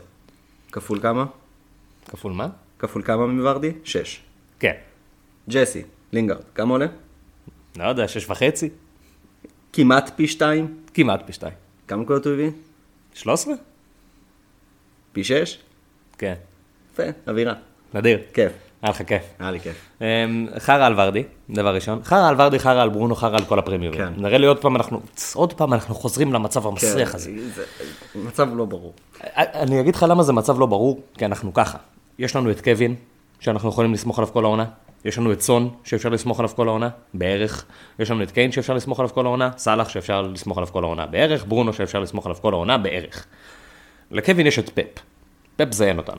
כפול 0.72 1.00
כמה? 1.02 1.26
כפול 2.10 2.32
מה? 2.34 2.48
כפול 2.80 3.02
כמה 3.04 3.28
מוורדי? 3.28 3.72
6. 3.84 4.20
כן. 4.60 4.74
ג'סי, 5.50 5.82
לינגארד, 6.14 6.42
כמה 6.56 6.72
עולה? 6.72 6.86
לא 7.78 7.84
יודע, 7.84 8.08
שש 8.08 8.30
וחצי? 8.30 8.70
כמעט 9.76 10.12
פי 10.16 10.28
2. 10.28 10.68
כמעט 10.94 11.22
פי 11.26 11.34
שתיים. 11.34 11.54
כמה 11.88 12.02
נקודות 12.02 12.26
הוא 12.26 12.34
הביא? 12.34 12.50
13? 13.14 13.54
פי 15.12 15.24
6? 15.24 15.58
כן. 16.18 16.34
יפה, 16.94 17.04
אווירה. 17.28 17.54
נדיר. 17.94 18.20
כיף. 18.34 18.52
היה 18.82 18.92
לך 18.92 19.02
כיף. 19.08 19.24
היה 19.40 19.52
לי 19.52 19.60
כיף. 19.60 19.76
אמ, 20.02 20.48
חרא 20.60 20.86
על 20.86 21.00
ורדי, 21.00 21.24
דבר 21.50 21.76
ראשון. 21.76 22.00
חרא 22.04 22.30
על 22.30 22.42
ורדי, 22.42 22.60
חרא 22.60 22.82
על 22.82 22.90
ברונו, 22.90 23.16
חרא 23.16 23.38
על 23.38 23.46
כל 23.46 23.60
הפרמיומים. 23.60 24.00
כן. 24.00 24.14
נראה 24.18 24.38
לי 24.38 24.48
עוד 24.48 24.62
פעם 24.62 24.76
אנחנו, 24.76 25.02
עוד 25.34 25.54
פעם 25.54 25.74
אנחנו 25.74 25.96
חוזרים 25.96 26.34
למצב 26.34 26.68
המסריח 26.68 27.16
הזה. 27.16 27.32
זה 27.54 27.64
מצב 28.16 28.56
לא 28.56 28.66
ברור. 28.66 28.94
אני 29.36 29.82
אגיד 29.82 29.96
לך 29.96 30.06
למה 30.10 30.24
זה 30.24 30.34
מצב 30.34 30.60
לא 30.60 30.66
ברור, 30.66 31.02
כי 31.18 31.26
אנחנו 31.26 31.54
ככה. 31.54 31.78
יש 32.20 32.36
לנו 32.36 32.52
את 32.52 32.62
קווין, 32.62 32.96
שאנחנו 33.40 33.70
יכולים 33.70 33.94
לסמוך 33.94 34.20
עליו 34.20 34.34
כל 34.34 34.46
העונה. 34.46 34.66
יש 35.06 35.18
לנו 35.18 35.32
את 35.32 35.42
סון, 35.42 35.70
שאפשר 35.84 36.10
לסמוך 36.10 36.40
עליו 36.40 36.52
כל 36.56 36.68
העונה, 36.68 36.90
בערך. 37.14 37.66
יש 38.00 38.12
לנו 38.12 38.24
את 38.24 38.32
קיין, 38.32 38.52
שאפשר 38.52 38.74
לסמוך 38.74 39.00
עליו 39.00 39.10
כל 39.14 39.26
העונה. 39.26 39.50
סאלח, 39.58 39.90
שאפשר 39.90 40.22
לסמוך 40.22 40.58
עליו 40.58 40.68
כל 40.72 40.84
העונה, 40.84 41.06
בערך. 41.06 41.46
ברונו, 41.46 41.74
שאפשר 41.74 42.00
לסמוך 42.00 42.26
עליו 42.26 42.38
כל 42.42 42.54
העונה, 42.54 42.78
בערך. 42.78 43.26
לקווין 44.12 44.48
יש 44.48 44.60
את 44.60 44.70
פפ. 44.70 45.02
פפ 45.56 45.72
זיין 45.72 45.98
אותנו. 45.98 46.18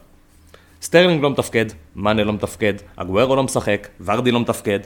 סטרלינג 0.83 1.22
לא 1.22 1.31
מתפקד, 1.31 1.66
מאנה 1.96 2.25
לא 2.25 2.33
מתפקד, 2.33 2.75
אגוארו 2.96 3.37
לא 3.37 3.42
משחק, 3.42 3.88
ורדי 4.01 4.31
לא 4.31 4.40
מתפקד, 4.40 4.81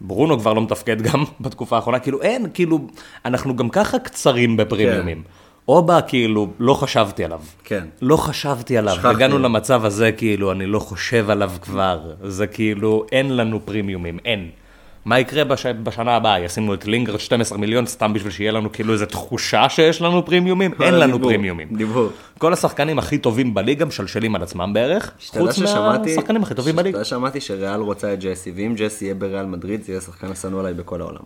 ברונו 0.00 0.38
כבר 0.38 0.52
לא 0.52 0.62
מתפקד 0.62 1.02
גם 1.02 1.24
בתקופה 1.40 1.76
האחרונה, 1.76 1.98
כאילו 1.98 2.22
אין, 2.22 2.46
כאילו, 2.54 2.78
אנחנו 3.24 3.56
גם 3.56 3.68
ככה 3.68 3.98
קצרים 3.98 4.56
בפרימיומים. 4.56 5.22
אובה, 5.68 6.00
כאילו, 6.02 6.48
לא 6.58 6.74
חשבתי 6.74 7.24
עליו. 7.24 7.40
כן. 7.64 7.84
לא 8.02 8.16
חשבתי 8.16 8.78
עליו, 8.78 8.94
שכחתי. 8.94 9.08
הגענו 9.08 9.38
למצב 9.38 9.84
הזה, 9.84 10.12
כאילו, 10.12 10.52
אני 10.52 10.66
לא 10.66 10.78
חושב 10.78 11.30
עליו 11.30 11.50
כבר. 11.62 12.00
זה 12.24 12.46
כאילו, 12.46 13.06
אין 13.12 13.36
לנו 13.36 13.60
פרימיומים, 13.66 14.18
אין. 14.24 14.48
מה 15.04 15.18
יקרה 15.20 15.44
בש... 15.44 15.66
בשנה 15.66 16.16
הבאה? 16.16 16.40
ישימו 16.40 16.74
את 16.74 16.86
לינגרד 16.86 17.20
12 17.20 17.58
מיליון 17.58 17.86
סתם 17.86 18.12
בשביל 18.12 18.32
שיהיה 18.32 18.52
לנו 18.52 18.72
כאילו 18.72 18.92
איזו 18.92 19.06
תחושה 19.06 19.68
שיש 19.68 20.02
לנו 20.02 20.24
פרימיומים? 20.26 20.70
אין 20.82 20.94
לנו 20.94 21.12
דיבור, 21.16 21.30
פרימיומים. 21.30 21.68
דיבור. 21.76 22.08
כל 22.38 22.52
השחקנים 22.52 22.98
הכי 22.98 23.18
טובים 23.18 23.54
בליגה 23.54 23.84
משלשלים 23.84 24.34
על 24.34 24.42
עצמם 24.42 24.70
בערך, 24.74 25.12
חוץ 25.28 25.52
ששמעתי- 25.56 26.10
מהשחקנים 26.10 26.42
הכי 26.42 26.54
טובים 26.54 26.76
בליגה. 26.76 27.04
שמעתי 27.04 27.40
שריאל 27.40 27.80
רוצה 27.80 28.12
את 28.12 28.18
ג'סי, 28.24 28.52
ואם 28.56 28.74
ג'סי 28.76 29.04
יהיה 29.04 29.14
בריאל 29.14 29.46
מדריד, 29.46 29.82
זה 29.82 29.92
יהיה 29.92 29.98
השחקן 30.00 30.30
השנוא 30.30 30.60
עליי 30.60 30.74
בכל 30.74 31.00
העולם. 31.00 31.22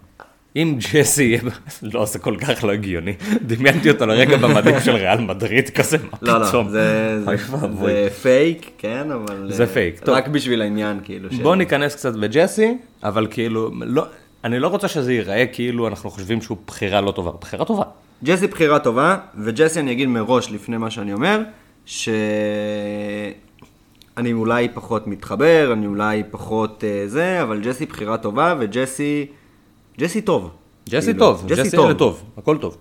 אם 0.56 0.78
ג'סי 0.92 1.24
יהיה... 1.24 1.40
לא, 1.94 2.04
זה 2.06 2.18
כל 2.18 2.36
כך 2.40 2.64
לא 2.64 2.72
הגיוני. 2.72 3.12
דמיינתי 3.46 3.90
אותו 3.90 4.06
לרגע 4.06 4.36
במדים 4.36 4.80
של 4.80 4.90
ריאל 4.92 5.20
מדריד 5.20 5.70
כזה, 5.70 5.98
מה 5.98 6.18
לא, 6.22 6.38
לא, 6.38 6.46
פתאום? 6.46 6.68
זה- 6.68 8.08
פייק, 8.22 8.70
כן, 8.78 9.10
אבל... 9.10 9.52
זה 9.52 9.62
אה, 9.62 9.68
פייק, 9.68 10.00
טוב. 10.00 10.14
רק 10.14 10.28
בשביל 10.28 10.62
העניין, 10.62 11.00
כאילו. 11.04 11.28
בואו 11.42 11.54
ניכנס 11.54 11.94
קצת 11.94 12.14
בג'סי, 12.14 12.76
אבל 13.02 13.26
כאילו, 13.30 13.70
לא, 13.80 14.06
אני 14.44 14.58
לא 14.58 14.68
רוצה 14.68 14.88
שזה 14.88 15.12
ייראה 15.12 15.46
כאילו 15.52 15.88
אנחנו 15.88 16.10
חושבים 16.10 16.42
שהוא 16.42 16.58
בחירה 16.66 17.00
לא 17.00 17.10
טובה, 17.10 17.30
בחירה 17.40 17.64
טובה. 17.64 17.84
ג'סי 18.24 18.46
בחירה 18.46 18.78
טובה, 18.78 19.16
וג'סי 19.38 19.80
אני 19.80 19.92
אגיד 19.92 20.08
מראש 20.08 20.50
לפני 20.50 20.76
מה 20.76 20.90
שאני 20.90 21.12
אומר, 21.12 21.40
שאני 21.86 22.12
אולי 24.32 24.68
פחות 24.74 25.06
מתחבר, 25.06 25.70
אני 25.72 25.86
אולי 25.86 26.22
פחות 26.30 26.84
אה, 26.86 27.02
זה, 27.06 27.42
אבל 27.42 27.60
ג'סי 27.64 27.86
בחירה 27.86 28.16
טובה, 28.18 28.54
וג'סי... 28.58 29.26
ג'סי 29.98 30.20
טוב. 30.20 30.50
ג'סי 30.88 31.06
כאילו, 31.06 31.18
טוב, 31.18 31.46
ג'סי 31.48 31.76
ילד 31.76 31.98
טוב, 31.98 32.22
הכל 32.36 32.58
טוב. 32.58 32.76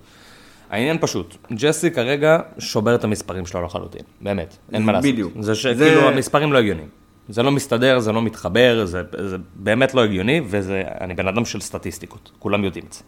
העניין 0.70 0.98
פשוט, 1.02 1.36
ג'סי 1.54 1.92
כרגע 1.92 2.40
שובר 2.60 2.96
את 2.96 3.04
המספרים 3.04 3.46
שלו 3.46 3.62
לחלוטין, 3.66 4.02
באמת, 4.22 4.58
אין 4.74 4.84
מה 4.84 4.92
לעשות. 4.92 5.12
בדיוק. 5.12 5.34
זה 5.36 5.42
זה- 5.42 5.56
שכאילו 5.56 6.02
המספרים 6.10 6.54
לא 6.54 6.58
הגיוניים. 6.58 6.88
זה 7.30 7.44
לא 7.44 7.52
מסתדר, 7.52 8.00
זה 8.00 8.12
לא 8.12 8.22
מתחבר, 8.22 8.86
זה, 8.86 9.02
זה 9.26 9.36
באמת 9.56 9.94
לא 9.94 10.04
הגיוני, 10.04 10.42
ואני 10.48 11.14
בן 11.14 11.28
אדם 11.28 11.46
של 11.46 11.62
סטטיסטיקות, 11.62 12.32
כולם 12.40 12.64
יודעים 12.64 12.86
את 12.88 12.94
זה. 12.94 13.00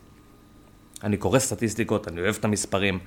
אני 1.03 1.17
קורא 1.17 1.39
סטטיסטיקות, 1.39 2.07
אני 2.07 2.21
אוהב 2.21 2.35
את 2.39 2.45
המספרים, 2.45 2.99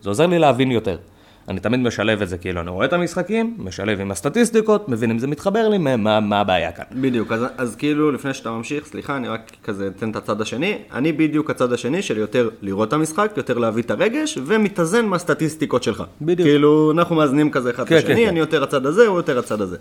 זה 0.00 0.10
עוזר 0.10 0.26
לי 0.26 0.38
להבין 0.38 0.70
יותר. 0.70 0.98
אני 1.48 1.60
תמיד 1.60 1.80
משלב 1.80 2.22
את 2.22 2.28
זה, 2.28 2.38
כאילו, 2.38 2.60
אני 2.60 2.70
רואה 2.70 2.86
את 2.86 2.92
המשחקים, 2.92 3.56
משלב 3.58 4.00
עם 4.00 4.10
הסטטיסטיקות, 4.10 4.88
מבין 4.88 5.10
אם 5.10 5.18
זה 5.18 5.26
מתחבר 5.26 5.68
לי, 5.68 5.78
מה, 5.78 5.96
מה, 5.96 6.20
מה 6.20 6.40
הבעיה 6.40 6.72
כאן. 6.72 6.84
בדיוק, 6.92 7.32
אז, 7.32 7.44
אז 7.56 7.76
כאילו 7.76 8.12
לפני 8.12 8.34
שאתה 8.34 8.50
ממשיך, 8.50 8.86
סליחה, 8.86 9.16
אני 9.16 9.28
רק 9.28 9.52
כזה 9.64 9.90
אתן 9.96 10.10
את 10.10 10.16
הצד 10.16 10.40
השני, 10.40 10.78
אני 10.92 11.12
בדיוק 11.12 11.50
הצד 11.50 11.72
השני 11.72 12.02
של 12.02 12.18
יותר 12.18 12.50
לראות 12.62 12.88
את 12.88 12.92
המשחק, 12.92 13.32
יותר 13.36 13.58
להביא 13.58 13.82
את 13.82 13.90
הרגש, 13.90 14.38
ומתאזן 14.46 15.06
מהסטטיסטיקות 15.06 15.82
שלך. 15.82 16.04
בדיוק. 16.22 16.48
כאילו, 16.48 16.90
אנחנו 16.90 17.16
מאזנים 17.16 17.50
כזה 17.50 17.70
אחד 17.70 17.88
כן, 17.88 17.96
השני, 17.96 18.14
כן, 18.14 18.22
כן. 18.22 18.28
אני 18.28 18.38
יותר 18.38 18.62
הצד 18.62 18.86
הזה, 18.86 19.06
הוא 19.06 19.16
יותר 19.16 19.38
הצד 19.38 19.60
הזה. 19.60 19.76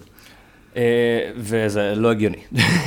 אה, 0.77 1.31
וזה 1.37 1.93
לא 1.95 2.11
הגיוני. 2.11 2.37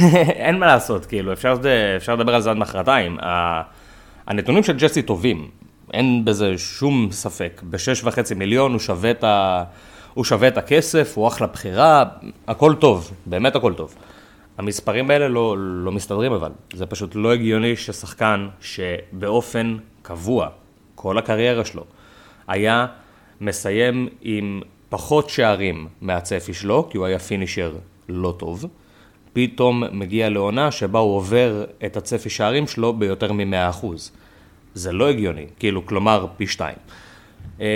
אין 0.45 0.59
מה 0.59 0.67
לעשות, 0.67 1.07
כאילו, 1.07 1.33
אפשר, 1.33 1.57
אפשר 1.97 2.15
לדבר 2.15 2.35
על 2.35 2.41
זה 2.41 2.51
עד 2.51 2.57
מחרתיים. 2.57 3.17
הנתונים 4.27 4.63
של 4.63 4.77
ג'סי 4.77 5.03
טובים, 5.03 5.49
אין 5.93 6.25
בזה 6.25 6.59
שום 6.59 7.09
ספק. 7.11 7.63
בשש 7.71 8.05
וחצי 8.05 8.35
מיליון 8.35 8.73
הוא 8.73 8.81
שווה 8.81 9.11
את, 9.11 9.25
ה... 9.25 9.65
הוא 10.15 10.25
שווה 10.25 10.49
את 10.49 10.59
הכסף, 10.59 11.13
הוא 11.17 11.29
אחלה 11.29 11.47
בחירה, 11.47 12.05
הכל 12.47 12.75
טוב, 12.75 13.11
באמת 13.27 13.57
הכל 13.57 13.75
טוב. 13.75 13.95
המספרים 14.59 15.11
האלה 15.11 15.29
לא, 15.29 15.57
לא 15.59 15.93
מסתדרים 15.93 16.33
אבל, 16.33 16.51
זה 16.75 16.87
פשוט 16.87 17.15
לא 17.15 17.33
הגיוני 17.33 17.77
ששחקן 17.77 18.49
שבאופן 18.61 19.77
קבוע, 20.03 20.49
כל 20.95 21.19
הקריירה 21.19 21.65
שלו, 21.65 21.85
היה 22.49 22.87
מסיים 23.41 24.09
עם 24.23 24.63
פחות 24.89 25.31
שערים 25.31 25.89
מהצפי 26.01 26.55
שלו, 26.55 26.89
כי 26.91 26.99
הוא 26.99 27.07
היה 27.07 27.19
פינישר 27.19 27.73
לא 28.09 28.35
טוב, 28.39 28.67
פתאום 29.33 29.83
מגיע 29.93 30.29
לעונה 30.29 30.71
שבה 30.71 30.99
הוא 30.99 31.17
עובר 31.17 31.65
את 31.85 31.97
הצפי 31.97 32.31
שערים 32.31 32.67
שלו 32.67 32.93
ביותר 32.93 33.33
מ-100%. 33.33 33.87
זה 34.75 34.93
לא 34.93 35.09
הגיוני, 35.09 35.47
כאילו, 35.59 35.87
כלומר, 35.87 36.27
פי 36.37 36.47
שתיים. 36.47 36.77
אה, 37.61 37.67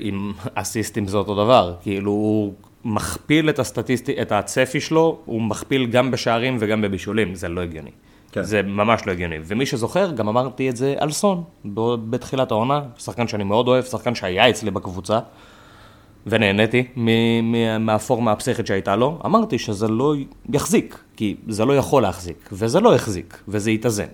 עם 0.00 0.32
אסיסטים 0.54 1.06
זה 1.08 1.16
אותו 1.16 1.34
דבר, 1.34 1.74
כאילו, 1.82 2.10
הוא 2.10 2.52
מכפיל 2.84 3.50
את, 3.50 3.58
הסטטיסטי, 3.58 4.22
את 4.22 4.32
הצפי 4.32 4.80
שלו, 4.80 5.18
הוא 5.24 5.42
מכפיל 5.42 5.86
גם 5.86 6.10
בשערים 6.10 6.56
וגם 6.60 6.82
בבישולים, 6.82 7.34
זה 7.34 7.48
לא 7.48 7.60
הגיוני. 7.60 7.90
כן. 8.32 8.42
זה 8.42 8.62
ממש 8.62 9.06
לא 9.06 9.12
הגיוני. 9.12 9.36
ומי 9.44 9.66
שזוכר, 9.66 10.10
גם 10.10 10.28
אמרתי 10.28 10.70
את 10.70 10.76
זה 10.76 10.94
על 10.98 11.10
סון, 11.10 11.44
בתחילת 12.10 12.50
העונה, 12.50 12.82
שחקן 12.98 13.28
שאני 13.28 13.44
מאוד 13.44 13.68
אוהב, 13.68 13.84
שחקן 13.84 14.14
שהיה 14.14 14.50
אצלי 14.50 14.70
בקבוצה, 14.70 15.18
ונהניתי 16.26 16.84
מהפורמה 17.80 18.32
הפסיכית 18.32 18.66
שהייתה 18.66 18.96
לו, 18.96 19.18
אמרתי 19.24 19.58
שזה 19.58 19.88
לא 19.88 20.14
יחזיק, 20.52 20.98
כי 21.16 21.36
זה 21.48 21.64
לא 21.64 21.76
יכול 21.76 22.02
להחזיק, 22.02 22.48
וזה 22.52 22.80
לא 22.80 22.94
החזיק, 22.94 23.42
וזה 23.48 23.70
יתאזן. 23.70 24.06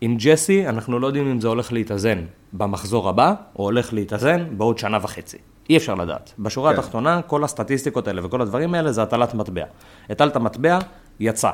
עם 0.00 0.16
ג'סי, 0.18 0.68
אנחנו 0.68 0.98
לא 0.98 1.06
יודעים 1.06 1.30
אם 1.30 1.40
זה 1.40 1.48
הולך 1.48 1.72
להתאזן 1.72 2.24
במחזור 2.52 3.08
הבא, 3.08 3.34
או 3.58 3.64
הולך 3.64 3.92
להתאזן 3.92 4.46
בעוד 4.56 4.78
שנה 4.78 4.98
וחצי. 5.02 5.38
אי 5.70 5.76
אפשר 5.76 5.94
לדעת. 5.94 6.32
בשורה 6.38 6.72
כן. 6.72 6.78
התחתונה, 6.78 7.22
כל 7.22 7.44
הסטטיסטיקות 7.44 8.08
האלה 8.08 8.26
וכל 8.26 8.42
הדברים 8.42 8.74
האלה 8.74 8.92
זה 8.92 9.02
הטלת 9.02 9.34
מטבע. 9.34 9.64
הטלת 10.10 10.36
מטבע, 10.36 10.78
יצא. 11.20 11.50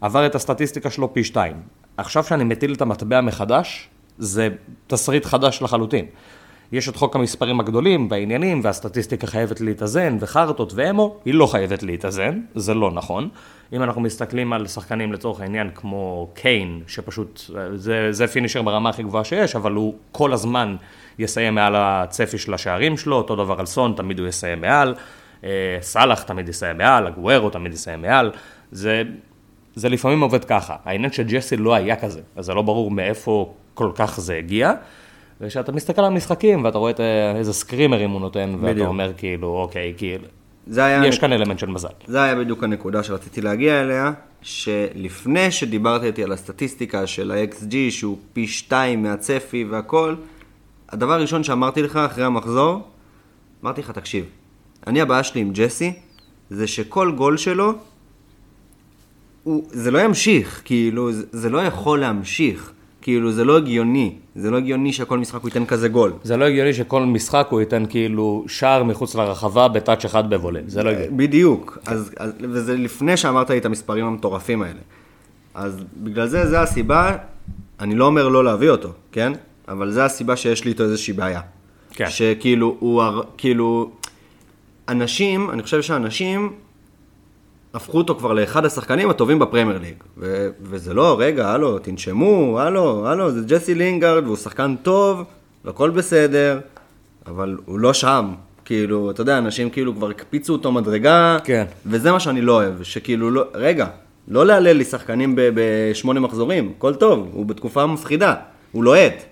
עבר 0.00 0.26
את 0.26 0.34
הסטטיסטיקה 0.34 0.90
שלו 0.90 1.14
פי 1.14 1.24
שתיים. 1.24 1.56
עכשיו 1.96 2.24
שאני 2.24 2.44
מטיל 2.44 2.74
את 2.74 2.82
המטבע 2.82 3.20
מחדש, 3.20 3.88
זה 4.18 4.48
תסריט 4.86 5.24
חדש 5.24 5.62
לחלוטין. 5.62 6.06
יש 6.74 6.88
את 6.88 6.96
חוק 6.96 7.16
המספרים 7.16 7.60
הגדולים 7.60 8.06
והעניינים, 8.10 8.60
והסטטיסטיקה 8.64 9.26
חייבת 9.26 9.60
להתאזן, 9.60 10.16
וחרטות 10.20 10.72
ואמו, 10.76 11.16
היא 11.24 11.34
לא 11.34 11.46
חייבת 11.46 11.82
להתאזן, 11.82 12.40
זה 12.54 12.74
לא 12.74 12.90
נכון. 12.90 13.28
אם 13.72 13.82
אנחנו 13.82 14.00
מסתכלים 14.00 14.52
על 14.52 14.66
שחקנים 14.66 15.12
לצורך 15.12 15.40
העניין 15.40 15.70
כמו 15.74 16.30
קיין, 16.34 16.82
שפשוט, 16.86 17.40
זה, 17.74 18.12
זה 18.12 18.26
פינישר 18.26 18.62
ברמה 18.62 18.90
הכי 18.90 19.02
גבוהה 19.02 19.24
שיש, 19.24 19.56
אבל 19.56 19.72
הוא 19.72 19.94
כל 20.12 20.32
הזמן 20.32 20.76
יסיים 21.18 21.54
מעל 21.54 21.74
הצפי 21.76 22.38
של 22.38 22.54
השערים 22.54 22.96
שלו, 22.96 23.16
אותו 23.16 23.36
דבר 23.36 23.60
על 23.60 23.66
סון, 23.66 23.92
תמיד 23.96 24.18
הוא 24.18 24.28
יסיים 24.28 24.60
מעל, 24.60 24.94
אה, 25.44 25.78
סאלח 25.80 26.22
תמיד 26.22 26.48
יסיים 26.48 26.78
מעל, 26.78 27.06
הגוורו 27.06 27.50
תמיד 27.50 27.72
יסיים 27.72 28.02
מעל, 28.02 28.30
זה, 28.72 29.02
זה 29.74 29.88
לפעמים 29.88 30.20
עובד 30.20 30.44
ככה. 30.44 30.76
העניין 30.84 31.12
שג'סי 31.12 31.56
לא 31.56 31.74
היה 31.74 31.96
כזה, 31.96 32.20
אז 32.36 32.44
זה 32.44 32.54
לא 32.54 32.62
ברור 32.62 32.90
מאיפה 32.90 33.54
כל 33.74 33.90
כך 33.94 34.20
זה 34.20 34.36
הגיע. 34.36 34.72
וכשאתה 35.40 35.72
מסתכל 35.72 36.00
על 36.02 36.06
המשחקים 36.06 36.64
ואתה 36.64 36.78
רואה 36.78 36.90
את 36.90 37.00
אה, 37.00 37.36
איזה 37.36 37.52
סקרימרים 37.52 38.10
הוא 38.10 38.20
נותן, 38.20 38.54
ואתה 38.60 38.72
בדיוק. 38.72 38.88
אומר 38.88 39.12
כאילו, 39.16 39.48
אוקיי, 39.48 39.94
כאילו, 39.96 40.24
זה 40.66 40.84
היה... 40.84 41.06
יש 41.06 41.18
כאן 41.18 41.32
אלמנט 41.32 41.58
של 41.58 41.66
מזל. 41.66 41.88
זה 42.06 42.22
היה 42.22 42.34
בדיוק 42.34 42.64
הנקודה 42.64 43.02
שרציתי 43.02 43.40
להגיע 43.40 43.80
אליה, 43.80 44.12
שלפני 44.42 45.50
שדיברת 45.50 46.02
איתי 46.02 46.24
על 46.24 46.32
הסטטיסטיקה 46.32 47.06
של 47.06 47.30
ה-XG, 47.30 47.74
שהוא 47.90 48.18
פי 48.32 48.46
שתיים 48.46 49.02
מהצפי 49.02 49.64
והכל, 49.64 50.14
הדבר 50.88 51.12
הראשון 51.12 51.44
שאמרתי 51.44 51.82
לך 51.82 51.96
אחרי 51.96 52.24
המחזור, 52.24 52.80
אמרתי 53.64 53.80
לך, 53.80 53.90
תקשיב, 53.90 54.24
אני 54.86 55.00
הבעיה 55.00 55.22
שלי 55.22 55.40
עם 55.40 55.50
ג'סי, 55.52 55.92
זה 56.50 56.66
שכל 56.66 57.12
גול 57.16 57.36
שלו, 57.36 57.72
הוא, 59.42 59.64
זה 59.70 59.90
לא 59.90 59.98
ימשיך, 59.98 60.62
כאילו, 60.64 61.12
זה, 61.12 61.24
זה 61.32 61.50
לא 61.50 61.58
יכול 61.58 62.00
להמשיך, 62.00 62.72
כאילו, 63.04 63.32
זה 63.32 63.44
לא 63.44 63.56
הגיוני, 63.56 64.14
זה 64.36 64.50
לא 64.50 64.56
הגיוני 64.56 64.92
שכל 64.92 65.18
משחק 65.18 65.40
הוא 65.40 65.48
ייתן 65.48 65.66
כזה 65.66 65.88
גול. 65.88 66.12
זה 66.22 66.36
לא 66.36 66.44
הגיוני 66.44 66.74
שכל 66.74 67.02
משחק 67.04 67.46
הוא 67.50 67.60
ייתן 67.60 67.84
כאילו 67.88 68.44
שער 68.48 68.82
מחוץ 68.84 69.14
לרחבה 69.14 69.68
בטאץ' 69.68 70.04
אחד 70.04 70.30
בבולה, 70.30 70.60
זה 70.66 70.82
לא 70.82 70.90
הגיוני. 70.90 71.16
בדיוק, 71.16 71.78
אז, 71.86 72.10
אז, 72.16 72.32
וזה 72.40 72.76
לפני 72.76 73.16
שאמרת 73.16 73.50
לי 73.50 73.58
את 73.58 73.66
המספרים 73.66 74.06
המטורפים 74.06 74.62
האלה. 74.62 74.80
אז 75.54 75.76
בגלל 76.02 76.26
זה, 76.26 76.46
זה 76.46 76.60
הסיבה, 76.60 77.16
אני 77.80 77.94
לא 77.94 78.06
אומר 78.06 78.28
לא 78.28 78.44
להביא 78.44 78.70
אותו, 78.70 78.92
כן? 79.12 79.32
אבל 79.68 79.90
זה 79.90 80.04
הסיבה 80.04 80.36
שיש 80.36 80.64
לי 80.64 80.70
איתו 80.70 80.84
איזושהי 80.84 81.12
בעיה. 81.12 81.40
כן. 81.90 82.10
שכאילו, 82.10 82.76
הוא, 82.80 83.02
כאילו, 83.36 83.90
אנשים, 84.88 85.50
אני 85.50 85.62
חושב 85.62 85.82
שאנשים 85.82 86.52
הפכו 87.74 87.98
אותו 87.98 88.14
כבר 88.14 88.32
לאחד 88.32 88.64
השחקנים 88.64 89.10
הטובים 89.10 89.38
בפרמייר 89.38 89.78
ליג. 89.78 89.94
ו- 90.18 90.48
וזה 90.62 90.94
לא, 90.94 91.16
רגע, 91.18 91.48
הלו, 91.48 91.78
תנשמו, 91.78 92.60
הלו, 92.60 93.06
הלו, 93.08 93.30
זה 93.30 93.40
ג'סי 93.46 93.74
לינגארד, 93.74 94.24
והוא 94.24 94.36
שחקן 94.36 94.74
טוב, 94.82 95.22
והכל 95.64 95.90
בסדר, 95.90 96.60
אבל 97.26 97.56
הוא 97.64 97.78
לא 97.78 97.92
שם. 97.92 98.32
כאילו, 98.64 99.10
אתה 99.10 99.20
יודע, 99.20 99.38
אנשים 99.38 99.70
כאילו 99.70 99.94
כבר 99.94 100.10
הקפיצו 100.10 100.52
אותו 100.52 100.72
מדרגה, 100.72 101.38
כן. 101.44 101.64
וזה 101.86 102.12
מה 102.12 102.20
שאני 102.20 102.40
לא 102.40 102.52
אוהב, 102.52 102.82
שכאילו, 102.82 103.30
לא, 103.30 103.44
רגע, 103.54 103.86
לא 104.28 104.46
להלל 104.46 104.76
לי 104.76 104.84
שחקנים 104.84 105.36
ב- 105.36 105.50
בשמונה 105.54 106.20
מחזורים, 106.20 106.72
הכל 106.78 106.94
טוב, 106.94 107.28
הוא 107.32 107.46
בתקופה 107.46 107.86
מפחידה, 107.86 108.34
הוא 108.72 108.84
לוהט. 108.84 109.22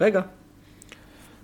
רגע, 0.00 0.20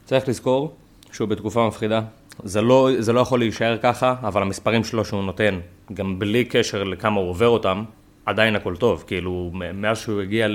צריך 0.05 0.29
לזכור 0.29 0.75
שהוא 1.13 1.29
בתקופה 1.29 1.67
מפחידה. 1.67 2.01
זה 2.45 2.61
לא, 2.63 2.89
זה 2.99 3.13
לא 3.13 3.21
יכול 3.21 3.39
להישאר 3.39 3.77
ככה, 3.83 4.15
אבל 4.23 4.43
המספרים 4.43 4.85
שלו 4.85 5.05
שהוא 5.05 5.23
נותן, 5.25 5.59
גם 5.93 6.19
בלי 6.19 6.45
קשר 6.45 6.85
לכמה 6.85 7.21
הוא 7.21 7.31
עובר 7.31 7.49
אותם, 7.49 7.85
עדיין 8.27 8.57
הכל 8.57 8.77
טוב. 8.77 9.05
כאילו, 9.07 9.51
מאז 9.75 9.99
שהוא 9.99 10.21
הגיע 10.21 10.47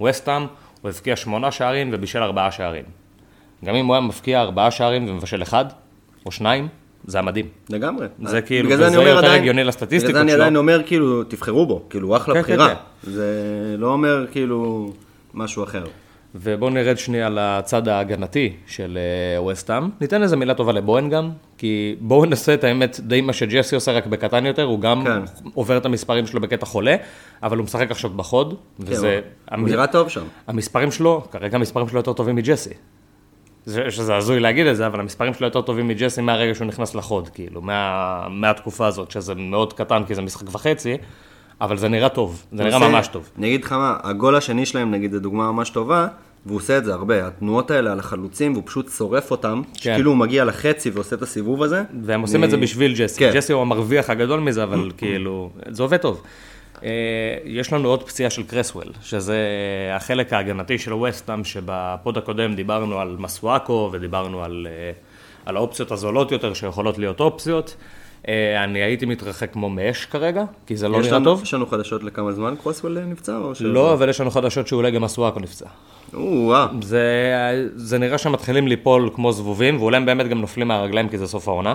לווסטהאם, 0.00 0.42
הוא 0.82 0.90
הבקיע 0.90 1.16
שמונה 1.16 1.50
שערים 1.50 1.90
ובישל 1.92 2.22
ארבעה 2.22 2.50
שערים. 2.50 2.84
גם 3.64 3.74
אם 3.74 3.86
הוא 3.86 3.94
היה 3.94 4.00
מבקיע 4.00 4.40
ארבעה 4.40 4.70
שערים 4.70 5.08
ומבשל 5.08 5.42
אחד, 5.42 5.64
או 6.26 6.32
שניים, 6.32 6.68
זה 7.04 7.18
היה 7.18 7.22
מדהים. 7.22 7.46
לגמרי. 7.70 8.06
זה 8.24 8.42
כאילו- 8.42 8.70
וזה 8.70 8.86
אני 8.88 8.96
אומר 8.96 9.08
יותר 9.08 9.18
עדיין- 9.18 9.40
הגיוני 9.40 9.64
לסטטיסטיקות 9.64 10.10
בגלל 10.10 10.14
זה 10.14 10.20
אני 10.22 10.32
שלו. 10.32 10.40
עדיין 10.42 10.56
אומר, 10.56 10.82
כאילו, 10.86 11.24
תבחרו 11.24 11.66
בו, 11.66 11.82
כאילו, 11.90 12.08
הוא 12.08 12.16
אחלה 12.16 12.34
כן, 12.34 12.40
בחירה. 12.42 12.68
כן, 12.68 12.74
זה 13.10 13.34
לא 13.78 13.86
אומר, 13.92 14.26
כאילו, 14.32 14.92
משהו 15.34 15.64
אחר. 15.64 15.84
ובואו 16.34 16.70
נרד 16.70 16.98
שנייה 16.98 17.28
לצד 17.30 17.88
ההגנתי 17.88 18.52
של 18.66 18.98
אה, 19.00 19.42
ווסטהאם. 19.42 19.88
ניתן 20.00 20.22
איזה 20.22 20.36
מילה 20.36 20.54
טובה 20.54 20.72
לבוהן 20.72 21.08
גם, 21.08 21.30
כי 21.58 21.96
בואו 22.00 22.24
נעשה 22.24 22.54
את 22.54 22.64
האמת 22.64 23.00
די 23.00 23.20
מה 23.20 23.32
שג'סי 23.32 23.74
עושה 23.74 23.92
רק 23.92 24.06
בקטן 24.06 24.46
יותר, 24.46 24.62
הוא 24.62 24.80
גם 24.80 25.04
כן. 25.04 25.50
עובר 25.54 25.76
את 25.76 25.86
המספרים 25.86 26.26
שלו 26.26 26.40
בקטע 26.40 26.66
חולה, 26.66 26.96
אבל 27.42 27.56
הוא 27.56 27.64
משחק 27.64 27.90
עכשיו 27.90 28.10
בחוד, 28.10 28.54
וזה... 28.80 29.20
כן, 29.46 29.60
הוא 29.60 29.68
נראה 29.68 29.86
טוב 29.86 30.08
שם. 30.08 30.24
המספרים 30.46 30.90
שלו, 30.90 31.22
כרגע 31.30 31.56
המספרים 31.56 31.88
שלו 31.88 31.98
יותר 31.98 32.12
טובים 32.12 32.36
מג'סי. 32.36 32.70
זה, 33.66 33.90
שזה 33.90 34.16
הזוי 34.16 34.40
להגיד 34.40 34.66
את 34.66 34.76
זה, 34.76 34.86
אבל 34.86 35.00
המספרים 35.00 35.34
שלו 35.34 35.46
יותר 35.46 35.60
טובים 35.60 35.88
מג'סי 35.88 36.20
מהרגע 36.20 36.54
שהוא 36.54 36.66
נכנס 36.66 36.94
לחוד, 36.94 37.28
כאילו, 37.28 37.60
מה, 37.60 38.26
מהתקופה 38.30 38.86
הזאת, 38.86 39.10
שזה 39.10 39.34
מאוד 39.34 39.72
קטן 39.72 40.04
כי 40.06 40.14
זה 40.14 40.22
משחק 40.22 40.54
וחצי, 40.54 40.96
אבל 41.64 41.76
זה 41.76 41.88
נראה 41.88 42.08
טוב, 42.08 42.44
זה 42.52 42.64
נראה 42.64 42.76
עושה- 42.76 42.88
ממש 42.88 43.08
טוב. 43.08 43.28
אני 43.38 43.46
אגיד 43.46 43.64
לך 43.64 43.72
מה, 43.72 43.96
הגול 44.02 44.36
השני 44.36 44.66
שלהם, 44.66 44.90
נגיד, 44.90 45.12
זו 45.12 45.20
דוגמה 45.20 45.52
ממש 45.52 45.70
טובה, 45.70 46.06
והוא 46.46 46.56
עושה 46.56 46.78
את 46.78 46.84
זה 46.84 46.94
הרבה. 46.94 47.26
התנועות 47.26 47.70
האלה 47.70 47.92
על 47.92 47.98
החלוצים, 47.98 48.52
והוא 48.52 48.62
פשוט 48.66 48.90
שורף 48.90 49.30
אותם, 49.30 49.62
שכאילו 49.74 50.10
הוא 50.10 50.18
מגיע 50.18 50.44
לחצי 50.44 50.90
ועושה 50.90 51.16
את 51.16 51.22
הסיבוב 51.22 51.62
הזה. 51.62 51.82
והם 52.04 52.20
עושים 52.20 52.36
אני- 52.36 52.44
את 52.46 52.50
זה 52.50 52.56
בשביל 52.56 52.94
ג'סי. 52.98 53.18
כן. 53.18 53.30
ג'סי 53.34 53.52
הוא 53.52 53.62
המרוויח 53.62 54.10
הגדול 54.10 54.40
מזה, 54.40 54.62
אבל 54.62 54.90
כאילו, 54.96 55.50
זה 55.68 55.82
עובד 55.82 55.96
טוב. 55.96 56.22
אה, 56.84 56.88
יש 57.44 57.72
לנו 57.72 57.88
עוד 57.88 58.02
פציעה 58.02 58.30
של 58.30 58.42
קרסוול, 58.42 58.84
שזה 59.02 59.36
החלק 59.96 60.32
ההגנתי 60.32 60.78
של 60.78 60.92
ווסטהאם, 60.92 61.44
שבפוד 61.44 62.18
הקודם 62.18 62.54
דיברנו 62.54 62.98
על 63.00 63.16
מסואקו 63.18 63.90
ודיברנו 63.92 64.44
על, 64.44 64.66
אה, 64.70 64.90
על 65.46 65.56
האופציות 65.56 65.90
הזולות 65.92 66.32
יותר 66.32 66.54
שיכולות 66.54 66.98
להיות 66.98 67.20
אופציות. 67.20 67.76
אה, 68.28 68.64
אני 68.64 68.78
הייתי 68.82 69.06
מתרחק 69.06 69.52
כמו 69.52 69.70
מאש 69.70 70.04
כרגע, 70.04 70.44
כי 70.66 70.76
זה 70.76 70.88
לא 70.88 70.98
נראה 71.00 71.12
לנו- 71.12 71.24
טוב. 71.24 71.42
יש 71.42 71.54
לנו 71.54 71.66
חדשות 71.66 72.04
לכמה 72.04 72.32
זמן 72.32 72.54
קרוסוול 72.62 72.98
נפצע? 72.98 73.36
או 73.36 73.54
ש- 73.54 73.62
לא, 73.62 73.92
אבל 73.92 74.08
יש 74.08 74.20
לנו 74.20 74.30
חדשות 74.30 74.66
שאולי 74.66 74.90
גם 74.90 75.02
מסואקו 75.02 75.40
נפצע. 75.40 75.66
זה, 76.82 77.02
זה 77.74 77.98
נראה 77.98 78.18
שהם 78.18 78.32
מתחילים 78.32 78.68
ליפול 78.68 79.10
כמו 79.14 79.32
זבובים, 79.32 79.76
ואולי 79.80 79.96
הם 79.96 80.06
באמת 80.06 80.28
גם 80.28 80.40
נופלים 80.40 80.68
מהרגליים 80.68 81.08
כי 81.08 81.18
זה 81.18 81.26
סוף 81.26 81.48
העונה. 81.48 81.74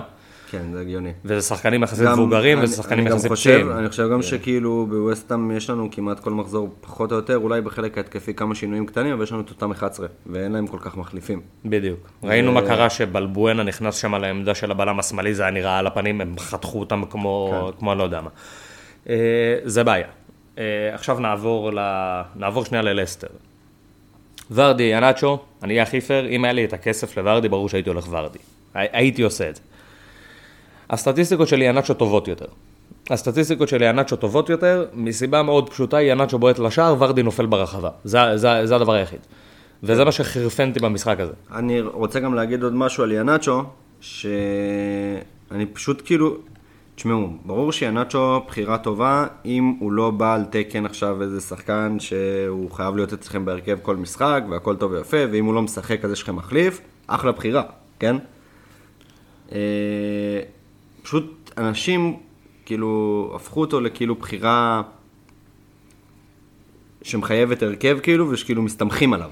כן, 0.50 0.62
זה 0.72 0.80
הגיוני. 0.80 1.12
וזה 1.24 1.42
שחקנים 1.48 1.82
יחסית 1.82 2.08
מבוגרים, 2.08 2.58
וזה 2.62 2.76
שחקנים 2.76 3.06
יחסית 3.06 3.32
פציעים. 3.32 3.72
אני 3.72 3.88
חושב 3.88 4.08
גם 4.12 4.22
שכאילו 4.22 4.86
בווסטהאם 4.90 5.50
יש 5.50 5.70
לנו 5.70 5.88
כמעט 5.92 6.20
כל 6.20 6.30
מחזור 6.30 6.68
פחות 6.80 7.12
או 7.12 7.16
יותר, 7.16 7.36
אולי 7.36 7.60
בחלק 7.60 7.98
ההתקפי 7.98 8.34
כמה 8.34 8.54
שינויים 8.54 8.86
קטנים, 8.86 9.12
אבל 9.12 9.22
יש 9.22 9.32
לנו 9.32 9.40
את 9.40 9.50
אותם 9.50 9.70
11, 9.70 10.06
ואין 10.26 10.52
להם 10.52 10.66
כל 10.66 10.78
כך 10.80 10.96
מחליפים. 10.96 11.40
בדיוק. 11.64 12.08
ראינו 12.24 12.52
מה 12.52 12.62
קרה 12.62 12.90
שבלבואנה 12.90 13.62
נכנס 13.62 13.96
שם 13.96 14.14
לעמדה 14.14 14.54
של 14.54 14.70
הבלם 14.70 14.98
השמאלי, 14.98 15.34
זה 15.34 15.42
היה 15.42 15.50
נראה 15.50 15.78
על 15.78 15.86
הפנים, 15.86 16.20
הם 16.20 16.34
חתכו 16.38 16.80
אותם 16.80 17.02
כמו, 17.10 17.50
כן. 17.72 17.78
כמו 17.78 17.94
לא 17.94 18.02
יודע 18.02 18.20
מה. 18.20 18.30
אה, 19.08 19.14
זה 19.64 19.84
בעיה. 19.84 20.06
אה, 20.58 20.64
עכשיו 20.94 21.18
נעבור, 21.20 21.70
ל... 21.72 21.78
נעבור 22.36 22.64
שנייה 22.64 22.82
ללסטר. 22.82 23.28
ורדי, 24.50 24.82
ינאצ'ו, 24.82 25.38
אני 25.62 25.72
אהיה 25.72 25.82
הכי 25.82 26.00
פייר, 26.00 26.26
אם 26.28 26.44
היה 26.44 26.52
לי 26.52 26.64
את 26.64 26.72
הכסף 26.72 27.18
לוורדי, 27.18 27.48
ברור 27.48 27.68
שהייתי 27.68 27.90
הולך 27.90 28.06
ורדי. 28.10 28.38
הי- 28.74 28.88
הייתי 28.92 29.22
עושה 29.22 29.48
את 29.48 29.56
זה. 29.56 29.62
הסטטיסטיקות 30.90 31.48
של 31.48 31.62
ינאצ'ו 31.62 31.94
טובות 31.94 32.28
יותר. 32.28 32.46
הסטטיסטיקות 33.10 33.68
של 33.68 33.82
ינאצ'ו 33.82 34.16
טובות 34.16 34.50
יותר, 34.50 34.86
מסיבה 34.94 35.42
מאוד 35.42 35.70
פשוטה, 35.70 36.02
ינאצ'ו 36.02 36.38
בועט 36.38 36.58
לשער, 36.58 36.94
ורדי 36.98 37.22
נופל 37.22 37.46
ברחבה. 37.46 37.90
זה, 38.04 38.18
זה, 38.36 38.66
זה 38.66 38.76
הדבר 38.76 38.92
היחיד. 38.92 39.20
וזה 39.82 40.04
מה 40.04 40.12
שחירפנתי 40.12 40.80
במשחק 40.80 41.20
הזה. 41.20 41.32
אני 41.54 41.80
רוצה 41.80 42.20
גם 42.20 42.34
להגיד 42.34 42.62
עוד 42.62 42.74
משהו 42.74 43.04
על 43.04 43.12
ינאצ'ו, 43.12 43.62
שאני 44.00 45.66
פשוט 45.72 46.02
כאילו, 46.04 46.36
תשמעו, 46.94 47.28
ברור 47.44 47.72
שינאצ'ו 47.72 48.40
בחירה 48.46 48.78
טובה, 48.78 49.26
אם 49.44 49.74
הוא 49.80 49.92
לא 49.92 50.10
בא 50.10 50.34
על 50.34 50.44
תקן 50.50 50.86
עכשיו 50.86 51.22
איזה 51.22 51.40
שחקן 51.40 51.96
שהוא 51.98 52.70
חייב 52.70 52.96
להיות 52.96 53.12
אצלכם 53.12 53.44
בהרכב 53.44 53.78
כל 53.82 53.96
משחק, 53.96 54.42
והכל 54.50 54.76
טוב 54.76 54.92
ויפה, 54.92 55.16
ואם 55.32 55.44
הוא 55.44 55.54
לא 55.54 55.62
משחק 55.62 56.04
אז 56.04 56.12
יש 56.12 56.22
לכם 56.22 56.36
מחליף, 56.36 56.80
אחלה 57.06 57.32
בחירה, 57.32 57.62
כן? 57.98 58.16
פשוט 61.02 61.50
אנשים 61.58 62.16
כאילו 62.66 63.32
הפכו 63.34 63.60
אותו 63.60 63.80
לכאילו 63.80 64.14
בחירה 64.14 64.82
שמחייבת 67.02 67.62
הרכב 67.62 67.98
כאילו, 68.02 68.30
ושכאילו 68.30 68.62
מסתמכים 68.62 69.12
עליו. 69.12 69.30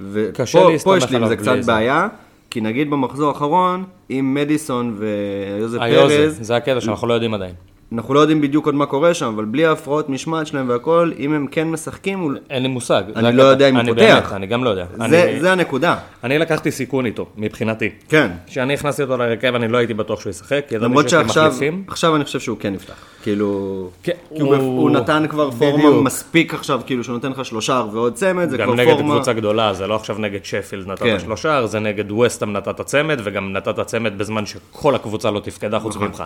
ופה 0.00 0.66
פה 0.84 0.96
יש 0.96 1.10
לי 1.10 1.16
עם 1.16 1.28
זה 1.28 1.36
קצת 1.36 1.56
זה. 1.60 1.72
בעיה, 1.72 2.08
כי 2.50 2.60
נגיד 2.60 2.90
במחזור 2.90 3.28
האחרון, 3.28 3.84
עם 4.08 4.34
מדיסון 4.34 4.96
ויוזף 4.98 5.78
פרז, 5.78 6.38
זה 6.40 6.56
הקטע 6.56 6.80
שאנחנו 6.80 7.08
לא 7.08 7.14
יודעים 7.14 7.34
עדיין. 7.34 7.54
אנחנו 7.94 8.14
לא 8.14 8.20
יודעים 8.20 8.40
בדיוק 8.40 8.66
עוד 8.66 8.74
מה 8.74 8.86
קורה 8.86 9.14
שם, 9.14 9.26
אבל 9.26 9.44
בלי 9.44 9.66
ההפרעות 9.66 10.08
משמעת 10.08 10.46
שלהם 10.46 10.68
והכל, 10.68 11.10
אם 11.18 11.32
הם 11.34 11.46
כן 11.50 11.68
משחקים, 11.70 12.36
אין 12.50 12.62
לי 12.62 12.68
מושג. 12.68 13.02
אני 13.16 13.36
לא. 13.36 13.42
יודע 13.42 13.68
אם 13.68 13.76
הוא 13.76 13.84
פותח. 13.84 14.00
באמת, 14.00 14.32
אני 14.32 14.46
גם 14.46 14.64
לא 14.64 14.70
יודע. 14.70 14.84
זה, 14.96 15.04
אני- 15.24 15.40
זה 15.40 15.52
הנקודה. 15.52 15.96
אני 16.24 16.38
לקחתי 16.38 16.70
סיכון 16.70 17.06
איתו, 17.06 17.26
מבחינתי. 17.36 17.90
כן. 18.08 18.30
כשאני 18.46 18.74
הכנסתי 18.74 19.02
אותו 19.02 19.16
להרכב, 19.16 19.54
אני 19.54 19.68
לא 19.68 19.78
הייתי 19.78 19.94
בטוח 19.94 20.20
שהוא 20.20 20.30
ישחק, 20.30 20.64
ידעתי 20.70 20.84
למרות 20.84 21.08
שעכשיו, 21.08 22.16
אני 22.16 22.24
חושב 22.24 22.40
שהוא 22.40 22.56
כן 22.60 22.74
יפתח. 22.74 22.94
כאילו, 23.22 23.88
כן, 24.02 24.12
כי 24.36 24.42
הוא, 24.42 24.90
נתן 24.90 25.24
כבר 25.28 25.50
פורמה 25.50 25.76
בדיוק. 25.88 26.04
מספיק 26.04 26.54
עכשיו, 26.54 26.80
כאילו 26.86 27.04
שהוא 27.04 27.14
נותן 27.14 27.30
לך 27.30 27.44
שלושה 27.44 27.84
ועוד 27.92 28.14
צמד, 28.14 28.48
זה 28.50 28.56
גם 28.56 28.66
כבר 28.66 28.74
נגד 28.76 28.92
פורמה... 28.94 29.14
קבוצה 29.14 29.32
גדולה, 29.32 29.74
זה 29.74 29.86
לא 29.86 29.94
עכשיו 29.94 30.16
נגד 30.18 30.44
שפילד 30.44 30.86
נתת 30.86 31.02
כן. 31.02 31.18
שלושה, 31.18 31.66
זה 31.66 31.78
נגד 31.80 32.10
ווסטהאם 32.12 32.52
נתת 32.52 32.80
צמד, 32.80 33.20
וגם 33.24 33.52
נתת 33.52 33.80
צמד 33.80 34.18
בזמן 34.18 34.46
שכל 34.46 34.94
הקבוצה 34.94 35.30
לא 35.30 35.40
תפקדה 35.40 35.78
חוץ 35.78 35.96
נכון. 35.96 36.08
ממך. 36.08 36.24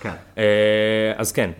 כן. 0.00 0.12
אה, 0.38 1.12
אז 1.16 1.32
כן, 1.32 1.50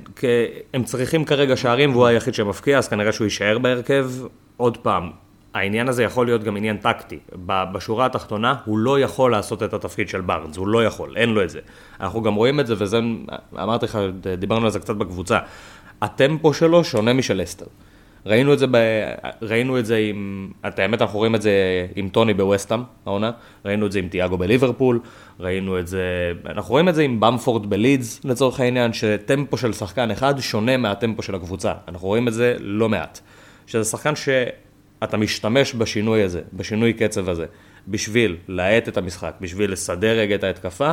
הם 0.75 0.85
צריכים 0.85 1.25
כרגע 1.25 1.57
שערים 1.57 1.93
והוא 1.93 2.07
היחיד 2.07 2.35
שמפקיע, 2.35 2.79
אז 2.79 2.89
כנראה 2.89 3.13
שהוא 3.13 3.25
יישאר 3.25 3.59
בהרכב. 3.59 4.11
עוד 4.57 4.77
פעם, 4.77 5.11
העניין 5.55 5.89
הזה 5.89 6.03
יכול 6.03 6.27
להיות 6.27 6.43
גם 6.45 6.57
עניין 6.57 6.77
טקטי. 6.77 7.19
בשורה 7.47 8.07
התחתונה, 8.07 8.55
הוא 8.65 8.79
לא 8.79 9.01
יכול 9.01 9.33
לעשות 9.33 9.63
את 9.63 9.75
התפקיד 9.75 10.09
של 10.09 10.21
בארנס, 10.21 10.57
הוא 10.57 10.69
לא 10.69 10.85
יכול, 10.85 11.17
אין 11.17 11.29
לו 11.29 11.43
את 11.43 11.51
זה. 11.51 11.61
אנחנו 12.01 12.23
גם 12.23 12.35
רואים 12.35 12.61
את 12.61 12.67
זה, 12.67 12.75
וזה, 12.79 13.01
אמרתי 13.55 13.87
לך, 13.87 13.99
דיברנו 14.39 14.65
על 14.65 14.71
זה 14.71 14.81
קצת 14.81 14.97
בקבוצה. 14.97 15.39
הטמפו 16.03 16.55
שלו 16.55 16.85
שונה 16.85 17.13
משל 17.13 17.43
אסטר. 17.43 17.67
ראינו 18.27 18.53
את 18.53 18.59
זה, 18.59 18.67
ב... 18.71 18.77
ראינו 19.43 19.79
את 19.79 19.87
זה 19.87 19.97
עם, 19.97 20.51
את 20.67 20.79
האמת 20.79 21.03
אנחנו 21.03 21.19
רואים 21.19 21.35
את 21.35 21.43
זה 21.43 21.53
עם 21.97 22.09
טוני 22.09 22.35
בווסטהאם, 22.35 22.83
העונה, 23.07 23.31
ראינו 23.65 23.87
את 23.87 23.93
זה 23.93 23.99
עם 23.99 24.09
תיאגו 24.09 24.39
בליברפול, 24.39 25.01
ראינו 25.41 25.79
את 25.79 25.87
זה, 25.87 26.33
אנחנו 26.47 26.73
רואים 26.73 26.89
את 26.89 26.95
זה 26.95 27.03
עם 27.03 27.21
במפורד 27.21 27.71
בלידס 27.71 28.21
לצורך 28.25 28.61
העניין, 28.61 28.93
שטמפו 28.93 29.57
של 29.57 29.73
שחקן 29.73 30.11
אחד 30.11 30.41
שונה 30.41 30.77
מהטמפו 30.77 31.23
של 31.23 31.35
הקבוצה, 31.35 31.73
אנחנו 31.89 32.09
רואים 32.09 32.29
את 32.29 32.33
זה 32.33 32.57
לא 32.59 32.89
מעט, 32.89 33.21
שזה 33.67 33.85
שחקן 33.85 34.13
שאתה 34.17 35.17
משתמש 35.17 35.75
בשינוי 35.75 36.23
הזה, 36.23 36.41
בשינוי 36.53 36.93
קצב 36.93 37.29
הזה, 37.29 37.47
בשביל 37.89 38.37
להאט 38.49 38.89
את 38.89 38.97
המשחק, 38.97 39.35
בשביל 39.41 39.73
לסדר 39.73 40.19
רגע 40.19 40.35
את 40.35 40.45
ההתקפה, 40.45 40.91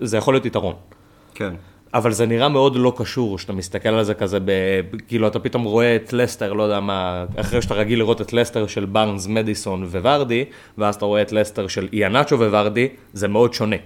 זה 0.00 0.16
יכול 0.16 0.34
להיות 0.34 0.46
יתרון. 0.46 0.74
כן. 1.34 1.54
אבל 1.94 2.12
זה 2.12 2.26
נראה 2.26 2.48
מאוד 2.48 2.76
לא 2.76 2.92
קשור, 2.96 3.38
שאתה 3.38 3.52
מסתכל 3.52 3.88
על 3.88 4.04
זה 4.04 4.14
כזה, 4.14 4.38
ב... 4.40 4.50
כאילו 5.08 5.26
אתה 5.26 5.38
פתאום 5.38 5.64
רואה 5.64 5.96
את 5.96 6.12
לסטר, 6.12 6.52
לא 6.52 6.62
יודע 6.62 6.80
מה, 6.80 7.24
אחרי 7.36 7.62
שאתה 7.62 7.74
רגיל 7.74 7.98
לראות 7.98 8.20
את 8.20 8.32
לסטר 8.32 8.66
של 8.66 8.84
בארנס, 8.84 9.26
מדיסון 9.26 9.84
וורדי, 9.84 10.44
ואז 10.78 10.94
אתה 10.94 11.04
רואה 11.04 11.22
את 11.22 11.32
לסטר 11.32 11.68
של 11.68 11.88
איאנצ'ו 11.92 12.38
וורדי, 12.38 12.88
זה 13.12 13.28
מאוד 13.28 13.54
שונה. 13.54 13.76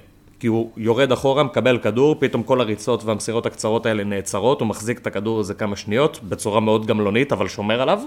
כי 0.41 0.47
הוא 0.47 0.71
יורד 0.77 1.13
אחורה, 1.13 1.43
מקבל 1.43 1.79
כדור, 1.79 2.17
פתאום 2.19 2.43
כל 2.43 2.61
הריצות 2.61 3.05
והמסירות 3.05 3.47
הקצרות 3.47 3.87
האלה 3.87 4.05
נעצרות, 4.05 4.61
הוא 4.61 4.69
מחזיק 4.69 4.99
את 4.99 5.07
הכדור 5.07 5.39
איזה 5.39 5.55
כמה 5.55 5.77
שניות, 5.77 6.21
בצורה 6.29 6.61
מאוד 6.61 6.87
גמלונית, 6.87 7.33
אבל 7.33 7.49
שומר 7.49 7.83
עליו, 7.83 8.01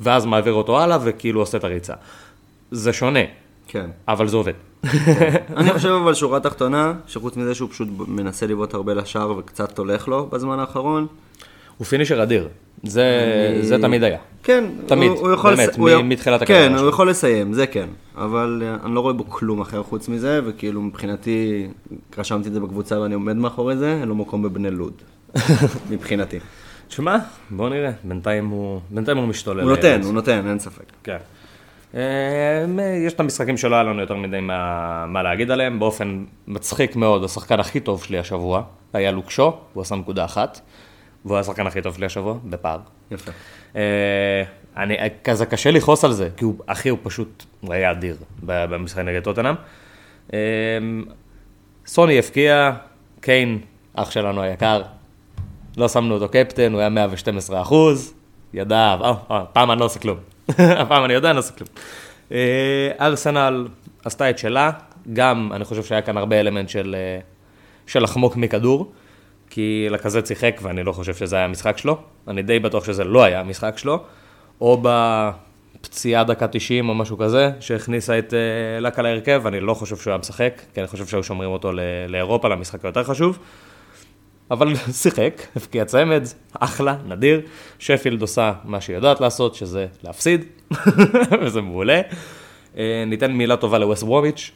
ואז 0.00 0.26
מעביר 0.26 0.52
אותו 0.52 0.80
הלאה, 0.80 0.98
וכאילו 1.02 1.40
עושה 1.40 1.58
את 1.58 1.64
הריצה. 1.64 1.94
זה 2.70 2.92
שונה, 2.92 3.20
כן. 3.68 3.90
אבל 4.08 4.28
זה 4.28 4.36
עובד. 4.36 4.71
אני 5.56 5.72
חושב 5.72 5.88
אבל 5.88 6.14
שורה 6.14 6.40
תחתונה, 6.40 6.92
שחוץ 7.06 7.36
מזה 7.36 7.54
שהוא 7.54 7.70
פשוט 7.70 7.88
מנסה 8.08 8.46
לבעוט 8.46 8.74
הרבה 8.74 8.94
לשער 8.94 9.38
וקצת 9.38 9.78
הולך 9.78 10.08
לו 10.08 10.26
בזמן 10.26 10.58
האחרון, 10.58 11.06
הוא 11.78 11.86
פינישר 11.86 12.22
אדיר, 12.22 12.48
זה, 12.82 13.58
זה 13.60 13.78
תמיד 13.78 14.02
היה. 14.02 14.18
כן, 14.42 14.64
תמיד, 14.86 15.10
הוא, 15.10 15.18
הוא 15.18 15.30
יכול 15.32 15.54
באמת, 15.54 15.68
לס... 15.68 15.76
הוא... 15.76 15.90
מתחילת 16.04 16.42
הקריירה 16.42 16.68
כן. 16.68 16.74
הוא 16.74 16.88
יכול 16.88 17.10
לסיים, 17.10 17.52
זה 17.52 17.66
כן, 17.66 17.86
אבל 18.16 18.62
אה, 18.64 18.76
אני 18.84 18.94
לא 18.94 19.00
רואה 19.00 19.12
בו 19.12 19.24
כלום 19.28 19.60
אחר 19.60 19.82
חוץ 19.82 20.08
מזה, 20.08 20.40
וכאילו 20.44 20.82
מבחינתי, 20.82 21.66
רשמתי 22.18 22.48
את 22.48 22.54
זה 22.54 22.60
בקבוצה 22.60 23.00
ואני 23.00 23.14
עומד 23.14 23.36
מאחורי 23.36 23.76
זה, 23.76 23.96
אין 24.00 24.08
לו 24.08 24.14
מקום 24.14 24.42
בבני 24.42 24.70
לוד, 24.70 24.92
מבחינתי. 25.90 26.38
תשמע, 26.88 27.16
בוא 27.50 27.68
נראה, 27.68 27.90
בינתיים 28.04 28.48
הוא, 28.48 28.80
בינתיים 28.90 29.18
הוא 29.18 29.26
משתולל. 29.26 29.60
הוא 29.60 29.70
נותן, 29.70 29.82
באמת. 29.82 30.04
הוא 30.04 30.12
נותן, 30.14 30.46
אין 30.48 30.58
ספק. 30.58 30.84
כן. 31.04 31.16
אה, 31.94 32.64
יש 33.06 33.12
את 33.12 33.20
המשחקים 33.20 33.56
שלא 33.56 33.74
היה 33.74 33.84
לנו 33.84 34.00
יותר 34.00 34.16
מדי 34.16 34.40
מה, 34.40 35.06
מה 35.06 35.22
להגיד 35.22 35.50
עליהם, 35.50 35.78
באופן 35.78 36.24
מצחיק 36.46 36.96
מאוד, 36.96 37.24
השחקן 37.24 37.60
הכי 37.60 37.80
טוב 37.80 38.04
שלי 38.04 38.18
השבוע 38.18 38.62
היה 38.92 39.10
לוקשו, 39.10 39.56
הוא 39.72 39.82
עשה 39.82 39.94
נקודה 39.94 40.24
אחת, 40.24 40.60
והוא 41.24 41.36
היה 41.36 41.40
השחקן 41.40 41.66
הכי 41.66 41.82
טוב 41.82 41.94
שלי 41.94 42.06
השבוע, 42.06 42.34
בפער. 42.44 42.78
יפה. 43.10 43.30
אה, 43.76 44.42
אני, 44.76 44.96
כזה 45.24 45.46
קשה 45.46 45.70
לכעוס 45.70 46.04
על 46.04 46.12
זה, 46.12 46.28
כי 46.36 46.44
הוא, 46.44 46.54
אחי, 46.66 46.88
הוא 46.88 46.98
פשוט, 47.02 47.44
היה 47.62 47.90
אדיר 47.90 48.16
במשחק 48.42 48.98
נגד 48.98 49.22
טוטנאם. 49.22 49.54
אה, 50.32 50.38
סוני 51.86 52.18
הפקיע, 52.18 52.70
קיין, 53.20 53.58
אח 53.94 54.10
שלנו 54.10 54.42
היקר, 54.42 54.82
לא 55.76 55.88
שמנו 55.88 56.14
אותו 56.14 56.28
קפטן, 56.28 56.72
הוא 56.72 56.80
היה 56.80 56.88
112 56.88 57.62
אחוז, 57.62 58.14
ידע, 58.54 58.96
אה, 59.02 59.12
אה, 59.30 59.44
פעם 59.52 59.70
אני 59.70 59.80
לא 59.80 59.84
עושה 59.84 60.00
כלום. 60.00 60.31
הפעם 60.82 61.04
אני 61.04 61.12
יודע, 61.12 61.28
אני 61.30 61.34
לא 61.34 61.40
עושה 61.40 61.52
כלום. 61.52 61.68
אה, 62.32 62.90
ארסנל 63.00 63.68
עשתה 64.04 64.30
את 64.30 64.38
שלה, 64.38 64.70
גם 65.12 65.50
אני 65.52 65.64
חושב 65.64 65.84
שהיה 65.84 66.02
כאן 66.02 66.16
הרבה 66.16 66.40
אלמנט 66.40 66.68
של, 66.68 66.96
אה, 66.98 67.20
של 67.86 68.02
לחמוק 68.02 68.36
מכדור, 68.36 68.92
כי 69.50 69.86
לקזט 69.90 70.26
שיחק 70.26 70.60
ואני 70.62 70.82
לא 70.82 70.92
חושב 70.92 71.14
שזה 71.14 71.36
היה 71.36 71.44
המשחק 71.44 71.78
שלו, 71.78 71.98
אני 72.28 72.42
די 72.42 72.58
בטוח 72.58 72.84
שזה 72.84 73.04
לא 73.04 73.24
היה 73.24 73.40
המשחק 73.40 73.78
שלו, 73.78 74.04
או 74.60 74.82
בפציעה 74.82 76.24
דקה 76.24 76.48
90 76.48 76.88
או 76.88 76.94
משהו 76.94 77.18
כזה, 77.18 77.50
שהכניסה 77.60 78.18
את 78.18 78.34
אה, 78.34 78.80
לקה 78.80 79.02
להרכב, 79.02 79.42
אני 79.46 79.60
לא 79.60 79.74
חושב 79.74 79.96
שהוא 79.96 80.10
היה 80.10 80.18
משחק, 80.18 80.62
כי 80.74 80.80
אני 80.80 80.88
חושב 80.88 81.06
שהיו 81.06 81.22
שומרים 81.24 81.50
אותו 81.50 81.72
לאירופה, 82.08 82.48
למשחק 82.48 82.84
היותר 82.84 83.04
חשוב. 83.04 83.38
אבל 84.50 84.74
שיחק, 85.02 85.42
הבקיע 85.56 85.84
צמד, 85.84 86.22
אחלה, 86.60 86.96
נדיר. 87.06 87.40
שפילד 87.78 88.22
עושה 88.22 88.52
מה 88.64 88.80
שהיא 88.80 88.96
יודעת 88.96 89.20
לעשות, 89.20 89.54
שזה 89.54 89.86
להפסיד, 90.04 90.44
וזה 91.42 91.60
מעולה. 91.60 92.00
אה, 92.76 93.04
ניתן 93.06 93.32
מילה 93.32 93.56
טובה 93.56 93.78
לווסט 93.78 94.02
ברומיץ'. 94.02 94.50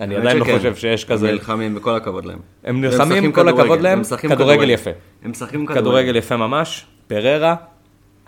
אני 0.00 0.16
עדיין 0.16 0.38
לא. 0.38 0.44
חושב 0.44 0.76
שיש 0.76 1.04
כזה... 1.04 1.28
הם 1.28 1.34
נלחמים, 1.34 1.76
וכל 1.76 1.96
הכבוד 1.96 2.24
להם. 2.24 2.38
הם 2.64 2.80
נלחמים, 2.80 3.32
כל 3.32 3.48
הכבוד 3.48 3.80
להם, 3.80 4.02
כדורגל 4.28 4.70
יפה. 4.70 4.90
הם 5.22 5.30
משחקים 5.30 5.66
כדורגל. 5.66 5.80
כדורגל 5.80 6.16
יפה 6.16 6.36
ממש, 6.36 6.86
פריירה. 7.06 7.54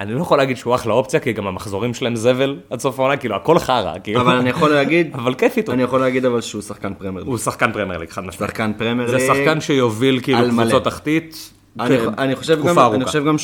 אני 0.00 0.14
לא 0.14 0.20
יכול 0.20 0.38
להגיד 0.38 0.56
שהוא 0.56 0.74
אחלה 0.74 0.94
אופציה, 0.94 1.20
כי 1.20 1.32
גם 1.32 1.46
המחזורים 1.46 1.94
שלהם 1.94 2.16
זבל 2.16 2.56
עד 2.70 2.80
סוף 2.80 2.98
העונה, 2.98 3.16
כאילו 3.16 3.36
הכל 3.36 3.58
חרא, 3.58 3.94
כאילו. 4.04 4.20
אבל 4.20 4.34
אני 4.36 4.50
יכול 4.50 4.70
להגיד, 4.70 5.10
אבל 5.18 5.34
כיף 5.34 5.56
איתו. 5.56 5.72
אני 5.72 5.82
יכול 5.82 6.00
להגיד 6.00 6.24
אבל 6.24 6.40
שהוא 6.40 6.62
שחקן 6.62 6.94
פרמייר. 6.94 7.18
ליג. 7.18 7.28
הוא 7.28 7.38
שחקן 7.38 7.72
פרמייר 7.72 8.00
ליג, 8.00 8.10
חד 8.10 8.24
משמעית. 8.24 8.50
שחקן 8.50 8.72
פרמייר 8.78 9.08
זה 9.08 9.16
ליג. 9.16 9.26
שחקן 9.26 9.60
שיוביל 9.60 10.20
כאילו. 10.20 10.38
קבוצות 10.50 10.84
תחתית. 10.84 11.52
אני, 11.80 11.98
כן, 11.98 12.34
חושב 12.34 12.58
גם, 12.66 12.78
ארוכה. 12.78 12.96
אני 12.96 13.04
חושב 13.04 13.24
גם 13.24 13.36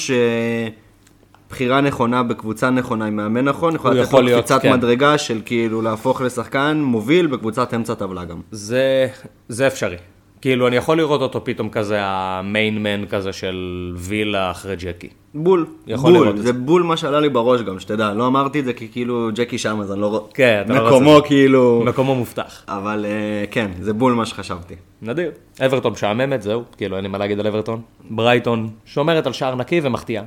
שבחירה 1.49 1.81
נכונה 1.81 2.23
בקבוצה 2.23 2.71
נכונה 2.71 3.07
עם 3.07 3.17
מאמן 3.17 3.45
נכון, 3.45 3.75
יכול 3.75 3.93
הוא 3.93 4.01
לתת 4.01 4.13
לו 4.13 4.39
קפיצת 4.39 4.63
כן. 4.63 4.73
מדרגה 4.73 5.19
של 5.19 5.41
כאילו 5.45 5.83
להפוך 5.83 6.21
לשחקן 6.21 6.81
מוביל 6.85 7.27
בקבוצת 7.27 7.75
אמצע 7.75 7.95
טבלה 7.95 8.25
גם. 8.25 8.41
זה, 8.51 9.09
זה 9.49 9.67
אפשרי. 9.67 9.97
כאילו, 10.45 10.69
אני 10.69 10.77
יכול 10.77 10.99
לראות 10.99 11.21
אותו 11.21 11.45
פתאום 11.45 11.69
כזה 11.69 11.99
המיין 12.01 12.83
מן 12.83 13.07
כזה 13.07 13.33
של 13.33 13.93
וילה 13.97 14.51
אחרי 14.51 14.77
ג'קי. 14.77 15.09
בול, 15.35 15.67
יכול 15.87 16.13
לראות 16.13 16.27
בול, 16.27 16.37
את 16.37 16.43
זה 16.43 16.53
בול 16.53 16.83
מה 16.83 16.97
שעלה 16.97 17.21
לי 17.21 17.29
בראש 17.29 17.61
גם, 17.61 17.81
שתדע, 17.81 18.13
לא 18.13 18.27
אמרתי 18.27 18.61
את 18.61 18.65
זה 18.65 18.73
כי 18.73 18.89
כאילו 18.93 19.31
ג'קי 19.35 19.59
שם 19.59 19.81
אז 19.81 19.93
אני 19.93 20.01
לא 20.01 20.07
רואה, 20.07 20.21
כן, 20.35 20.63
אתה 20.65 20.73
לא 20.73 20.87
מקומו 20.87 21.17
זה. 21.17 21.27
כאילו, 21.27 21.83
מקומו 21.87 22.15
מובטח. 22.15 22.65
אבל 22.69 23.07
אה, 23.09 23.45
כן, 23.51 23.71
זה 23.81 23.93
בול 23.93 24.13
מה 24.13 24.27
שחשבתי. 24.27 24.75
נדיר. 25.03 25.31
אברטון 25.67 25.93
משעממת, 25.93 26.43
זהו, 26.43 26.63
כאילו, 26.77 26.97
אין 26.97 27.05
לי 27.05 27.11
מה 27.11 27.19
להגיד 27.19 27.41
על 27.41 27.47
אברטון. 27.47 27.81
ברייטון 28.11 28.69
שומרת 28.85 29.27
על 29.27 29.33
שער 29.33 29.55
נקי 29.55 29.81
ומחטיאה. 29.83 30.23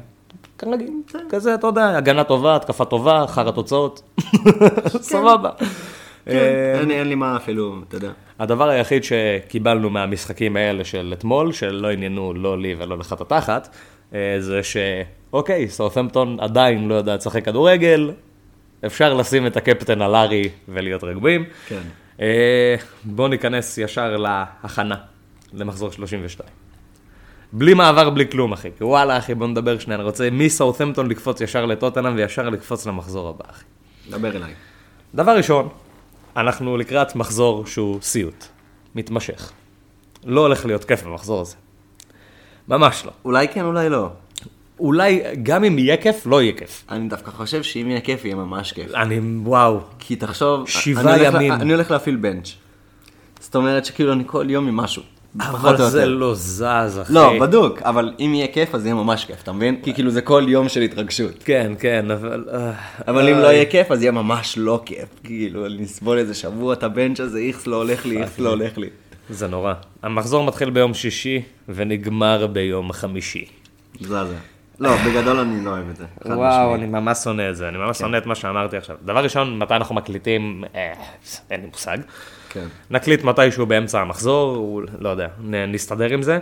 כרגיל, 0.58 0.94
כזה, 1.30 1.54
אתה 1.54 1.68
יודע, 1.68 1.98
הגנה 1.98 2.24
טובה, 2.24 2.56
התקפה 2.56 2.86
טובה, 2.86 3.24
אחר 3.24 3.50
התוצאות. 3.50 4.02
סבבה. 4.88 5.50
אה, 6.28 6.34
כן, 6.34 6.80
אין, 6.80 6.92
אין 6.92 7.08
לי 7.08 7.16
מה 7.16 7.36
אפילו, 7.36 7.76
אתה 7.88 7.96
יודע. 7.96 8.12
הדבר 8.40 8.70
היחיד 8.70 9.04
שקיבלנו 9.04 9.90
מהמשחקים 9.90 10.58
האלה 10.58 10.84
של 10.84 11.14
אתמול, 11.18 11.52
שלא 11.52 11.92
עניינו 11.92 12.34
לא 12.34 12.58
לי 12.58 12.76
ולא 12.80 12.98
לך 12.98 13.14
את 13.14 13.22
התחת, 13.22 13.76
אה, 14.14 14.36
זה 14.40 14.62
שאוקיי, 14.64 15.70
סאות'מפטון 15.70 16.38
עדיין 16.40 16.88
לא 16.88 16.96
יודעת 16.96 17.20
לשחק 17.20 17.46
כדורגל, 17.46 18.12
אפשר 18.86 19.14
לשים 19.14 19.48
את 19.48 19.58
הקפטן 19.58 20.02
על 20.02 20.16
ארי 20.16 20.50
ולהיות 20.70 21.04
רגועים. 21.04 21.46
כן. 21.68 21.82
אה, 22.22 22.76
בואו 23.04 23.28
ניכנס 23.28 23.78
ישר 23.78 24.18
להכנה, 24.18 24.96
למחזור 25.54 25.92
32. 25.92 26.50
בלי 27.54 27.74
מעבר, 27.74 28.10
בלי 28.10 28.30
כלום, 28.32 28.54
אחי. 28.54 28.70
וואלה, 28.82 29.18
אחי, 29.18 29.36
בוא 29.36 29.48
נדבר 29.48 29.80
שנייה. 29.80 30.00
אני 30.00 30.04
רוצה 30.04 30.30
מסאות'מפטון 30.32 31.10
לקפוץ 31.10 31.42
ישר 31.42 31.66
לטוטנאם 31.66 32.16
וישר 32.16 32.50
לקפוץ 32.50 32.86
למחזור 32.86 33.30
הבא, 33.30 33.46
אחי. 33.50 33.64
דבר 34.10 34.36
אליי. 34.36 34.54
דבר 35.16 35.38
ראשון, 35.38 35.70
אנחנו 36.38 36.78
לקראת 36.78 37.16
מחזור 37.16 37.66
שהוא 37.66 37.98
סיוט, 38.02 38.46
מתמשך. 38.96 39.52
לא 40.26 40.42
הולך 40.42 40.66
להיות 40.66 40.86
כיף 40.86 41.04
במחזור 41.04 41.42
הזה. 41.42 41.56
ממש 42.68 43.06
לא. 43.06 43.12
אולי 43.26 43.48
כן, 43.48 43.66
אולי 43.66 43.90
לא. 43.90 44.10
אולי 44.80 45.24
גם 45.44 45.64
אם 45.64 45.80
יהיה 45.80 45.98
כיף, 45.98 46.26
לא 46.26 46.42
יהיה 46.42 46.54
כיף. 46.54 46.86
אני 46.90 47.10
דווקא 47.10 47.32
חושב 47.32 47.64
שאם 47.64 47.90
יהיה 47.90 48.02
כיף, 48.02 48.26
יהיה 48.26 48.36
ממש 48.36 48.72
כיף. 48.72 48.96
אני, 48.96 49.20
וואו, 49.44 49.80
כי 50.00 50.16
תחשוב, 50.16 50.68
שבעה 50.68 51.16
אני 51.16 51.26
הולך 51.26 51.34
ימים. 51.34 51.54
אני 51.54 51.74
הולך 51.74 51.92
להפעיל 51.92 52.16
בנץ'. 52.16 52.54
זאת 53.40 53.56
אומרת 53.56 53.86
שכאילו 53.86 54.14
אני 54.14 54.24
כל 54.28 54.46
יום 54.50 54.68
עם 54.68 54.78
משהו. 54.78 55.04
אבל 55.40 55.90
זה. 55.90 56.06
לא 56.06 56.34
זז, 56.36 57.00
אחי. 57.02 57.14
לא, 57.14 57.40
בדוק, 57.40 57.82
אבל 57.82 58.14
אם 58.20 58.32
יהיה 58.34 58.48
כיף, 58.48 58.76
אז 58.76 58.86
יהיה 58.86 58.96
ממש 58.96 59.26
כיף, 59.26 59.44
אתה 59.44 59.52
מבין? 59.52 59.80
כי 59.84 59.94
כאילו 59.94 60.12
זה 60.12 60.22
כל 60.22 60.46
יום 60.48 60.70
של 60.70 60.82
התרגשות. 60.82 61.44
כן, 61.44 61.72
כן, 61.80 62.12
אבל... 62.12 62.46
אה, 62.54 62.72
אבל 63.08 63.30
אם 63.30 63.38
לא 63.38 63.48
יהיה 63.48 63.66
כיף, 63.66 63.92
אז 63.92 64.02
יהיה 64.02 64.12
ממש 64.12 64.58
לא 64.58 64.82
כיף. 64.86 65.10
כאילו, 65.24 65.68
לסבול 65.68 66.18
איזה 66.18 66.34
שבוע 66.34 66.74
את 66.74 66.84
הבנץ' 66.84 67.20
הזה, 67.20 67.40
איכס 67.40 67.68
לא 67.68 67.76
הולך 67.76 68.06
לי, 68.06 68.22
איכס 68.22 68.40
לא 68.40 68.50
הולך 68.50 68.78
לי. 68.78 68.90
זה 69.30 69.48
נורא. 69.48 69.74
המחזור 70.04 70.44
מתחיל 70.44 70.70
ביום 70.70 70.94
שישי 70.94 71.42
ונגמר 71.70 72.48
ביום 72.48 72.92
חמישי. 72.92 73.46
זה 74.00 74.26
זה. 74.26 74.36
לא, 74.80 74.90
בגדול 74.98 75.40
אני 75.40 75.66
לא 75.66 75.70
אוהב 75.70 75.90
את 75.90 75.96
זה. 75.96 76.06
וואו. 76.26 76.76
אני 76.76 76.86
ממש 76.86 77.18
שונא 77.18 77.50
את 77.50 77.56
זה, 77.56 77.68
אני 77.68 77.78
ממש 77.78 77.98
שונא 77.98 78.18
את 78.18 78.26
מה 78.26 78.36
שאמרתי 78.36 78.78
עכשיו. 78.78 78.96
דבר 79.06 79.24
ראשון, 79.24 79.60
מתי 79.60 79.74
אנחנו 79.74 79.96
מקליטים, 79.96 80.64
אה, 80.76 80.94
אין 81.52 81.62
לי 81.62 81.68
מושג. 81.68 81.98
כן. 82.62 82.68
נקליט 82.96 83.24
מתישהו 83.24 83.66
באמצע 83.66 84.02
המחזור, 84.02 84.56
הוא- 84.56 84.82
לא 85.00 85.10
יודע, 85.10 85.28
נסתדר 85.68 86.14
עם 86.14 86.22
זה. 86.22 86.40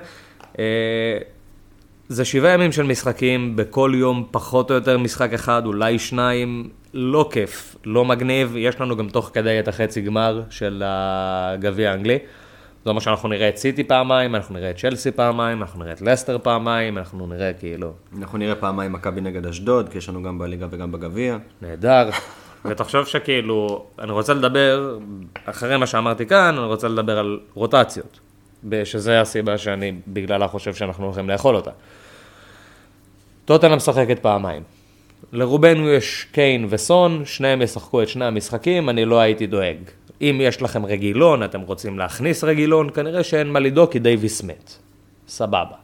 אה, 0.59 1.17
זה 2.09 2.25
שבעה 2.25 2.51
ימים 2.53 2.71
של 2.71 2.83
משחקים, 2.83 3.55
בכל 3.55 3.91
יום 3.95 4.27
פחות 4.31 4.71
או 4.71 4.75
יותר 4.75 4.97
משחק 4.97 5.33
אחד, 5.33 5.61
אולי 5.65 5.99
שניים, 5.99 6.69
לא 6.93 7.29
כיף, 7.31 7.75
לא 7.85 8.05
מגניב. 8.05 8.55
יש 8.57 8.81
לנו 8.81 8.97
גם 8.97 9.09
תוך 9.09 9.31
כדי 9.33 9.59
את 9.59 9.67
החצי 9.67 10.01
גמר 10.01 10.41
של 10.49 10.83
הגביע 10.85 11.91
האנגלי. 11.91 12.17
זה 12.83 12.89
אומר 12.89 12.99
שאנחנו 13.01 13.29
נראה 13.29 13.49
את 13.49 13.57
סיטי 13.57 13.83
פעמיים, 13.83 14.35
אנחנו 14.35 14.55
נראה 14.55 14.69
את 14.69 14.77
צ'לסי 14.77 15.11
פעמיים, 15.11 15.61
אנחנו 15.61 15.79
נראה 15.79 15.93
את 15.93 16.01
לסטר 16.01 16.37
פעמיים, 16.43 16.97
אנחנו 16.97 17.27
נראה 17.27 17.53
כאילו 17.53 17.93
אנחנו 18.19 18.37
נראה 18.37 18.55
פעמיים 18.55 18.93
מכבי 18.93 19.21
נגד 19.21 19.45
אשדוד, 19.45 19.89
כי 19.89 19.97
יש 19.97 20.09
לנו 20.09 20.23
גם 20.23 20.39
בליגה 20.39 20.67
וגם 20.71 20.91
בגביע. 20.91 21.37
נהדר. 21.61 22.09
ותחשוב 22.69 23.05
שכאילו, 23.05 23.85
אני 23.99 24.11
רוצה 24.11 24.33
לדבר, 24.33 24.97
אחרי 25.45 25.77
מה 25.77 25.87
שאמרתי 25.87 26.25
כאן, 26.25 26.55
אני 26.57 26.65
רוצה 26.65 26.87
לדבר 26.87 27.19
על 27.19 27.39
רוטציות. 27.53 28.19
שזה 28.83 29.21
הסיבה 29.21 29.57
שאני 29.57 29.93
בגללה 30.07 30.47
חושב 30.47 30.73
שאנחנו 30.73 31.05
הולכים 31.05 31.29
לאכול 31.29 31.55
אותה. 31.55 31.71
טוטנאם 33.45 33.75
משחקת 33.75 34.19
פעמיים. 34.19 34.63
לרובנו 35.31 35.89
יש 35.89 36.27
קיין 36.31 36.67
וסון, 36.69 37.25
שניהם 37.25 37.61
ישחקו 37.61 38.01
את 38.01 38.07
שני 38.07 38.25
המשחקים, 38.25 38.89
אני 38.89 39.05
לא 39.05 39.19
הייתי 39.19 39.47
דואג. 39.47 39.77
אם 40.21 40.37
יש 40.43 40.61
לכם 40.61 40.85
רגילון, 40.85 41.43
אתם 41.43 41.61
רוצים 41.61 41.99
להכניס 41.99 42.43
רגילון, 42.43 42.89
כנראה 42.89 43.23
שאין 43.23 43.47
מה 43.47 43.59
לדאוג 43.59 43.91
כי 43.91 43.99
דייוויס 43.99 44.43
מת. 44.43 44.73
סבבה. 45.27 45.75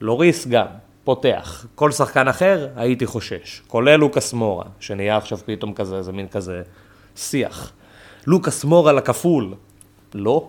לוריס 0.00 0.46
גם, 0.46 0.66
פותח. 1.04 1.66
כל 1.74 1.90
שחקן 1.90 2.28
אחר, 2.28 2.68
הייתי 2.76 3.06
חושש. 3.06 3.62
כולל 3.66 3.96
לוקאס 3.96 4.32
מורה, 4.32 4.64
שנהיה 4.80 5.16
עכשיו 5.16 5.38
פתאום 5.46 5.74
כזה, 5.74 5.96
איזה 5.96 6.12
מין 6.12 6.28
כזה 6.28 6.62
שיח. 7.16 7.72
לוקאס 8.26 8.64
מורה 8.64 8.92
לכפול. 8.92 9.54
לא, 10.14 10.48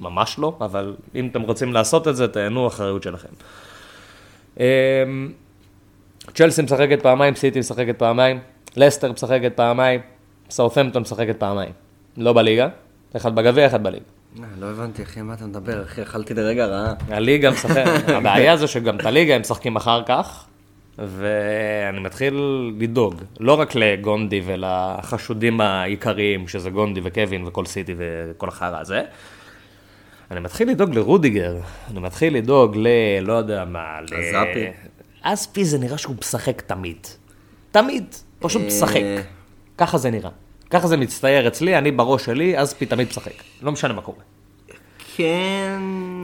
ממש 0.00 0.38
לא, 0.38 0.56
אבל 0.60 0.96
אם 1.14 1.26
אתם 1.26 1.42
רוצים 1.42 1.72
לעשות 1.72 2.08
את 2.08 2.16
זה, 2.16 2.28
תהנו 2.28 2.66
אחריות 2.66 3.02
שלכם. 3.02 3.28
אמ, 4.60 4.64
צ'לסי 6.34 6.62
משחקת 6.62 7.02
פעמיים, 7.02 7.34
סיטי 7.34 7.58
משחקת 7.58 7.98
פעמיים, 7.98 8.40
לסטר 8.76 9.12
משחקת 9.12 9.52
פעמיים, 9.56 10.00
סאות'מפטון 10.50 11.02
משחקת 11.02 11.36
פעמיים. 11.40 11.72
לא 12.16 12.32
בליגה, 12.32 12.68
אחד 13.16 13.34
בגביע, 13.34 13.66
אחד 13.66 13.82
בליגה. 13.82 14.04
אה, 14.38 14.44
לא 14.58 14.66
הבנתי, 14.66 15.02
אחי, 15.02 15.22
מה 15.22 15.34
אתה 15.34 15.46
מדבר, 15.46 15.82
אחי, 15.82 16.02
אכלתי 16.02 16.34
לרגע 16.34 16.66
רעה. 16.66 16.94
הליגה 17.08 17.50
משחקת, 17.50 18.08
הבעיה 18.16 18.56
זה 18.56 18.66
שגם 18.66 18.96
את 18.96 19.06
הליגה 19.06 19.34
הם 19.34 19.40
משחקים 19.40 19.76
אחר 19.76 20.02
כך, 20.06 20.44
ואני 20.98 22.00
מתחיל 22.00 22.34
לדאוג, 22.78 23.14
לא 23.40 23.60
רק 23.60 23.74
לגונדי 23.74 24.42
ולחשודים 24.44 25.60
העיקריים, 25.60 26.48
שזה 26.48 26.70
גונדי 26.70 27.00
וקווין 27.04 27.44
וכל 27.46 27.66
סיטי 27.66 27.94
וכל 27.98 28.48
החרא 28.48 28.80
הזה, 28.80 29.02
אני 30.30 30.40
מתחיל 30.40 30.70
לדאוג 30.70 30.94
לרודיגר, 30.94 31.56
אני 31.90 32.00
מתחיל 32.00 32.36
לדאוג 32.36 32.76
ל... 32.76 32.86
לא 33.22 33.32
יודע 33.32 33.64
מה, 33.64 34.00
ל... 34.00 34.14
אזפי. 34.14 34.66
אספי 35.22 35.64
זה 35.64 35.78
נראה 35.78 35.98
שהוא 35.98 36.16
משחק 36.20 36.60
תמיד. 36.60 37.06
תמיד, 37.70 38.04
פשוט 38.38 38.62
אה. 38.62 38.66
משחק. 38.66 39.02
ככה 39.78 39.98
זה 39.98 40.10
נראה. 40.10 40.30
ככה 40.74 40.86
זה 40.86 40.96
מצטייר 40.96 41.48
אצלי, 41.48 41.78
אני 41.78 41.90
בראש 41.90 42.24
שלי, 42.24 42.62
אספי 42.62 42.86
תמיד 42.86 43.08
משחק. 43.08 43.32
לא 43.62 43.72
משנה 43.72 43.92
מה 43.92 44.02
קורה. 44.02 44.18
כן, 45.16 45.80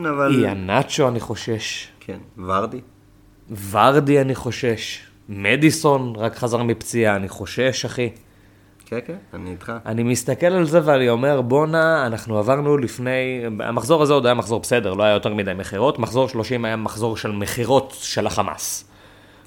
אבל... 0.08 0.44
איה 0.44 0.54
נאצ'ו, 0.54 1.08
אני 1.08 1.20
חושש. 1.20 1.88
כן, 2.00 2.18
ורדי? 2.46 2.80
ורדי, 3.70 4.20
אני 4.20 4.34
חושש. 4.34 5.00
מדיסון, 5.28 6.12
רק 6.16 6.36
חזר 6.36 6.62
מפציעה, 6.62 7.16
אני 7.16 7.28
חושש, 7.28 7.84
אחי. 7.84 8.10
כן, 8.86 8.98
כן, 9.06 9.16
אני 9.34 9.50
איתך. 9.50 9.72
אני 9.86 10.02
מסתכל 10.02 10.46
על 10.46 10.64
זה 10.64 10.80
ואני 10.84 11.08
אומר, 11.08 11.40
בואנה, 11.40 12.06
אנחנו 12.06 12.38
עברנו 12.38 12.76
לפני... 12.76 13.42
המחזור 13.60 14.02
הזה 14.02 14.12
עוד 14.12 14.26
היה 14.26 14.34
מחזור 14.34 14.60
בסדר, 14.60 14.94
לא 14.94 15.02
היה 15.02 15.14
יותר 15.14 15.34
מדי 15.34 15.52
מכירות. 15.54 15.98
מחזור 15.98 16.28
30 16.28 16.64
היה 16.64 16.76
מחזור 16.76 17.16
של 17.16 17.30
מכירות 17.30 17.96
של 18.00 18.26
החמאס. 18.26 18.90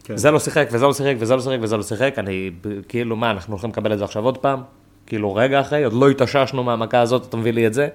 כן. 0.03 0.17
זה 0.17 0.31
לא 0.31 0.39
שיחק, 0.39 0.67
וזה 0.71 0.85
לא 0.85 0.93
שיחק, 0.93 1.15
וזה 1.19 1.35
לא 1.35 1.41
שיחק, 1.41 1.57
וזה 1.61 1.77
לא 1.77 1.83
שיחק. 1.83 2.13
אני, 2.17 2.51
כאילו, 2.87 3.15
מה, 3.15 3.31
אנחנו 3.31 3.53
הולכים 3.53 3.69
לקבל 3.69 3.93
את 3.93 3.97
זה 3.97 4.03
עכשיו 4.03 4.23
עוד 4.23 4.37
פעם? 4.37 4.63
כאילו, 5.05 5.35
רגע 5.35 5.61
אחרי, 5.61 5.83
עוד 5.83 5.93
לא 5.93 6.09
התאוששנו 6.09 6.63
מהמכה 6.63 7.01
הזאת, 7.01 7.25
אתה 7.29 7.37
מביא 7.37 7.53
לי 7.53 7.67
את 7.67 7.73
זה? 7.73 7.87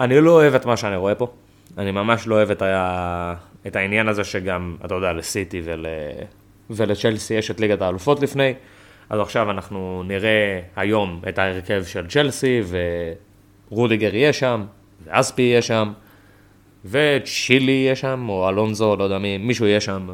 אני 0.00 0.20
לא 0.20 0.30
אוהב 0.30 0.54
את 0.54 0.66
מה 0.66 0.76
שאני 0.76 0.96
רואה 0.96 1.14
פה. 1.14 1.26
אני 1.78 1.90
ממש 1.90 2.26
לא 2.26 2.34
אוהב 2.34 2.50
את, 2.50 2.62
ה... 2.62 3.34
את 3.66 3.76
העניין 3.76 4.08
הזה 4.08 4.24
שגם, 4.24 4.76
אתה 4.84 4.94
יודע, 4.94 5.12
לסיטי 5.12 5.62
ול... 5.64 5.86
ולצ'לסי 6.70 7.34
יש 7.34 7.50
את 7.50 7.60
ליגת 7.60 7.82
האלופות 7.82 8.22
לפני. 8.22 8.54
אז 9.10 9.20
עכשיו 9.20 9.50
אנחנו 9.50 10.02
נראה 10.06 10.60
היום 10.76 11.20
את 11.28 11.38
ההרכב 11.38 11.82
של 11.84 12.06
צ'לסי, 12.06 12.62
ורודיגר 13.70 14.14
יהיה 14.14 14.32
שם, 14.32 14.64
ואספי 15.04 15.42
יהיה 15.42 15.62
שם, 15.62 15.92
וצ'ילי 16.84 17.72
יהיה 17.72 17.96
שם, 17.96 18.26
או 18.28 18.48
אלונזו, 18.48 18.96
לא 18.96 19.04
יודע 19.04 19.18
מי, 19.18 19.38
מישהו 19.38 19.66
יהיה 19.66 19.80
שם, 19.80 20.08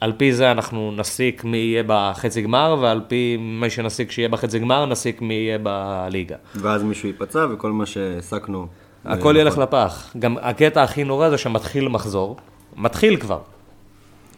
ועל 0.00 0.12
פי 0.16 0.32
זה 0.32 0.50
אנחנו 0.50 0.92
נסיק 0.96 1.44
מי 1.44 1.56
יהיה 1.56 1.82
בחצי 1.86 2.42
גמר, 2.42 2.76
ועל 2.80 3.00
פי 3.08 3.36
מי 3.40 3.70
שנסיק 3.70 4.10
שיהיה 4.10 4.28
בחצי 4.28 4.58
גמר, 4.58 4.86
נסיק 4.86 5.22
מי 5.22 5.34
יהיה 5.34 5.58
בליגה. 5.62 6.36
ואז 6.54 6.82
מישהו 6.82 7.08
ייפצע, 7.08 7.46
וכל 7.50 7.72
מה 7.72 7.86
שהעסקנו... 7.86 8.66
הכל 9.04 9.34
ילך 9.38 9.58
לפח. 9.58 10.14
גם 10.18 10.36
הקטע 10.40 10.82
הכי 10.82 11.04
נורא 11.04 11.30
זה 11.30 11.38
שמתחיל 11.38 11.88
מחזור, 11.88 12.36
מתחיל 12.76 13.16
כבר. 13.16 13.40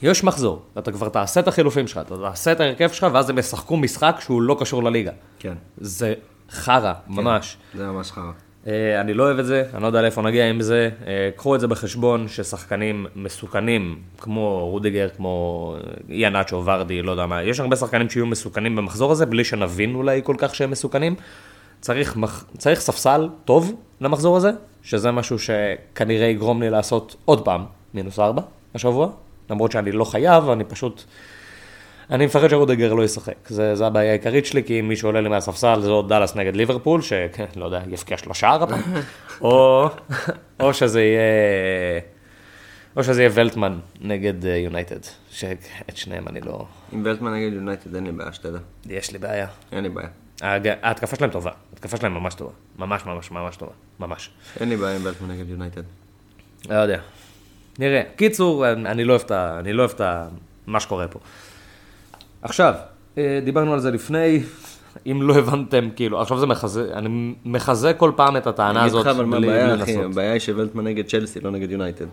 יש 0.03 0.25
מחזור, 0.25 0.63
אתה 0.79 0.93
כבר 0.93 1.09
תעשה 1.09 1.41
את 1.41 1.49
החילופים 1.49 1.87
שלך, 1.87 1.99
אתה 1.99 2.17
תעשה 2.17 2.53
את 2.53 2.61
ההרכב 2.61 2.89
שלך, 2.89 3.07
ואז 3.13 3.31
הם 3.31 3.39
ישחקו 3.39 3.77
משחק 3.77 4.17
שהוא 4.21 4.43
לא 4.43 4.57
קשור 4.61 4.83
לליגה. 4.83 5.13
כן, 5.39 5.55
זה 5.79 6.15
חרא, 6.51 6.93
ממש. 7.09 7.57
זה 7.75 7.87
ממש 7.87 8.13
חרא. 8.13 8.31
אה, 8.69 9.01
אני 9.01 9.15
לא 9.15 9.23
אוהב 9.23 9.39
את 9.39 9.47
זה, 9.47 9.65
אני 9.75 9.83
לא 9.83 9.87
יודע 9.87 10.03
לאיפה 10.03 10.23
נגיע 10.23 10.51
עם 10.51 10.61
זה. 10.61 10.91
אה, 11.07 11.31
קחו 11.37 11.55
את 11.55 11.61
זה 11.61 11.67
בחשבון 11.67 12.29
ששחקנים 12.29 13.07
מסוכנים, 13.17 13.99
כמו 14.19 14.69
רודיגר, 14.71 15.09
כמו 15.17 15.75
אה, 15.77 15.91
יאנאצ'ו, 16.09 16.63
ורדי, 16.67 17.03
לא 17.03 17.11
יודע 17.11 17.27
מה, 17.27 17.43
יש 17.43 17.61
הרבה 17.61 17.77
שחקנים 17.77 18.11
שיהיו 18.11 18.27
מסוכנים 18.27 18.77
במחזור 18.77 19.13
הזה, 19.13 19.27
בלי 19.27 19.45
שנבין 19.45 19.95
אולי 19.95 20.21
כל 20.25 20.35
כך 20.39 20.55
שהם 20.55 20.71
מסוכנים. 20.71 21.15
צריך, 21.81 22.17
מח... 22.17 22.45
צריך 22.59 22.81
ספסל 22.81 23.29
טוב 23.45 23.75
למחזור 24.01 24.37
הזה, 24.37 24.51
שזה 24.83 25.11
משהו 25.11 25.37
שכנראה 25.39 26.27
יגרום 26.27 26.63
לי 26.63 26.71
לעשות 26.71 27.17
עוד 27.25 27.45
פעם 27.45 27.65
מינוס 27.95 28.19
ארבע 28.19 28.43
השבוע, 28.75 29.09
למרות 29.51 29.73
שאני 29.73 29.93
לא 29.93 30.05
חייב, 30.05 30.51
אני 30.51 30.65
פשוט... 30.65 31.05
אני 32.11 32.27
מפחד 32.27 32.49
שרודגר 32.49 32.95
לא 32.95 33.03
ישחק, 33.03 33.49
זה, 33.49 33.75
זה 33.75 33.87
הבעיה 33.87 34.11
העיקרית 34.11 34.47
שלי, 34.47 34.65
כי 34.65 34.81
אם 34.81 34.89
מישהו 34.89 35.09
עולה 35.09 35.21
לי 35.21 35.29
מהספסל 35.29 35.81
זה 35.81 35.91
עוד 35.91 36.09
דאלאס 36.09 36.37
נגד 36.37 36.57
ליברפול, 36.57 37.03
שכן, 37.03 37.45
לא 37.57 37.65
יודע, 37.65 37.83
יפקיע 37.91 38.17
שלושה 38.17 38.51
הפעם, 38.51 38.81
או, 39.41 39.87
או 40.61 40.75
שזה 40.75 41.03
יהיה... 41.03 42.01
או 42.97 43.05
שזה 43.05 43.23
יהיה 43.23 43.31
ולטמן 43.35 43.79
נגד 44.01 44.47
אה, 44.47 44.57
יונייטד, 44.57 44.99
שאת 45.31 45.59
שניהם 45.95 46.29
אני 46.29 46.41
לא... 46.41 46.67
עם 46.93 47.03
ולטמן 47.05 47.35
נגד 47.35 47.53
יונייטד 47.53 47.95
אין 47.95 48.05
לי 48.05 48.13
בעיה, 48.13 48.33
שתדע. 48.33 48.59
יש 48.87 49.13
לי 49.13 49.19
בעיה. 49.19 49.47
אין 49.73 49.85
לי 49.85 49.89
בעיה. 49.89 50.09
ההתקפה 50.83 51.17
שלהם 51.17 51.31
טובה, 51.31 51.51
ההתקפה 51.73 51.97
שלהם 51.97 52.15
ממש 52.15 52.35
טובה, 52.35 52.53
ממש 52.79 53.07
ממש 53.07 53.31
ממש 53.31 53.57
טובה, 53.57 53.73
ממש. 54.01 54.31
אין 54.61 54.69
לי 54.69 54.77
בעיה 54.77 54.97
עם 54.97 55.05
ולטמן 55.05 55.31
נגד 55.31 55.49
יונייטד. 55.49 55.83
לא 56.69 56.75
יודע. 56.75 57.01
נראה. 57.79 58.03
קיצור, 58.17 58.73
אני 58.73 59.05
לא 59.05 59.13
אוהב 59.13 59.91
את 59.95 60.01
לא. 60.01 60.07
מה 60.67 60.81
שקורה 60.81 61.09
פה. 61.09 61.19
עכשיו, 62.43 62.75
אה, 63.19 63.41
דיברנו 63.45 63.73
על 63.73 63.81
זה 63.81 63.91
לפני, 63.91 64.41
אם 65.07 65.23
לא 65.23 65.35
הבנתם, 65.35 65.89
כאילו, 65.97 66.21
עכשיו 66.21 66.39
זה 66.39 66.47
מחזה, 66.47 66.91
אני 66.95 67.35
מחזה 67.45 67.93
כל 67.93 68.13
פעם 68.17 68.37
את 68.37 68.47
הטענה 68.47 68.71
אני 68.71 68.81
אגיד 68.81 68.89
הזאת. 68.89 69.07
לך 69.07 69.17
אבל 69.17 69.25
מה 69.25 69.37
הבעיה, 69.37 69.83
אחי. 69.83 70.03
הבעיה 70.05 70.33
היא 70.33 70.41
שוולטמן 70.41 70.85
נגד 70.85 71.07
צ'לסי, 71.07 71.41
לא 71.41 71.51
נגד 71.51 71.71
יונייטד. 71.71 72.07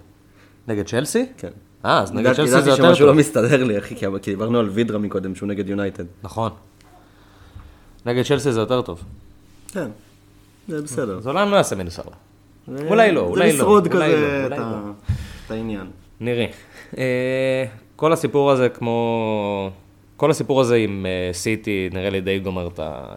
נגד 0.68 0.86
צ'לסי? 0.86 1.26
כן. 1.38 1.50
אה, 1.86 2.02
אז 2.02 2.12
נגד 2.12 2.20
ידעתי- 2.20 2.36
צ'לסי 2.36 2.52
זה 2.52 2.58
ידעתי 2.58 2.70
יותר 2.70 2.84
שמשהו 2.90 3.06
לא 3.06 3.12
טוב. 3.12 3.20
מסתדר 3.20 3.64
לי, 3.64 3.78
אחי, 3.80 3.96
כי 3.96 4.06
דיברנו 4.32 4.60
על 4.60 4.70
וידרה 4.70 4.98
מקודם, 4.98 5.36
שהוא 5.36 5.48
נגד 5.50 5.70
יונייטד. 5.70 6.04
נכון. 6.24 6.52
נגד 8.06 8.24
צ'לסי 8.26 8.52
זה 8.52 8.60
יותר 8.60 8.82
טוב. 8.82 9.04
כן, 9.72 9.88
זה 10.68 10.82
בסדר. 10.82 11.18
אז 11.18 11.28
אולי 11.28 11.52
לא 11.52 11.58
ארבע. 12.00 12.12
זה- 12.68 12.88
אולי 12.88 13.12
לא, 13.12 13.22
אולי 13.22 13.46
לא, 13.46 13.52
זה 13.52 13.58
לשרוד 13.58 13.88
לא, 13.88 13.92
כזה 13.92 14.06
אולי 14.06 14.46
את 14.48 14.52
ה- 14.52 14.58
לא. 14.60 14.92
את 15.46 15.52
העניין. 15.52 15.88
נראה. 16.20 16.46
אה, 16.98 17.66
כל 17.96 18.14
הסיפור 18.14 18.52
הזה 18.52 18.70
כמו... 18.70 19.70
כל 20.18 20.32
הסיפור 20.32 20.62
הזה 20.62 20.76
עם 20.76 21.06
אה, 21.06 21.34
סיטי 21.34 21.90
נראה 21.94 22.10
לי 22.10 22.22
די 22.22 22.40
גומר 22.40 22.68
את 22.68 22.80
ה... 22.80 23.14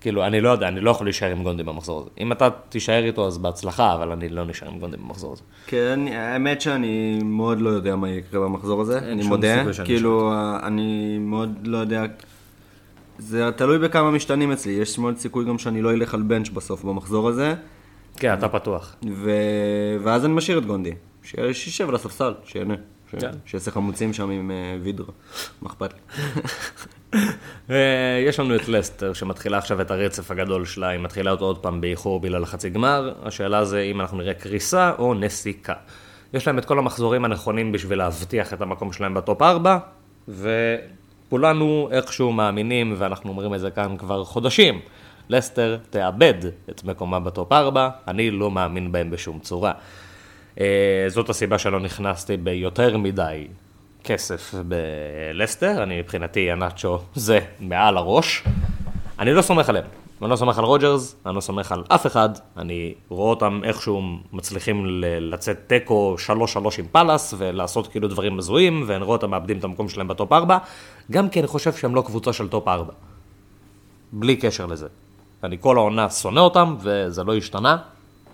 כאילו, 0.00 0.26
אני 0.26 0.40
לא 0.40 0.48
יודע, 0.48 0.68
אני 0.68 0.80
לא 0.80 0.90
יכול 0.90 1.06
להישאר 1.06 1.30
עם 1.30 1.42
גונדי 1.42 1.62
במחזור 1.62 2.00
הזה. 2.00 2.10
אם 2.20 2.32
אתה 2.32 2.48
תישאר 2.68 3.04
איתו, 3.04 3.26
אז 3.26 3.38
בהצלחה, 3.38 3.94
אבל 3.94 4.12
אני 4.12 4.28
לא 4.28 4.44
נשאר 4.44 4.68
עם 4.68 4.78
גונדי 4.78 4.96
במחזור 4.96 5.32
הזה. 5.32 5.42
כן, 5.66 6.00
האמת 6.12 6.60
שאני 6.60 7.18
מאוד 7.24 7.60
לא 7.60 7.68
יודע 7.68 7.96
מה 7.96 8.10
יקרה 8.10 8.40
במחזור 8.40 8.80
הזה, 8.80 8.98
אני 8.98 9.22
מודה. 9.22 9.64
כאילו, 9.84 10.32
אני 10.62 11.18
מאוד 11.20 11.58
לא 11.64 11.78
יודע... 11.78 12.04
זה 13.18 13.50
תלוי 13.56 13.78
בכמה 13.78 14.10
משתנים 14.10 14.52
אצלי, 14.52 14.72
יש 14.72 14.98
מאוד 14.98 15.16
סיכוי 15.16 15.44
גם 15.44 15.58
שאני 15.58 15.82
לא 15.82 15.92
אלך 15.92 16.14
על 16.14 16.22
בנץ' 16.22 16.48
בסוף 16.48 16.84
במחזור 16.84 17.28
הזה, 17.28 17.54
כן, 18.16 18.34
אתה 18.34 18.48
פתוח. 18.48 18.96
ו... 19.12 19.30
ואז 20.02 20.24
אני 20.24 20.32
משאיר 20.32 20.58
את 20.58 20.66
גונדי. 20.66 20.92
שישב 21.22 21.88
על 21.88 21.94
הספסל, 21.94 22.34
שיהנה. 22.44 22.74
ש... 23.10 23.14
כן. 23.20 23.30
שיעשה 23.46 23.70
חמוצים 23.70 24.12
שם 24.12 24.30
עם 24.30 24.50
אה, 24.50 24.76
וידרו, 24.82 25.12
מה 25.62 25.68
אכפת 25.70 25.92
לי? 25.92 26.00
אה, 27.70 28.24
יש 28.26 28.40
לנו 28.40 28.56
את 28.56 28.68
לסטר, 28.68 29.12
שמתחילה 29.12 29.58
עכשיו 29.58 29.80
את 29.80 29.90
הרצף 29.90 30.30
הגדול 30.30 30.64
שלה, 30.64 30.88
היא 30.88 31.00
מתחילה 31.00 31.30
אותו 31.30 31.44
עוד 31.44 31.58
פעם 31.58 31.80
באיחור 31.80 32.20
בגלל 32.20 32.42
החצי 32.42 32.70
גמר. 32.70 33.12
השאלה 33.22 33.64
זה 33.64 33.80
אם 33.80 34.00
אנחנו 34.00 34.18
נראה 34.18 34.34
קריסה 34.34 34.92
או 34.98 35.14
נסיקה. 35.14 35.74
יש 36.34 36.46
להם 36.46 36.58
את 36.58 36.64
כל 36.64 36.78
המחזורים 36.78 37.24
הנכונים 37.24 37.72
בשביל 37.72 37.98
להבטיח 37.98 38.52
את 38.52 38.60
המקום 38.60 38.92
שלהם 38.92 39.14
בטופ 39.14 39.42
4, 39.42 39.78
וכולנו 40.28 41.88
איכשהו 41.90 42.32
מאמינים, 42.32 42.94
ואנחנו 42.98 43.30
אומרים 43.30 43.54
את 43.54 43.60
זה 43.60 43.70
כאן 43.70 43.96
כבר 43.96 44.24
חודשים, 44.24 44.80
לסטר 45.28 45.78
תאבד 45.90 46.34
את 46.70 46.84
מקומה 46.84 47.20
בטופ 47.20 47.52
4, 47.52 47.90
אני 48.08 48.30
לא 48.30 48.50
מאמין 48.50 48.92
בהם 48.92 49.10
בשום 49.10 49.38
צורה. 49.38 49.72
אה, 50.60 51.04
זאת 51.08 51.28
הסיבה 51.28 51.58
שלא 51.58 51.80
נכנסתי 51.80 52.36
ביותר 52.36 52.96
מדי 52.96 53.46
כסף 54.04 54.54
בלסטר, 54.54 55.82
אני 55.82 56.00
מבחינתי 56.00 56.50
איהנאצ'ו 56.50 56.98
זה 57.14 57.40
מעל 57.60 57.96
הראש. 57.96 58.44
אני 59.18 59.32
לא 59.32 59.42
סומך 59.42 59.68
עליהם, 59.68 59.84
אני 60.22 60.30
לא 60.30 60.36
סומך 60.36 60.58
על 60.58 60.64
רוג'רס, 60.64 61.16
אני 61.26 61.36
לא 61.36 61.40
סומך 61.40 61.72
על 61.72 61.84
אף 61.88 62.06
אחד, 62.06 62.28
אני 62.56 62.94
רואה 63.08 63.30
אותם 63.30 63.60
איכשהו 63.64 64.02
מצליחים 64.32 64.84
לצאת 65.20 65.58
תיקו 65.66 66.16
3-3 66.26 66.30
עם 66.78 66.86
פאלאס 66.92 67.34
ולעשות 67.38 67.86
כאילו 67.86 68.08
דברים 68.08 68.38
הזויים, 68.38 68.84
ואני 68.86 69.04
רואה 69.04 69.16
אותם 69.16 69.30
מאבדים 69.30 69.58
את 69.58 69.64
המקום 69.64 69.88
שלהם 69.88 70.08
בטופ 70.08 70.32
4, 70.32 70.58
גם 71.10 71.28
כי 71.28 71.40
אני 71.40 71.46
חושב 71.46 71.72
שהם 71.72 71.94
לא 71.94 72.02
קבוצה 72.02 72.32
של 72.32 72.48
טופ 72.48 72.68
4. 72.68 72.92
בלי 74.12 74.36
קשר 74.36 74.66
לזה. 74.66 74.86
אני 75.44 75.56
כל 75.60 75.76
העונה 75.76 76.10
שונא 76.10 76.40
אותם, 76.40 76.76
וזה 76.80 77.24
לא 77.24 77.36
השתנה. 77.36 77.76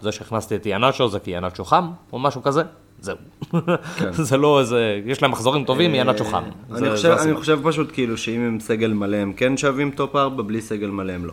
זה 0.04 0.12
שהכנסתי 0.12 0.56
את 0.56 0.66
איהנאצ'ו 0.66 1.08
זה 1.08 1.18
כי 1.18 1.30
איהנאצ'ו 1.30 1.64
חם, 1.64 1.90
או 2.12 2.18
משהו 2.18 2.42
כזה, 2.42 2.62
זהו. 3.00 3.16
זה 4.28 4.36
לא 4.36 4.60
איזה, 4.60 5.00
יש 5.06 5.22
להם 5.22 5.30
מחזורים 5.30 5.64
טובים, 5.64 5.94
איהנאצ'ו 5.94 6.24
חם. 6.24 6.42
אני 6.70 6.78
זה- 6.78 6.90
חושב- 6.90 7.16
זה 7.18 7.22
אני. 7.22 7.34
חושב 7.34 7.58
פשוט 7.64 7.90
כאילו 7.92 8.16
שאם 8.16 8.40
הם 8.40 8.60
סגל 8.60 8.92
מלא 8.92 9.16
הם 9.16 9.32
כן 9.32 9.56
שווים 9.56 9.90
טופ 9.90 10.16
4, 10.16 10.42
בלי 10.42 10.60
סגל 10.60 10.86
מלא 10.86 11.12
הם 11.12 11.24
לא. 11.26 11.32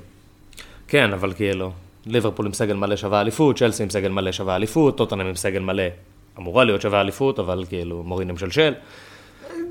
כן, 0.87 1.13
אבל 1.13 1.33
כאילו, 1.33 1.71
ליברפול 2.05 2.45
עם 2.45 2.53
סגל 2.53 2.73
מלא 2.75 2.95
שווה 2.95 3.21
אליפות, 3.21 3.57
צ'לסי 3.57 3.83
עם 3.83 3.89
סגל 3.89 4.09
מלא 4.09 4.31
שווה 4.31 4.55
אליפות, 4.55 4.97
טוטנאם 4.97 5.25
עם 5.27 5.35
סגל 5.35 5.59
מלא 5.59 5.83
אמורה 6.39 6.63
להיות 6.63 6.81
שווה 6.81 7.01
אליפות, 7.01 7.39
אבל 7.39 7.63
כאילו, 7.69 8.03
מורינים 8.03 8.37
של 8.37 8.51
של. 8.51 8.73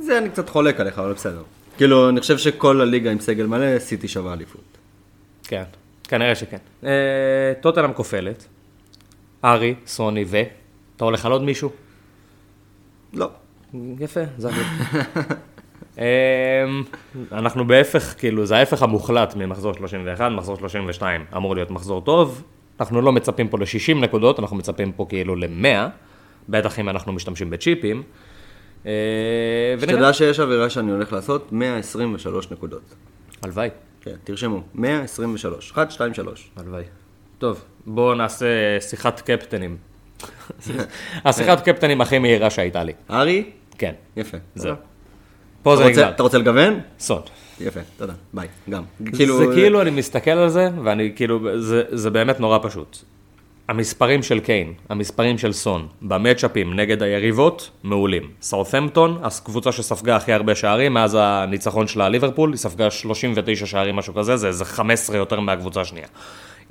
זה 0.01 0.19
אני 0.19 0.29
קצת 0.31 0.49
חולק 0.49 0.81
עליך, 0.81 0.99
אבל 0.99 1.13
בסדר. 1.13 1.43
כאילו, 1.77 2.09
אני 2.09 2.21
חושב 2.21 2.39
שכל 2.39 2.81
הליגה 2.81 3.11
עם 3.13 3.21
סגל 3.21 3.47
מלא, 3.47 3.79
סיטי 3.79 4.09
שווה 4.09 4.33
אליפות. 4.33 4.61
כן, 5.45 5.63
כנראה 6.09 6.35
שכן. 6.35 6.57
אה, 6.85 6.91
טוטנאם 7.61 7.93
כופלת, 7.93 8.47
ארי, 9.45 9.75
סוני 9.87 10.25
ו... 10.27 10.43
אתה 10.97 11.05
הולך 11.05 11.27
על 11.27 11.33
עוד 11.33 11.43
מישהו? 11.43 11.71
לא. 13.13 13.31
יפה, 13.99 14.21
זה 14.39 14.49
הכל. 14.49 14.61
אמ, 15.99 16.03
אנחנו 17.33 17.67
בהפך, 17.67 18.15
כאילו, 18.19 18.47
זה 18.47 18.57
ההפך 18.57 18.83
המוחלט 18.83 19.37
ממחזור 19.37 19.75
31, 19.75 20.33
מחזור 20.33 20.57
32 20.57 21.25
אמור 21.37 21.55
להיות 21.55 21.71
מחזור 21.71 22.01
טוב. 22.01 22.43
אנחנו 22.81 23.01
לא 23.01 23.13
מצפים 23.13 23.49
פה 23.49 23.59
ל-60 23.59 23.95
נקודות, 23.95 24.39
אנחנו 24.39 24.57
מצפים 24.57 24.93
פה 24.93 25.07
כאילו 25.09 25.37
ל-100, 25.37 25.89
בטח 26.49 26.79
אם 26.79 26.89
אנחנו 26.89 27.13
משתמשים 27.13 27.51
בצ'יפים. 27.51 28.03
ונראה. 28.85 29.79
שתדע 29.81 30.13
שיש 30.13 30.41
אווירה 30.41 30.71
שאני 30.71 30.93
הולך 30.93 31.13
לעשות 31.13 31.53
123 31.53 32.51
נקודות. 32.51 32.95
הלוואי, 33.43 33.69
כן, 34.01 34.15
תרשמו, 34.25 34.63
123. 34.75 35.73
1, 35.73 35.91
2, 35.91 36.15
3. 36.15 36.51
הלוואי. 36.57 36.85
טוב, 37.41 37.65
בואו 37.87 38.15
נעשה 38.15 38.47
שיחת 38.81 39.21
קפטנים. 39.21 39.77
השיחת 41.25 41.69
קפטנים 41.69 42.01
הכי 42.01 42.19
מהירה 42.19 42.51
שהייתה 42.51 42.85
לי. 42.85 42.93
ארי? 43.11 43.45
כן, 43.79 43.93
יפה. 44.17 44.37
זהו. 44.55 44.75
פה 45.63 45.77
זה 45.77 45.85
נגמר. 45.85 46.09
אתה 46.09 46.23
רוצה 46.23 46.39
לגוון? 46.39 46.81
סון. 46.99 47.23
יפה, 47.61 47.81
תודה. 47.97 48.13
ביי, 48.33 48.49
גם. 48.71 48.83
זה 49.13 49.47
כאילו, 49.55 49.83
אני 49.83 49.91
מסתכל 49.91 50.31
על 50.31 50.49
זה, 50.49 50.69
ואני 50.85 51.13
כאילו, 51.17 51.61
זה, 51.61 51.83
זה 51.89 52.11
באמת 52.11 52.41
נורא 52.41 52.59
פשוט. 52.63 52.99
המספרים 53.69 54.23
של 54.23 54.41
קיין, 54.41 54.75
המספרים 54.89 55.39
של 55.39 55.53
סון, 55.53 55.89
במצ'אפים 56.03 56.75
נגד 56.75 57.03
היריבות, 57.03 57.71
מעולים. 57.83 58.31
סאות'מפטון, 58.43 59.19
הקבוצה 59.23 59.73
שספגה 59.73 60.17
הכי 60.17 60.33
הרבה 60.33 60.55
שערים, 60.55 60.95
מאז 60.95 61.17
הניצחון 61.21 61.87
שלה 61.87 62.07
על 62.07 62.13
ליברפול, 62.13 62.51
היא 62.51 62.59
ספגה 62.59 62.91
39 62.91 63.67
שערים, 63.67 63.97
משהו 63.97 64.15
כזה, 64.15 64.37
זה 64.37 64.49
איזה 64.49 64.65
15 64.65 65.17
יותר 65.17 65.41
מהקבוצה 65.41 65.81
השנייה. 65.81 66.07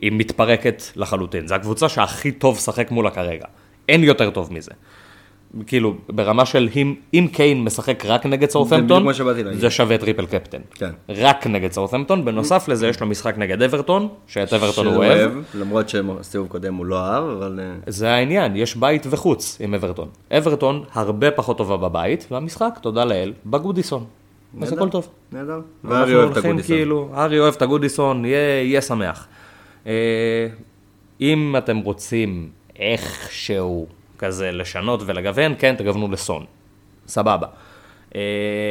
היא 0.01 0.11
מתפרקת 0.11 0.83
לחלוטין. 0.95 1.47
זו 1.47 1.55
הקבוצה 1.55 1.89
שהכי 1.89 2.31
טוב 2.31 2.59
שחק 2.59 2.91
מולה 2.91 3.09
כרגע. 3.09 3.45
אין 3.89 4.03
יותר 4.03 4.29
טוב 4.29 4.53
מזה. 4.53 4.71
כאילו, 5.67 5.95
ברמה 6.09 6.45
של 6.45 6.69
אם, 6.75 6.95
אם 7.13 7.27
קיין 7.33 7.63
משחק 7.63 8.05
רק 8.05 8.25
נגד 8.25 8.49
שבאתי 9.13 9.43
להגיד. 9.43 9.59
זה 9.59 9.69
שווה 9.69 9.97
triple 9.97 10.25
captain. 10.25 10.57
כן. 10.73 10.89
רק 11.09 11.47
נגד 11.47 11.71
סאות'מפטון, 11.71 12.25
בנוסף 12.25 12.67
לזה 12.67 12.87
יש 12.87 12.99
לו 12.99 13.07
משחק 13.07 13.37
נגד 13.37 13.61
אברטון, 13.61 14.07
שאת 14.27 14.53
אברטון 14.53 14.85
הוא 14.85 14.93
שהוא 14.93 15.05
אוהב. 15.05 15.31
למרות 15.53 15.89
שבסיבוב 15.89 16.47
קודם 16.47 16.75
הוא 16.75 16.85
לא 16.85 16.99
אהב, 16.99 17.23
אבל... 17.23 17.59
אה, 17.63 17.73
זה 17.87 18.09
העניין, 18.09 18.55
יש 18.55 18.75
בית 18.75 19.07
וחוץ 19.09 19.57
עם 19.61 19.73
אברטון. 19.73 20.07
אברטון 20.37 20.83
הרבה 20.93 21.31
פחות 21.31 21.57
טובה 21.57 21.77
בבית, 21.77 22.27
והמשחק, 22.31 22.79
תודה 22.81 23.05
לאל, 23.05 23.33
בגודיסון. 23.45 24.05
אז 24.61 24.73
הכל 24.73 24.89
טוב. 24.89 25.07
נהדר. 25.31 25.61
אנחנו 25.85 26.13
אוהב 26.13 26.31
את 26.31 26.37
הגודיסון. 26.37 26.75
כאילו, 26.75 27.09
ארי 27.15 27.39
אוהב 27.39 27.53
את 27.53 27.61
הגודיסון, 27.61 28.25
יהיה, 28.25 28.61
יהיה 28.63 28.81
שמח. 28.81 29.27
אה, 29.87 30.47
אם 31.21 31.55
אתם 31.57 31.77
רוצים 31.77 32.49
איכשהו 32.79 33.87
כזה 34.17 34.51
לשנות 34.51 35.01
ולגוון, 35.05 35.53
כן, 35.59 35.75
תגוונו 35.75 36.11
לסון. 36.11 36.45
סבבה. 37.07 37.47
אה, 38.15 38.21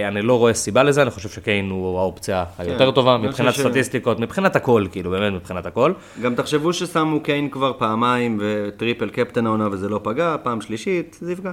אני 0.09 0.23
לא 0.23 0.39
רואה 0.39 0.55
סיבה 0.55 0.83
לזה, 0.83 1.03
אני 1.03 1.11
חושב 1.11 1.29
שקיין 1.29 1.71
הוא 1.71 1.99
האופציה 1.99 2.45
היותר 2.59 2.91
טובה, 2.91 3.15
אני 3.15 3.27
מבחינת 3.29 3.55
סטטיסטיקות, 3.55 4.21
מבחינת 4.21 4.57
הכל, 4.57 4.87
כאילו, 4.93 5.11
באמת 5.11 5.33
מבחינת 5.33 5.67
הכל. 5.67 5.93
גם 6.23 6.35
תחשבו 6.35 6.73
ששמו 6.73 7.21
קיין 7.23 7.51
כבר 7.51 7.73
פעמיים 7.79 8.39
ו 8.41 8.51
triple 8.51 9.09
captain 9.11 9.47
העונה 9.47 9.69
וזה 9.73 9.89
לא 9.89 10.01
פגע, 10.03 10.37
פעם 10.43 10.61
שלישית, 10.61 11.19
זה 11.21 11.33
יפגע. 11.33 11.53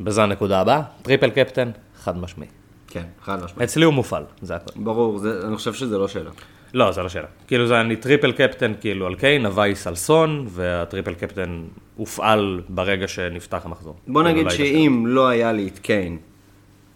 בזה 0.00 0.22
הנקודה 0.22 0.60
הבאה, 0.60 0.82
triple 1.02 1.30
captain, 1.30 1.70
חד 2.02 2.18
משמעי. 2.18 2.48
כן, 2.88 3.04
חד 3.22 3.44
משמעית. 3.44 3.62
אצלי 3.70 3.84
הוא 3.84 3.94
מופעל, 3.94 4.22
זה 4.42 4.56
הכל. 4.56 4.72
ברור, 4.76 5.18
זה- 5.18 5.40
אני 5.46 5.56
חושב 5.56 5.74
שזה 5.74 5.98
לא 5.98 6.08
שאלה. 6.08 6.30
לא, 6.74 6.92
זה 6.92 7.02
לא 7.02 7.08
שאלה. 7.08 7.26
כאילו 7.46 7.66
זה 7.66 7.80
אני 7.80 7.96
triple 7.96 8.32
captain 8.32 8.72
כאילו 8.80 9.06
על 9.06 9.14
קיין, 9.14 9.46
ה 9.46 9.54
vice 9.54 9.86
על 9.86 9.94
סון, 9.94 10.46
וה 10.48 10.64
triple 10.64 11.14
captain 11.14 11.62
הופעל 11.96 12.60
ברגע 12.68 13.08
שנפתח 13.08 13.62
המחזור. 13.64 13.96
בוא 14.06 14.22
כאילו, 14.22 14.34
נגיד 14.34 14.44
לא 14.44 14.50
שאם 14.50 15.04
לא 15.06 15.28
היה 15.28 15.52
לי 15.52 15.68
את 15.68 15.78
קיין, 15.78 16.18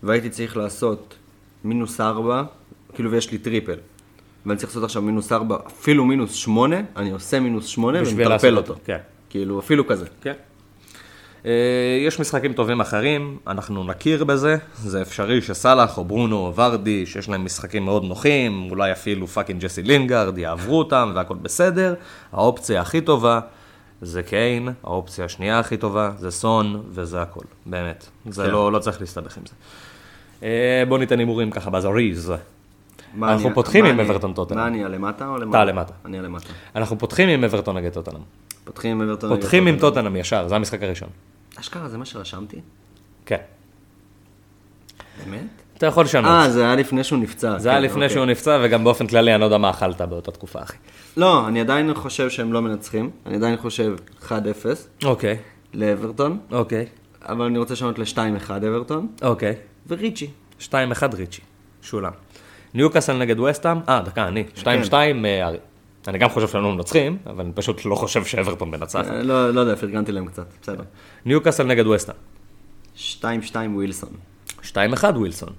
והייתי 0.02 0.30
צריך 0.30 0.56
לעשות 0.56 1.16
מינוס 1.64 2.00
ארבע, 2.00 2.42
כאילו 2.94 3.10
ויש 3.10 3.32
לי 3.32 3.38
triple, 3.38 3.76
ואני 4.46 4.58
צריך 4.58 4.70
לעשות 4.70 4.84
עכשיו 4.84 5.02
מינוס 5.02 5.32
ארבע, 5.32 5.56
אפילו 5.66 6.04
מינוס 6.04 6.32
שמונה, 6.32 6.80
אני 6.96 7.10
עושה 7.10 7.40
מינוס 7.40 7.66
שמונה 7.66 7.98
ומטרפל. 8.06 8.56
אותו, 8.56 8.74
כן. 8.84 8.98
כאילו, 9.30 9.58
אפילו 9.58 9.86
כזה. 9.86 10.06
כן. 10.22 10.32
אה, 11.46 11.50
יש 12.06 12.20
משחקים 12.20 12.52
טובים 12.52 12.80
אחרים, 12.80 13.38
אנחנו 13.46 13.84
נכיר 13.84 14.24
בזה, 14.24 14.56
זה 14.74 15.02
אפשרי 15.02 15.42
שסאלח 15.42 15.98
או 15.98 16.04
ברונו 16.04 16.36
או 16.36 16.54
ורדי, 16.56 17.06
שיש 17.06 17.28
להם 17.28 17.44
משחקים 17.44 17.84
מאוד 17.84 18.04
נוחים, 18.04 18.68
אולי 18.70 18.92
אפילו 18.92 19.26
fucking 19.26 19.60
ג'סי 19.62 19.82
לינגארד, 19.82 20.38
יעברו 20.38 20.78
אותם 20.78 21.12
והכל 21.14 21.34
בסדר. 21.42 21.94
האופציה 22.32 22.80
הכי 22.80 23.00
טובה 23.00 23.40
זה 24.02 24.22
קיין, 24.22 24.68
האופציה 24.84 25.24
השנייה 25.24 25.58
הכי 25.58 25.76
טובה 25.76 26.10
זה 26.18 26.30
סון, 26.30 26.82
וזה 26.90 27.22
הכל, 27.22 27.44
באמת. 27.66 28.06
זה 28.28 28.44
כן. 28.44 28.50
לא, 28.50 28.72
לא 28.72 28.78
צריך 28.78 29.00
להסתבך 29.00 29.36
עם 29.36 29.42
זה. 29.46 29.54
אה, 30.42 30.82
בואו 30.88 31.00
ניתן 31.00 31.18
הימורים 31.18 31.50
ככה 31.50 31.70
בזריז. 31.70 32.32
אנחנו 33.22 33.46
אני- 33.46 33.54
פותחים 33.54 33.84
עם 33.84 34.00
אברטון 34.00 34.32
טוטנהאם. 34.32 34.60
מה 34.62 34.68
אני, 34.68 34.84
הלמטה 34.84 35.28
או 35.28 35.38
למטה? 35.38 35.58
אתה 35.62 35.64
למטה. 35.64 35.92
אני 36.04 36.18
הלמטה. 36.18 36.48
אנחנו 36.76 36.98
פותחים 36.98 37.28
עם 37.28 37.44
אברטון 37.44 37.76
נגד 37.76 37.92
טוטנאם. 37.92 38.20
פותחים 38.64 38.90
עם 39.00 39.08
אברטון. 39.08 39.30
פותחים 39.36 39.66
עם 39.66 39.74
נגד 39.74 39.80
טוטנאם 39.80 40.16
ישר, 40.16 40.48
זה 40.48 40.56
המשחק 40.56 40.82
הראשון. 40.82 41.08
אשכרה, 41.60 41.88
זה 41.88 41.98
מה 41.98 42.04
שרשמתי? 42.04 42.60
כן. 43.26 43.36
באמת? 45.24 45.46
אתה 45.78 45.86
יכול 45.86 46.04
לשנות. 46.04 46.30
אה, 46.30 46.50
זה 46.50 46.64
היה 46.64 46.76
לפני 46.76 47.04
שהוא 47.04 47.18
נפצע. 47.18 47.58
זה 47.58 47.68
היה 47.68 47.78
כן, 47.78 47.84
לפני 47.84 48.04
אוקיי. 48.04 48.14
שהוא 48.14 48.26
נפצע, 48.26 48.60
וגם 48.62 48.84
באופן 48.84 49.06
כללי 49.06 49.32
אני 49.34 49.40
לא 49.40 49.44
יודע 49.44 49.58
מה 49.58 49.70
אכלת 49.70 50.00
באותה 50.00 50.30
תקופה, 50.30 50.62
אחי. 50.62 50.76
לא, 51.16 51.48
אני 51.48 51.60
עדיין 51.60 51.94
חושב 51.94 52.30
שהם 52.30 52.52
לא 52.52 52.62
מנצחים. 52.62 53.10
אני 53.26 53.36
עדיין 53.36 53.56
חושב 53.56 53.96
1-0 54.22 54.30
אוקיי, 55.04 55.38
לאברטון, 55.74 56.38
אוקיי, 56.52 56.86
אבל 57.22 57.44
אני 57.44 57.58
רוצה 57.58 57.74
לשנות 57.74 57.98
ל-2-1 57.98 58.50
אברטון, 58.50 59.08
אוקיי. 59.22 59.54
וריצ'י. 59.88 60.30
2-1 60.60 60.72
ריצ'י, 61.14 61.40
שולם. 61.82 62.12
ניוקאסל 62.74 63.16
נגד 63.18 63.40
וסטאם, 63.40 63.78
אה, 63.88 64.02
דקה, 64.02 64.28
אני. 64.28 64.44
2-2 64.56 64.92
אה, 65.24 65.46
ארי. 65.46 65.58
אני 66.08 66.18
גם 66.18 66.28
חושב 66.28 66.48
שאנחנו 66.48 66.74
מנצחים, 66.74 67.18
אבל 67.26 67.44
אני 67.44 67.52
פשוט 67.52 67.84
לא 67.84 67.94
חושב 67.94 68.24
שאברטון 68.24 68.70
מנצחת. 68.70 69.06
אה, 69.06 69.22
לא 69.22 69.50
לא 69.50 69.60
יודע, 69.60 69.76
פרגנתי 69.76 70.12
להם 70.12 70.26
קצת, 70.26 70.46
בסדר. 70.62 70.82
ניוקאסל 71.24 71.66
נגד 71.66 71.86
וסטהאם. 71.86 72.18
2-2 72.96 73.24
ווילסון. 73.74 74.10
2-1 74.62 74.72
ווילסון. 75.16 75.52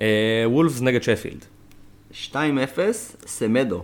אה, 0.00 0.44
וולפס 0.46 0.80
נגד 0.80 1.02
שפילד. 1.02 1.44
2-0 2.12 2.36
סמדו. 3.26 3.82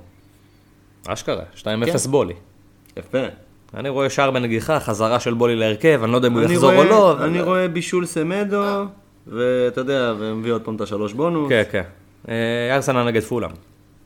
אשכרה, 1.06 1.42
2-0 1.56 1.64
כן. 1.64 2.10
בולי. 2.10 2.34
יפה. 2.96 3.18
אני 3.74 3.88
רואה 3.88 4.10
שער 4.10 4.30
בנגיחה, 4.30 4.80
חזרה 4.80 5.20
של 5.20 5.34
בולי 5.34 5.56
להרכב, 5.56 6.00
אני 6.02 6.12
לא 6.12 6.16
יודע 6.16 6.28
אם 6.28 6.32
הוא 6.32 6.42
יחזור 6.42 6.74
או 6.76 6.84
לא. 6.84 7.24
אני 7.24 7.40
רואה 7.40 7.68
בישול 7.68 8.06
סמדו, 8.06 8.62
ואתה 9.26 9.80
יודע, 9.80 10.14
ומביא 10.18 10.52
עוד 10.52 10.62
פעם 10.62 10.76
את 10.76 10.80
השלוש 10.80 11.12
בונוס. 11.12 11.48
כן, 11.48 11.62
כן. 11.70 11.82
אה, 12.28 12.74
ארסנל 12.76 13.04
נגד 13.04 13.22
פולאם. 13.22 13.50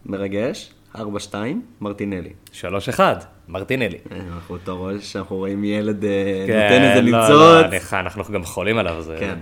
מרגש. 0.06 0.70
4-2, 0.97 1.34
מרטינלי. 1.80 2.32
3-1, 2.53 3.01
מרטינלי. 3.49 3.99
אה, 4.12 4.16
אנחנו, 4.34 4.57
אתה 4.57 4.70
רואה 4.70 5.01
שאנחנו 5.01 5.36
רואים 5.36 5.64
ילד 5.64 6.05
אה, 6.05 6.11
כן, 6.47 6.53
נותן 6.62 6.82
איזה 6.82 7.01
לא, 7.03 7.18
ניצוץ. 7.20 7.30
לא, 7.30 7.61
אני- 7.64 7.78
אנחנו 7.92 8.24
גם 8.32 8.44
חולים 8.44 8.78
עליו. 8.78 9.03
זה- 9.03 9.16
כן. 9.20 9.38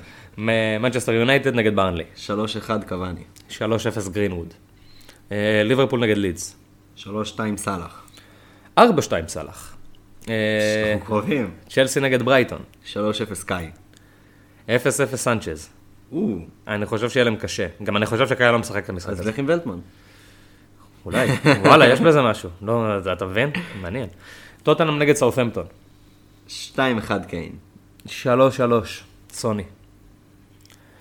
מנצ'סטר 0.81 1.13
יונייטד 1.13 1.55
נגד 1.55 1.77
ברנלי. 1.77 2.05
3-1 2.27 2.29
קאבאני. 2.89 3.23
3-0 3.51 3.59
גרינווד. 4.13 4.55
אה, 5.33 5.63
ליברפול 5.65 6.01
נגד 6.01 6.17
לידס. 6.17 6.57
3-2 6.97 7.07
סאלח. 7.57 8.03
4-2 8.79 8.83
סאלח. 9.29 9.77
אנחנו 10.23 10.37
קרובים. 11.07 11.51
צ'לסי 11.69 12.01
נגד 12.01 12.23
ברייטון. 12.23 12.59
3-0 12.93 12.97
קאי. 13.47 13.71
0-0 14.69 14.71
סנצ'ז. 15.17 15.69
אני 16.69 16.87
חושב 16.87 17.11
שיהיה 17.11 17.25
להם 17.25 17.37
קשה. 17.37 17.67
גם 17.83 17.97
אני 17.97 18.07
חושב 18.07 18.29
שקאי 18.29 18.53
לא 18.53 18.59
משחק 18.59 18.85
את 18.85 18.89
המשחק 18.91 19.11
אז 19.13 19.21
הזה. 19.21 19.31
לך 19.31 19.39
עם 19.39 19.45
ולטמן. 19.49 19.79
אולי. 21.05 21.29
וואלה, 21.65 21.89
יש 21.89 22.01
בזה 22.01 22.23
משהו. 22.23 22.51
לא, 22.63 22.99
אתה 23.13 23.27
מבין? 23.27 23.51
מעניין. 23.81 24.09
טוטנאם 24.63 24.99
נגד 24.99 25.15
סאות'מפטון. 25.15 25.67
2-1 26.49 26.51
קיין. 27.29 27.53
3-3. 28.07 28.11
סוני. 29.31 29.65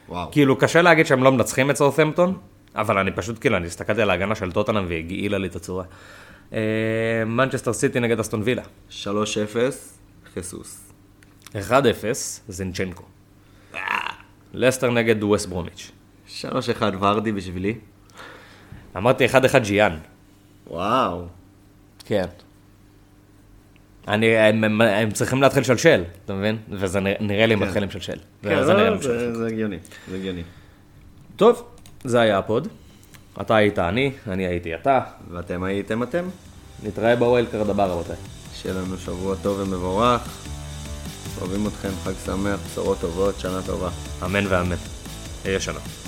וואו. 0.10 0.32
כאילו, 0.32 0.56
קשה 0.56 0.82
להגיד 0.82 1.06
שהם 1.06 1.24
לא 1.24 1.32
מנצחים 1.32 1.70
את 1.70 1.76
סאות'מפטון, 1.76 2.38
אבל 2.76 2.98
אני 2.98 3.12
פשוט, 3.12 3.40
כאילו, 3.40 3.58
אני 3.58 3.68
הסתכלתי 3.68 4.02
על 4.02 4.10
ההגנה 4.10 4.36
של 4.36 4.52
טוטנאם 4.52 4.86
והיא 4.88 5.00
הגעילה 5.00 5.38
לי 5.38 5.48
את 5.48 5.56
הצורה. 5.56 5.84
אה, 6.54 6.60
מנצ'סטר 7.26 7.74
סיטי 7.74 8.00
נגד 8.00 8.20
אסטון 8.20 8.42
וילה. 8.44 8.64
3-0 8.90 8.94
חיסוס. 10.34 10.92
1-0, 11.50 11.56
זינצ'נקו. 12.48 13.04
לסטר 14.54 14.92
נגד 14.92 15.24
ווסט 15.24 15.50
ברומיץ'. 15.50 15.92
3-1 16.28 16.44
ורדי 17.00 17.32
בשבילי. 17.32 17.76
אמרתי 18.98 19.26
1-1 19.26 19.30
ג'יאן. 19.64 19.98
וואו. 20.68 21.26
כן. 22.06 22.26
אני, 24.08 24.38
הם, 24.38 24.64
הם, 24.64 24.82
הם 24.82 25.12
צריכים 25.12 25.42
להתחיל 25.42 25.62
לשלשל, 25.62 26.04
אתה 26.26 26.34
מבין? 26.34 26.58
וזה 26.70 27.00
נראה, 27.00 27.46
לי 27.46 27.56
כן. 27.56 27.64
מתחילים 27.64 27.90
לשלשל. 27.90 28.18
כן, 28.42 28.50
לא, 28.50 28.96
משלשל. 28.96 29.02
זה 29.02 29.36
זה 29.36 29.48
הגיוני. 29.48 29.78
זה 30.10 30.16
הגיוני. 30.16 30.44
טוב, 31.36 31.64
זה 32.04 32.20
היה 32.20 32.38
ה 32.38 32.44
pod. 32.44 32.68
אתה 33.42 33.56
היית 33.56 33.80
אני, 33.80 34.12
אני 34.28 34.48
הייתי 34.48 34.76
אתה. 34.76 35.00
ואתם 35.32 35.64
הייתם 35.64 36.04
אתם? 36.04 36.26
נתראה 36.84 37.16
ב 37.16 37.22
wild 37.22 37.48
card 37.52 37.70
הבא 37.70 37.86
רבותיי. 37.86 38.16
שיהיה 38.56 38.76
לנו 38.76 38.98
שבוע 38.98 39.36
טוב 39.42 39.60
ומבורך. 39.60 40.22
אוהבים 41.42 41.68
אתכם, 41.68 41.90
חג 42.04 42.14
שמח, 42.26 42.60
בשורות 42.72 42.98
טובות, 43.02 43.40
שנה 43.40 43.62
טובה. 43.66 43.90
אמן 44.26 44.48
ואמן. 44.48 44.76
אהיה 45.46 45.60
שלום. 45.60 46.03